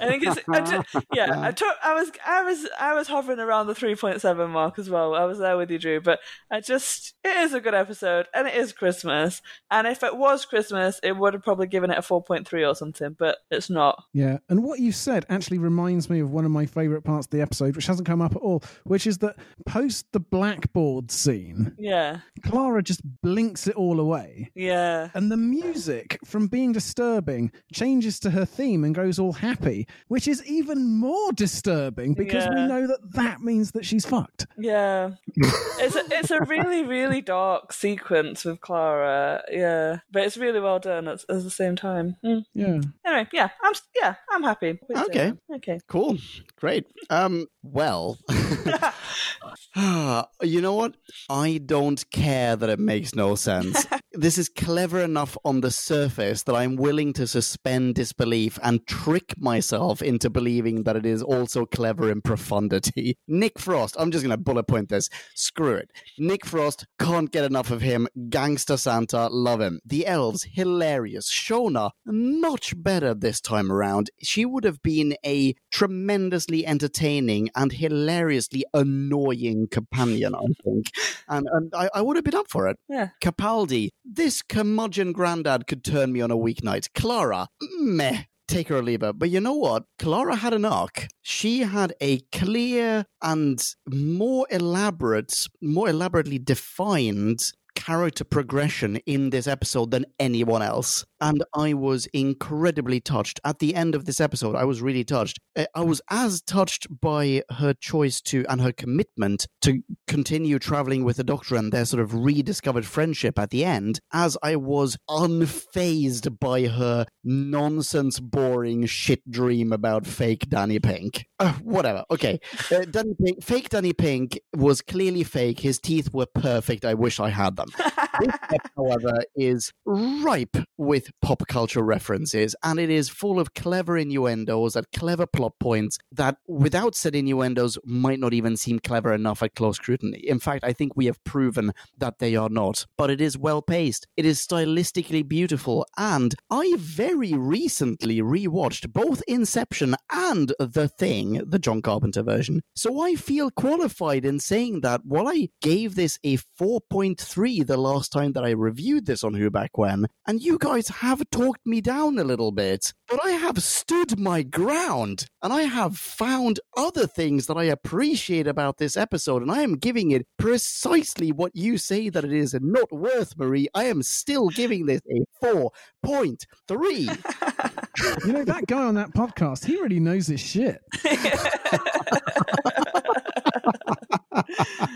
[0.00, 1.40] I think it's I ju- yeah.
[1.40, 4.78] I took I was I was I was hovering around the three point seven mark
[4.78, 5.14] as well.
[5.14, 6.00] I was there with you, Drew.
[6.00, 6.20] But
[6.50, 9.42] I just it is a good episode and it is Christmas.
[9.70, 12.64] And if it was Christmas, it would have probably given it a four point three
[12.64, 13.14] or something.
[13.18, 14.04] But it's not.
[14.12, 17.30] Yeah, and what you said actually reminds me of one of my favourite parts of
[17.30, 21.76] the episode, which hasn't come up at all, which is that post the blackboard scene,
[21.78, 24.50] Yeah, Clara just blinks it all away.
[24.54, 29.86] yeah, And the music from being disturbing changes to her theme and goes all happy,
[30.08, 34.46] which is even more disturbing because we know that that means that she's fucked.
[34.58, 35.10] yeah.
[35.36, 39.42] it's a, it's a really really dark sequence with Clara.
[39.50, 42.16] Yeah, but it's really well done at, at the same time.
[42.24, 42.44] Mm.
[42.54, 42.80] Yeah.
[43.06, 44.78] Anyway, yeah, I'm s- yeah I'm happy.
[44.96, 45.32] Okay.
[45.54, 45.80] okay.
[45.88, 46.16] cool.
[46.56, 46.86] Great.
[47.10, 48.18] Um, well,
[50.42, 50.96] you know what?
[51.28, 53.86] I don't care that it makes no sense.
[54.20, 59.34] this is clever enough on the surface that I'm willing to suspend disbelief and trick
[59.38, 63.16] myself into believing that it is also clever in profundity.
[63.28, 65.08] Nick Frost, I'm just going to bullet point this.
[65.34, 65.90] Screw it.
[66.18, 68.08] Nick Frost, can't get enough of him.
[68.28, 69.80] Gangster Santa, love him.
[69.86, 71.32] The elves, hilarious.
[71.32, 74.10] Shona, much better this time around.
[74.22, 80.90] She would have been a tremendously entertaining and hilariously annoying companion, I think.
[81.26, 82.78] And, and I, I would have been up for it.
[82.86, 83.08] Yeah.
[83.22, 86.88] Capaldi, this curmudgeon granddad could turn me on a weeknight.
[86.94, 88.22] Clara, meh.
[88.48, 89.12] take her or leave her.
[89.12, 89.84] But you know what?
[89.98, 91.06] Clara had an arc.
[91.22, 99.92] She had a clear and more elaborate, more elaborately defined character progression in this episode
[99.92, 101.04] than anyone else.
[101.20, 103.40] And I was incredibly touched.
[103.44, 105.38] At the end of this episode, I was really touched.
[105.56, 111.04] Uh, I was as touched by her choice to and her commitment to continue traveling
[111.04, 114.96] with the Doctor and their sort of rediscovered friendship at the end as I was
[115.08, 121.26] unfazed by her nonsense, boring shit dream about fake Danny Pink.
[121.38, 122.04] Uh, whatever.
[122.10, 122.40] Okay.
[122.70, 125.60] Uh, Danny Pink, fake Danny Pink was clearly fake.
[125.60, 126.84] His teeth were perfect.
[126.84, 127.68] I wish I had them.
[128.18, 128.34] This
[128.76, 134.86] however, is ripe with pop culture references, and it is full of clever innuendos and
[134.94, 139.76] clever plot points that, without said innuendos, might not even seem clever enough at close
[139.76, 140.18] scrutiny.
[140.18, 142.86] In fact, I think we have proven that they are not.
[142.96, 149.22] But it is well paced, it is stylistically beautiful, and I very recently rewatched both
[149.28, 152.62] Inception and The Thing, the John Carpenter version.
[152.74, 157.99] So I feel qualified in saying that while I gave this a 4.3 the last
[158.08, 161.80] time that I reviewed this on Who Back When, and you guys have talked me
[161.80, 167.06] down a little bit, but I have stood my ground and I have found other
[167.06, 171.78] things that I appreciate about this episode, and I am giving it precisely what you
[171.78, 173.68] say that it is not worth, Marie.
[173.74, 177.76] I am still giving this a 4.3.
[178.24, 180.80] You know, that guy on that podcast, he really knows his shit.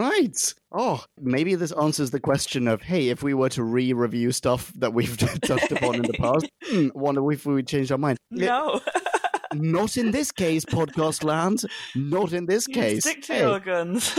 [0.00, 0.54] Right.
[0.72, 4.72] Oh, maybe this answers the question of hey, if we were to re review stuff
[4.76, 8.16] that we've touched upon in the past, hmm, wonder if we would change our mind.
[8.30, 8.80] no.
[9.52, 11.62] Not in this case, podcast land.
[11.96, 13.02] Not in this You case.
[13.02, 14.16] Stick to Hey, your guns.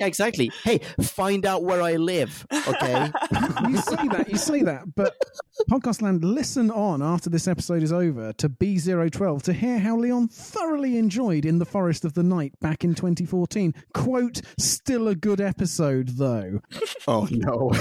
[0.00, 0.50] Yeah, exactly.
[0.64, 3.10] Hey, find out where I live, okay?
[3.68, 5.14] You say that, you say that, but
[5.70, 10.28] Podcast Land, listen on after this episode is over to B012 to hear how Leon
[10.28, 13.74] thoroughly enjoyed In the Forest of the Night back in 2014.
[13.92, 16.60] Quote, still a good episode though.
[17.06, 17.70] oh, no.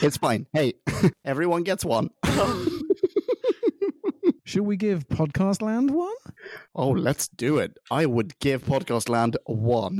[0.00, 0.46] it's fine.
[0.52, 0.74] Hey,
[1.24, 2.10] everyone gets one.
[4.44, 6.12] Should we give Podcast Land one?
[6.74, 7.78] Oh, let's do it.
[7.92, 9.98] I would give Podcast Land one.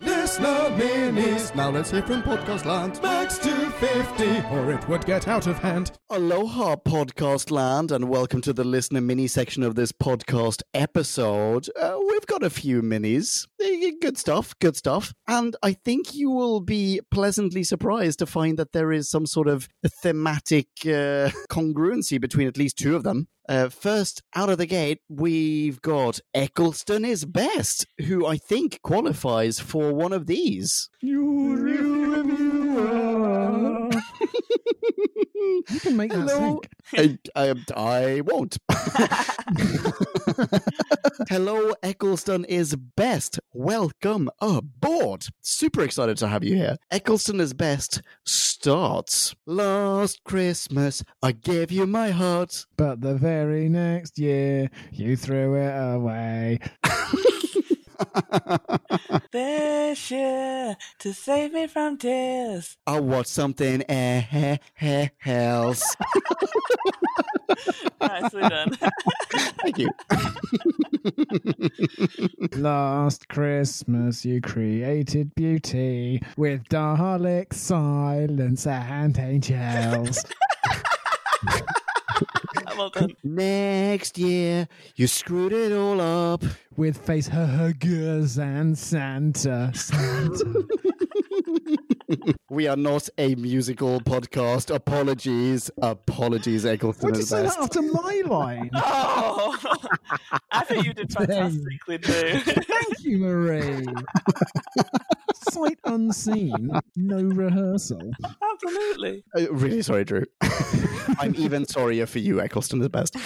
[0.00, 1.54] Listener minis.
[1.54, 2.98] Now let's hear from Podcast Land.
[3.04, 5.92] Max 250, or it would get out of hand.
[6.10, 11.68] Aloha, podcast land, and welcome to the listener mini section of this podcast episode.
[11.80, 13.46] Uh, we've got a few minis.
[13.60, 15.14] Eh, Good stuff, good stuff.
[15.28, 19.46] And I think you will be pleasantly surprised to find that there is some sort
[19.46, 19.68] of
[20.02, 21.11] thematic uh,
[21.50, 23.28] congruency between at least two of them.
[23.48, 29.58] Uh, first, out of the gate, we've got Eccleston is Best, who I think qualifies
[29.58, 30.88] for one of these.
[35.70, 36.60] You can make that Hello.
[36.92, 37.18] sync.
[37.34, 38.58] I, I, I won't.
[41.28, 43.40] Hello, Eccleston is best.
[43.52, 45.26] Welcome aboard.
[45.40, 46.76] Super excited to have you here.
[46.90, 49.34] Eccleston is best starts.
[49.46, 52.66] Last Christmas, I gave you my heart.
[52.76, 56.58] But the very next year, you threw it away.
[59.30, 62.78] this year to save me from tears.
[62.86, 65.96] I want something else.
[68.00, 68.70] Nicely done.
[69.62, 69.88] Thank you.
[72.56, 80.24] Last Christmas, you created beauty with Dalek silence and angels.
[82.76, 83.14] well done.
[83.22, 86.44] Next year, you screwed it all up.
[86.76, 89.70] with face huggers and Santa.
[89.74, 90.66] Santa.
[92.50, 94.74] We are not a musical podcast.
[94.74, 95.70] Apologies.
[95.80, 98.70] Apologies, Eccleston Why'd you is say that after my line?
[98.84, 99.56] Oh,
[100.50, 102.38] I think you did fantastically too.
[102.40, 103.86] Thank you, Marie.
[105.50, 108.10] Sight unseen, no rehearsal.
[108.52, 109.24] Absolutely.
[109.36, 110.24] Uh, really sorry, Drew.
[111.18, 113.16] I'm even sorrier for you, Eccleston is best.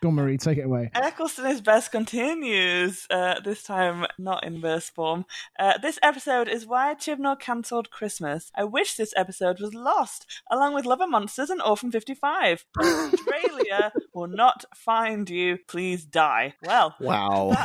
[0.00, 0.90] Go on, Marie, take it away.
[0.94, 5.24] Eccleston is best continues, uh, this time not in verse form.
[5.58, 8.52] Uh, this episode is why Chibnall cancelled Christmas.
[8.54, 12.64] I wish this episode was lost, along with Love & Monsters and Orphan 55.
[12.78, 15.58] Australia will not find you.
[15.66, 16.54] Please die.
[16.62, 17.56] Well, Wow.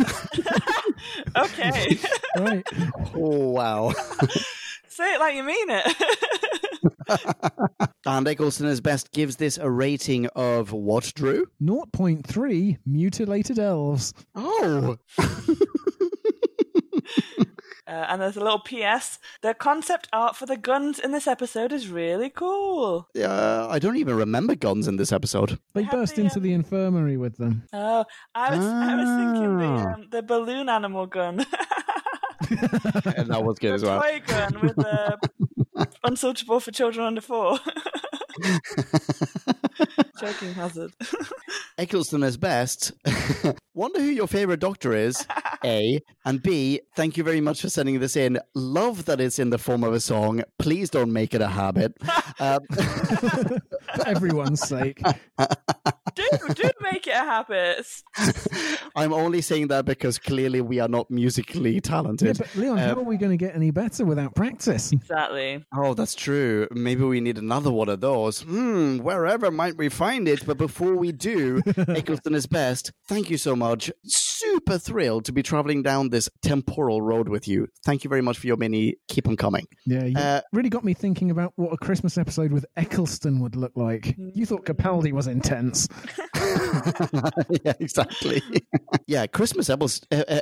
[1.38, 2.00] okay.
[2.36, 2.68] Right.
[3.16, 3.94] Oh, wow.
[4.88, 6.53] Say it like you mean it.
[8.06, 11.46] And Eccleston is best gives this a rating of what, Drew?
[11.62, 14.14] 0.3 mutilated elves.
[14.36, 14.98] Oh.
[17.86, 19.20] Uh, and there's a little PS.
[19.42, 23.08] The concept art for the guns in this episode is really cool.
[23.16, 25.60] Uh, I don't even remember guns in this episode.
[25.74, 27.64] They have burst the, into um, the infirmary with them.
[27.74, 29.94] Oh, I was I was thinking the Ah.
[29.94, 31.46] um, the balloon animal gun.
[32.50, 34.02] and that was good the as well.
[34.02, 35.18] toy gun with the
[36.04, 37.60] unsuitable for children under four.
[40.20, 40.92] Joking hazard.
[41.78, 42.92] Eccleston is best.
[43.74, 45.26] Wonder who your favorite doctor is.
[45.66, 46.82] A and B.
[46.96, 48.40] Thank you very much for sending this in.
[48.54, 50.44] Love that it's in the form of a song.
[50.60, 51.94] Please don't make it a habit.
[52.40, 52.60] Um,
[53.96, 55.02] For everyone's sake.
[56.16, 57.86] do do make it a habit.
[58.96, 62.38] I'm only saying that because clearly we are not musically Yeah, talented.
[62.38, 64.92] but Leon, how Um, are we going to get any better without practice?
[64.92, 65.64] Exactly.
[65.76, 66.68] Oh, that's true.
[66.72, 68.42] Maybe we need another one of those.
[68.42, 70.46] Hmm, wherever might we find it?
[70.46, 72.92] But before we do, Eccleston is best.
[73.08, 73.90] Thank you so much.
[74.04, 77.68] Super thrilled to be traveling down this temporal road with you.
[77.86, 78.96] Thank you very much for your mini.
[79.08, 79.66] Keep on coming.
[79.86, 83.56] Yeah, you Uh, really got me thinking about what a Christmas episode with Eccleston would
[83.56, 84.16] look like.
[84.18, 85.88] You thought Capaldi was intense.
[87.64, 88.42] yeah, exactly.
[89.08, 90.42] yeah, Christmas apples, uh, uh,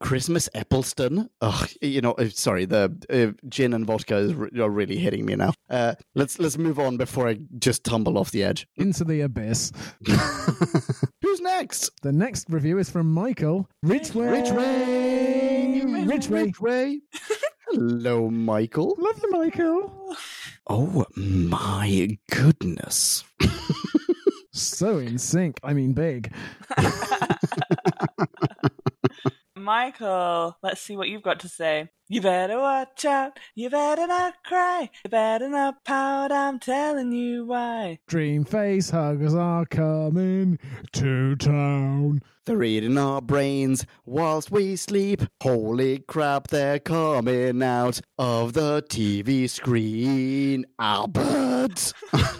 [0.00, 1.28] Christmas Eccleston.
[1.42, 5.26] Oh, you know, uh, sorry, the uh, gin and vodka is re- are really hitting
[5.26, 5.52] me now.
[5.68, 8.66] Uh, let's let's move on before I just tumble off the edge.
[8.76, 9.72] Into the abyss.
[11.22, 11.90] Who's next?
[12.02, 14.28] The next review is from Michael Ridgway.
[14.28, 15.82] Ridgway.
[16.04, 16.42] Ridgway.
[16.44, 16.98] Ridgway.
[17.68, 18.94] Hello, Michael.
[18.98, 20.16] Love you, Michael.
[20.66, 23.24] Oh my goodness.
[24.58, 25.60] So in sync.
[25.62, 26.32] I mean, big.
[29.56, 31.90] Michael, let's see what you've got to say.
[32.10, 33.38] You better watch out.
[33.54, 34.88] You better not cry.
[35.04, 36.32] You better not pout.
[36.32, 37.98] I'm telling you why.
[38.06, 40.58] Dream face huggers are coming
[40.92, 42.22] to town.
[42.46, 45.20] They're eating our brains whilst we sleep.
[45.42, 50.64] Holy crap, they're coming out of the TV screen.
[50.78, 51.92] Albert!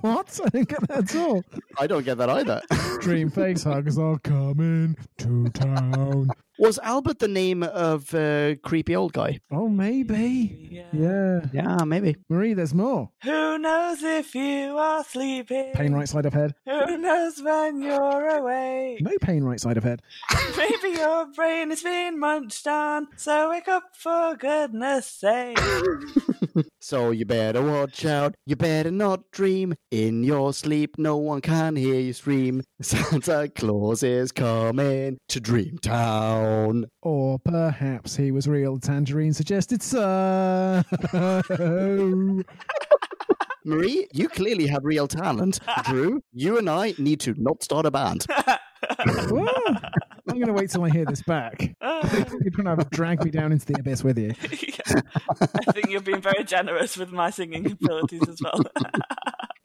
[0.00, 0.40] What?
[0.44, 1.44] I didn't get that at all.
[1.78, 2.62] I don't get that either.
[3.02, 6.30] Dream face huggers are coming to town.
[6.62, 9.40] Was Albert the name of a creepy old guy?
[9.50, 10.68] Oh, maybe.
[10.70, 10.84] Yeah.
[10.92, 11.40] Yeah.
[11.52, 12.18] Yeah, maybe.
[12.28, 13.10] Marie, there's more.
[13.24, 15.72] Who knows if you are sleeping?
[15.74, 16.54] Pain right side of head.
[16.64, 19.00] Who knows when you're awake?
[19.00, 20.02] No pain right side of head.
[20.56, 25.58] Maybe your brain is being munched on, so wake up for goodness sake.
[26.80, 28.34] So you better watch out.
[28.46, 29.74] You better not dream.
[29.90, 32.62] In your sleep, no one can hear you scream.
[32.82, 36.84] Santa Claus is coming to Dreamtown.
[37.02, 40.82] Or perhaps he was real, Tangerine suggested so.
[43.64, 45.60] Marie, you clearly have real talent.
[45.84, 48.26] Drew, you and I need to not start a band.
[50.32, 50.36] Whoa.
[50.36, 51.60] I'm going to wait till I hear this back.
[51.60, 52.00] You're
[52.50, 54.32] going to have to drag me down into the abyss with you.
[55.40, 58.60] I think you're being very generous with my singing abilities as well.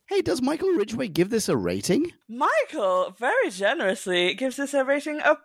[0.09, 2.13] Hey, does Michael Ridgway give this a rating?
[2.29, 5.35] Michael very generously gives this a rating of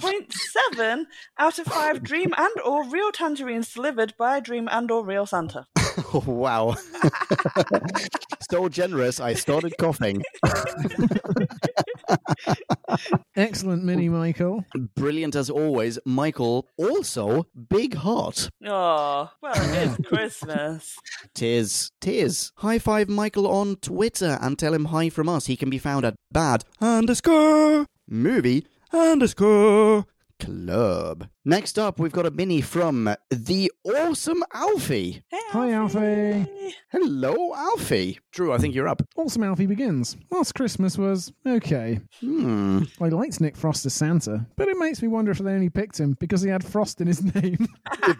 [0.00, 1.04] 4.7
[1.38, 5.66] out of 5 Dream and or Real Tangerines delivered by Dream and or Real Santa.
[6.14, 6.76] Oh, wow.
[8.50, 10.22] so generous, I started coughing.
[13.36, 14.64] Excellent, Mini Michael.
[14.94, 15.98] Brilliant as always.
[16.04, 18.48] Michael, also big heart.
[18.64, 20.96] Oh, well, it is Christmas.
[21.34, 22.52] Tis, tis.
[22.56, 25.46] High five Michael on Twitter and tell him hi from us.
[25.46, 30.06] He can be found at bad underscore movie underscore
[30.38, 31.28] club.
[31.44, 35.22] Next up, we've got a mini from the awesome Alfie.
[35.30, 36.46] Hey, Hi, Alfie.
[36.90, 38.18] Hello, Alfie.
[38.32, 39.02] Drew, I think you're up.
[39.16, 40.16] Awesome Alfie begins.
[40.30, 42.00] Last Christmas was okay.
[42.20, 42.82] Hmm.
[43.00, 45.98] I liked Nick Frost as Santa, but it makes me wonder if they only picked
[45.98, 47.66] him because he had Frost in his name.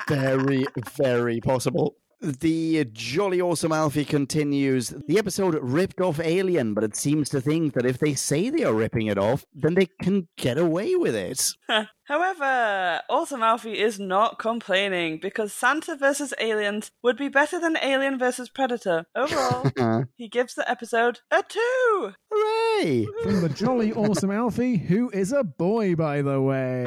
[0.08, 0.66] very,
[0.96, 1.96] very possible.
[2.20, 4.94] The jolly awesome Alfie continues.
[5.06, 8.64] The episode ripped off Alien, but it seems to think that if they say they
[8.64, 11.52] are ripping it off, then they can get away with it.
[12.04, 16.32] However, Awesome Alfie is not complaining because Santa vs.
[16.40, 18.48] Aliens would be better than Alien vs.
[18.48, 19.04] Predator.
[19.14, 20.04] Overall, uh-huh.
[20.14, 22.12] he gives the episode a 2!
[22.30, 23.06] Hooray!
[23.24, 26.86] From the jolly awesome Alfie, who is a boy, by the way.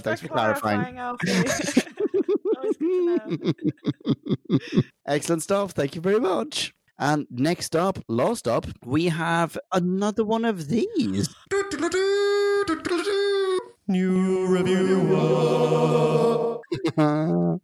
[0.00, 0.96] Thanks for clarifying.
[0.96, 1.82] Alfie.
[2.56, 3.54] Always good to
[4.50, 4.58] know.
[5.06, 5.72] Excellent stuff.
[5.72, 6.74] Thank you very much.
[6.98, 11.34] And next up, last up, we have another one of these.
[13.88, 15.10] New review.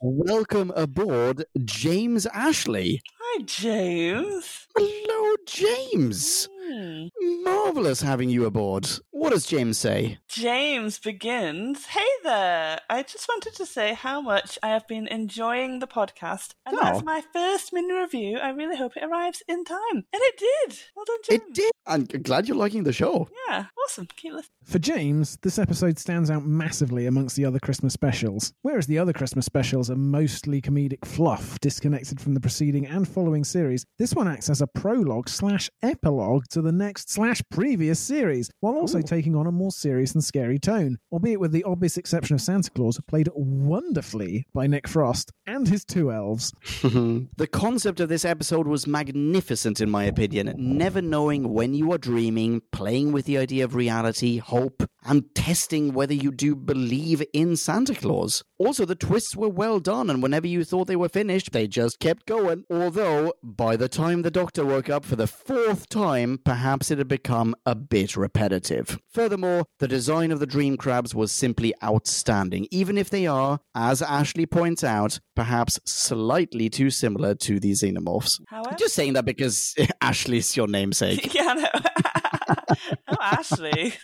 [0.00, 3.00] Welcome aboard, James Ashley.
[3.20, 4.66] Hi, James.
[4.76, 6.48] Hello, James.
[6.64, 7.06] Hmm.
[7.42, 8.88] Marvelous having you aboard.
[9.10, 10.18] What does James say?
[10.28, 12.80] James begins Hey there.
[12.90, 16.54] I just wanted to say how much I have been enjoying the podcast.
[16.66, 16.82] And Oh.
[16.86, 19.78] as my first mini review, I really hope it arrives in time.
[19.94, 20.78] And it did.
[20.94, 21.42] Well done, James.
[21.42, 21.72] It did.
[21.86, 23.28] I'm glad you're liking the show.
[23.48, 24.06] Yeah, awesome.
[24.16, 24.48] Keep listening.
[24.64, 28.52] For James, this episode stands out massively amongst the other Christmas specials.
[28.62, 33.42] Whereas the other Christmas specials are mostly comedic fluff, disconnected from the preceding and following
[33.44, 38.50] series, this one acts as a prologue slash epilogue to the next slash previous series,
[38.60, 42.34] while also taking on a more serious and scary tone, albeit with the obvious exception
[42.34, 46.52] of Santa Claus, played wonderfully by Nick Frost and his two elves.
[46.82, 50.54] the concept of this episode was magnificent, in my opinion.
[50.58, 55.92] Never knowing when you are dreaming, playing with the idea of reality, hope, and testing
[55.92, 58.44] whether you do believe in Santa Claus.
[58.58, 61.98] Also, the twists were well done, and whenever you thought they were finished, they just
[61.98, 62.64] kept going.
[62.70, 67.08] Although, by the time the Doctor woke up for the fourth time, perhaps it had
[67.08, 68.98] become a bit repetitive.
[69.12, 74.02] Furthermore, the design of the dream crabs was simply outstanding, even if they are, as
[74.02, 78.40] Ashley points out, perhaps slightly too similar to the xenomorphs.
[78.48, 81.34] However, Just saying that because Ashley's your namesake.
[81.34, 81.68] yeah, no.
[83.08, 83.94] oh, Ashley.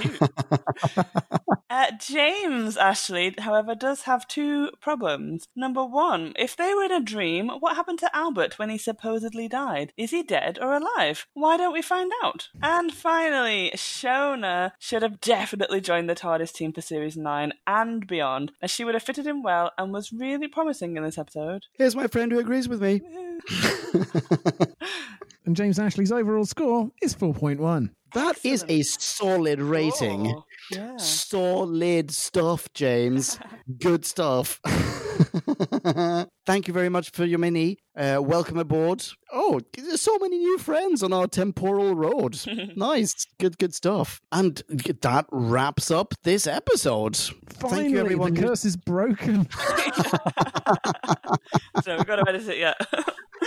[0.00, 0.18] Cute.
[1.68, 5.46] Uh, James Ashley, however, does have two problems.
[5.54, 9.48] Number one, if they were in a dream, what happened to Albert when he supposedly
[9.48, 9.92] died?
[9.96, 11.26] Is he dead or alive?
[11.34, 12.48] Why don't we find out?
[12.62, 18.52] And finally, Shona should have definitely joined the TARDIS team for Series 9 and beyond,
[18.62, 21.64] as she would have fitted in well and was really promising in this episode.
[21.74, 23.02] Here's my friend who agrees with me.
[25.46, 27.90] And James Ashley's overall score is 4.1.
[28.14, 30.26] That is a solid rating.
[30.26, 30.96] Oh, yeah.
[30.96, 33.38] Solid stuff, James.
[33.80, 34.60] Good stuff.
[36.46, 37.78] Thank you very much for your mini.
[37.96, 39.04] Uh, welcome aboard.
[39.32, 42.38] Oh, there's so many new friends on our temporal road.
[42.76, 43.26] nice.
[43.38, 44.20] Good, good stuff.
[44.32, 47.16] And that wraps up this episode.
[47.16, 48.34] Finally, Thank you, everyone.
[48.34, 49.48] the curse is broken.
[51.82, 52.76] so we've got to edit it yet.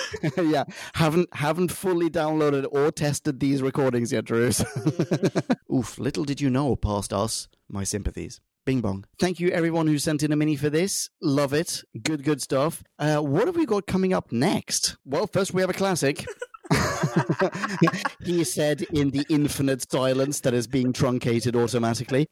[0.38, 0.64] yeah,
[0.96, 4.50] haven't haven't fully downloaded or tested these recordings yet, Drew.
[5.74, 8.42] Oof, little did you know, past us, my sympathies.
[8.66, 9.06] Bing bong.
[9.20, 11.10] Thank you, everyone who sent in a mini for this.
[11.22, 11.82] Love it.
[12.02, 12.84] Good, good stuff.
[13.00, 14.98] Uh, what have we got coming up next?
[15.06, 16.26] Well, first we have a classic.
[18.24, 22.28] he said in the infinite silence that is being truncated automatically.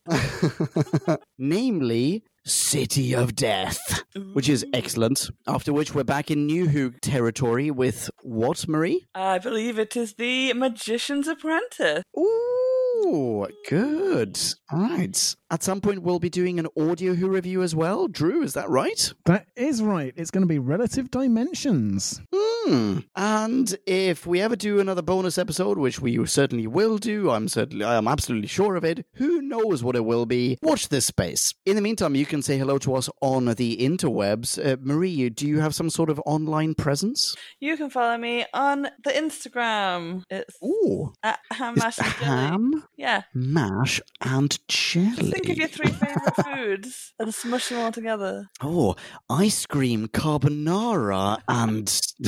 [1.37, 4.03] Namely, City of Death,
[4.33, 5.29] which is excellent.
[5.47, 9.07] After which, we're back in New Who territory with what, Marie?
[9.13, 12.03] I believe it is the Magician's Apprentice.
[12.17, 14.39] Ooh, good.
[14.71, 15.35] All right.
[15.49, 18.09] At some point, we'll be doing an audio Who review as well.
[18.09, 19.13] Drew, is that right?
[19.25, 20.13] That is right.
[20.17, 22.19] It's going to be relative dimensions.
[22.35, 22.99] Hmm.
[23.15, 27.85] And if we ever do another bonus episode, which we certainly will do, I'm certainly,
[27.85, 29.05] I am absolutely sure of it.
[29.13, 30.57] Who knows what it will be?
[30.61, 31.55] Watch this space.
[31.65, 34.59] In the meantime, you can say hello to us on the interwebs.
[34.63, 37.37] Uh, Marie, do you have some sort of online presence?
[37.61, 40.23] You can follow me on the Instagram.
[40.29, 42.83] It's Ooh, at ham mash it and jelly.
[42.97, 43.21] Yeah.
[43.33, 45.36] mash, and jelly.
[45.37, 48.49] Think of your three favourite foods and smush them all together.
[48.61, 48.95] Oh,
[49.29, 51.87] ice cream, carbonara, and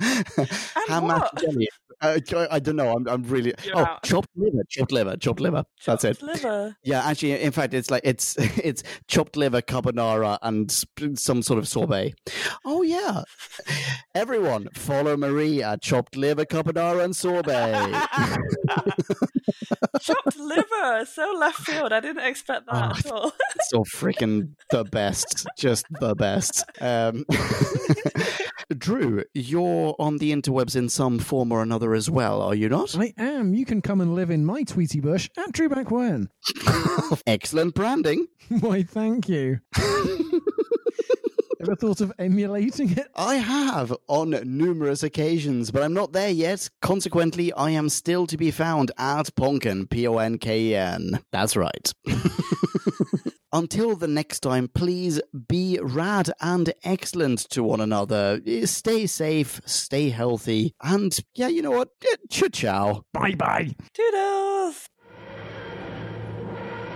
[0.88, 1.42] ham mashed what?
[1.42, 1.68] jelly.
[2.02, 2.92] Uh, I, I don't know.
[2.94, 3.52] I'm, I'm really.
[3.64, 4.02] You're oh, out.
[4.02, 5.64] chopped liver, chopped liver, chopped liver.
[5.84, 6.18] That's it.
[6.18, 6.76] Chopped Liver.
[6.82, 10.70] Yeah, actually, in fact, it's like it's it's chopped liver, carbonara, and
[11.18, 12.14] some sort of sorbet.
[12.64, 13.22] Oh yeah,
[14.14, 18.06] everyone follow Marie at chopped liver, carbonara, and sorbet.
[20.00, 21.04] Chopped liver.
[21.04, 21.92] So left field.
[21.92, 23.32] I didn't expect that Oh, at all.
[23.68, 26.64] so freaking the best, just the best.
[26.80, 27.24] Um,
[28.76, 32.96] Drew, you're on the interwebs in some form or another as well, are you not?
[32.96, 33.52] I am.
[33.52, 36.28] You can come and live in my Tweety bush at Drew Back When.
[37.26, 38.28] Excellent branding.
[38.60, 39.58] Why, thank you.
[41.60, 43.08] Ever thought of emulating it?
[43.14, 46.70] I have on numerous occasions, but I'm not there yet.
[46.80, 51.20] Consequently, I am still to be found at Ponken, P O N K E N.
[51.32, 51.92] That's right.
[53.52, 58.40] Until the next time, please be rad and excellent to one another.
[58.64, 61.90] Stay safe, stay healthy, and yeah, you know what?
[62.30, 63.02] Ciao ciao.
[63.12, 63.74] Bye bye.
[63.92, 64.89] Toodles.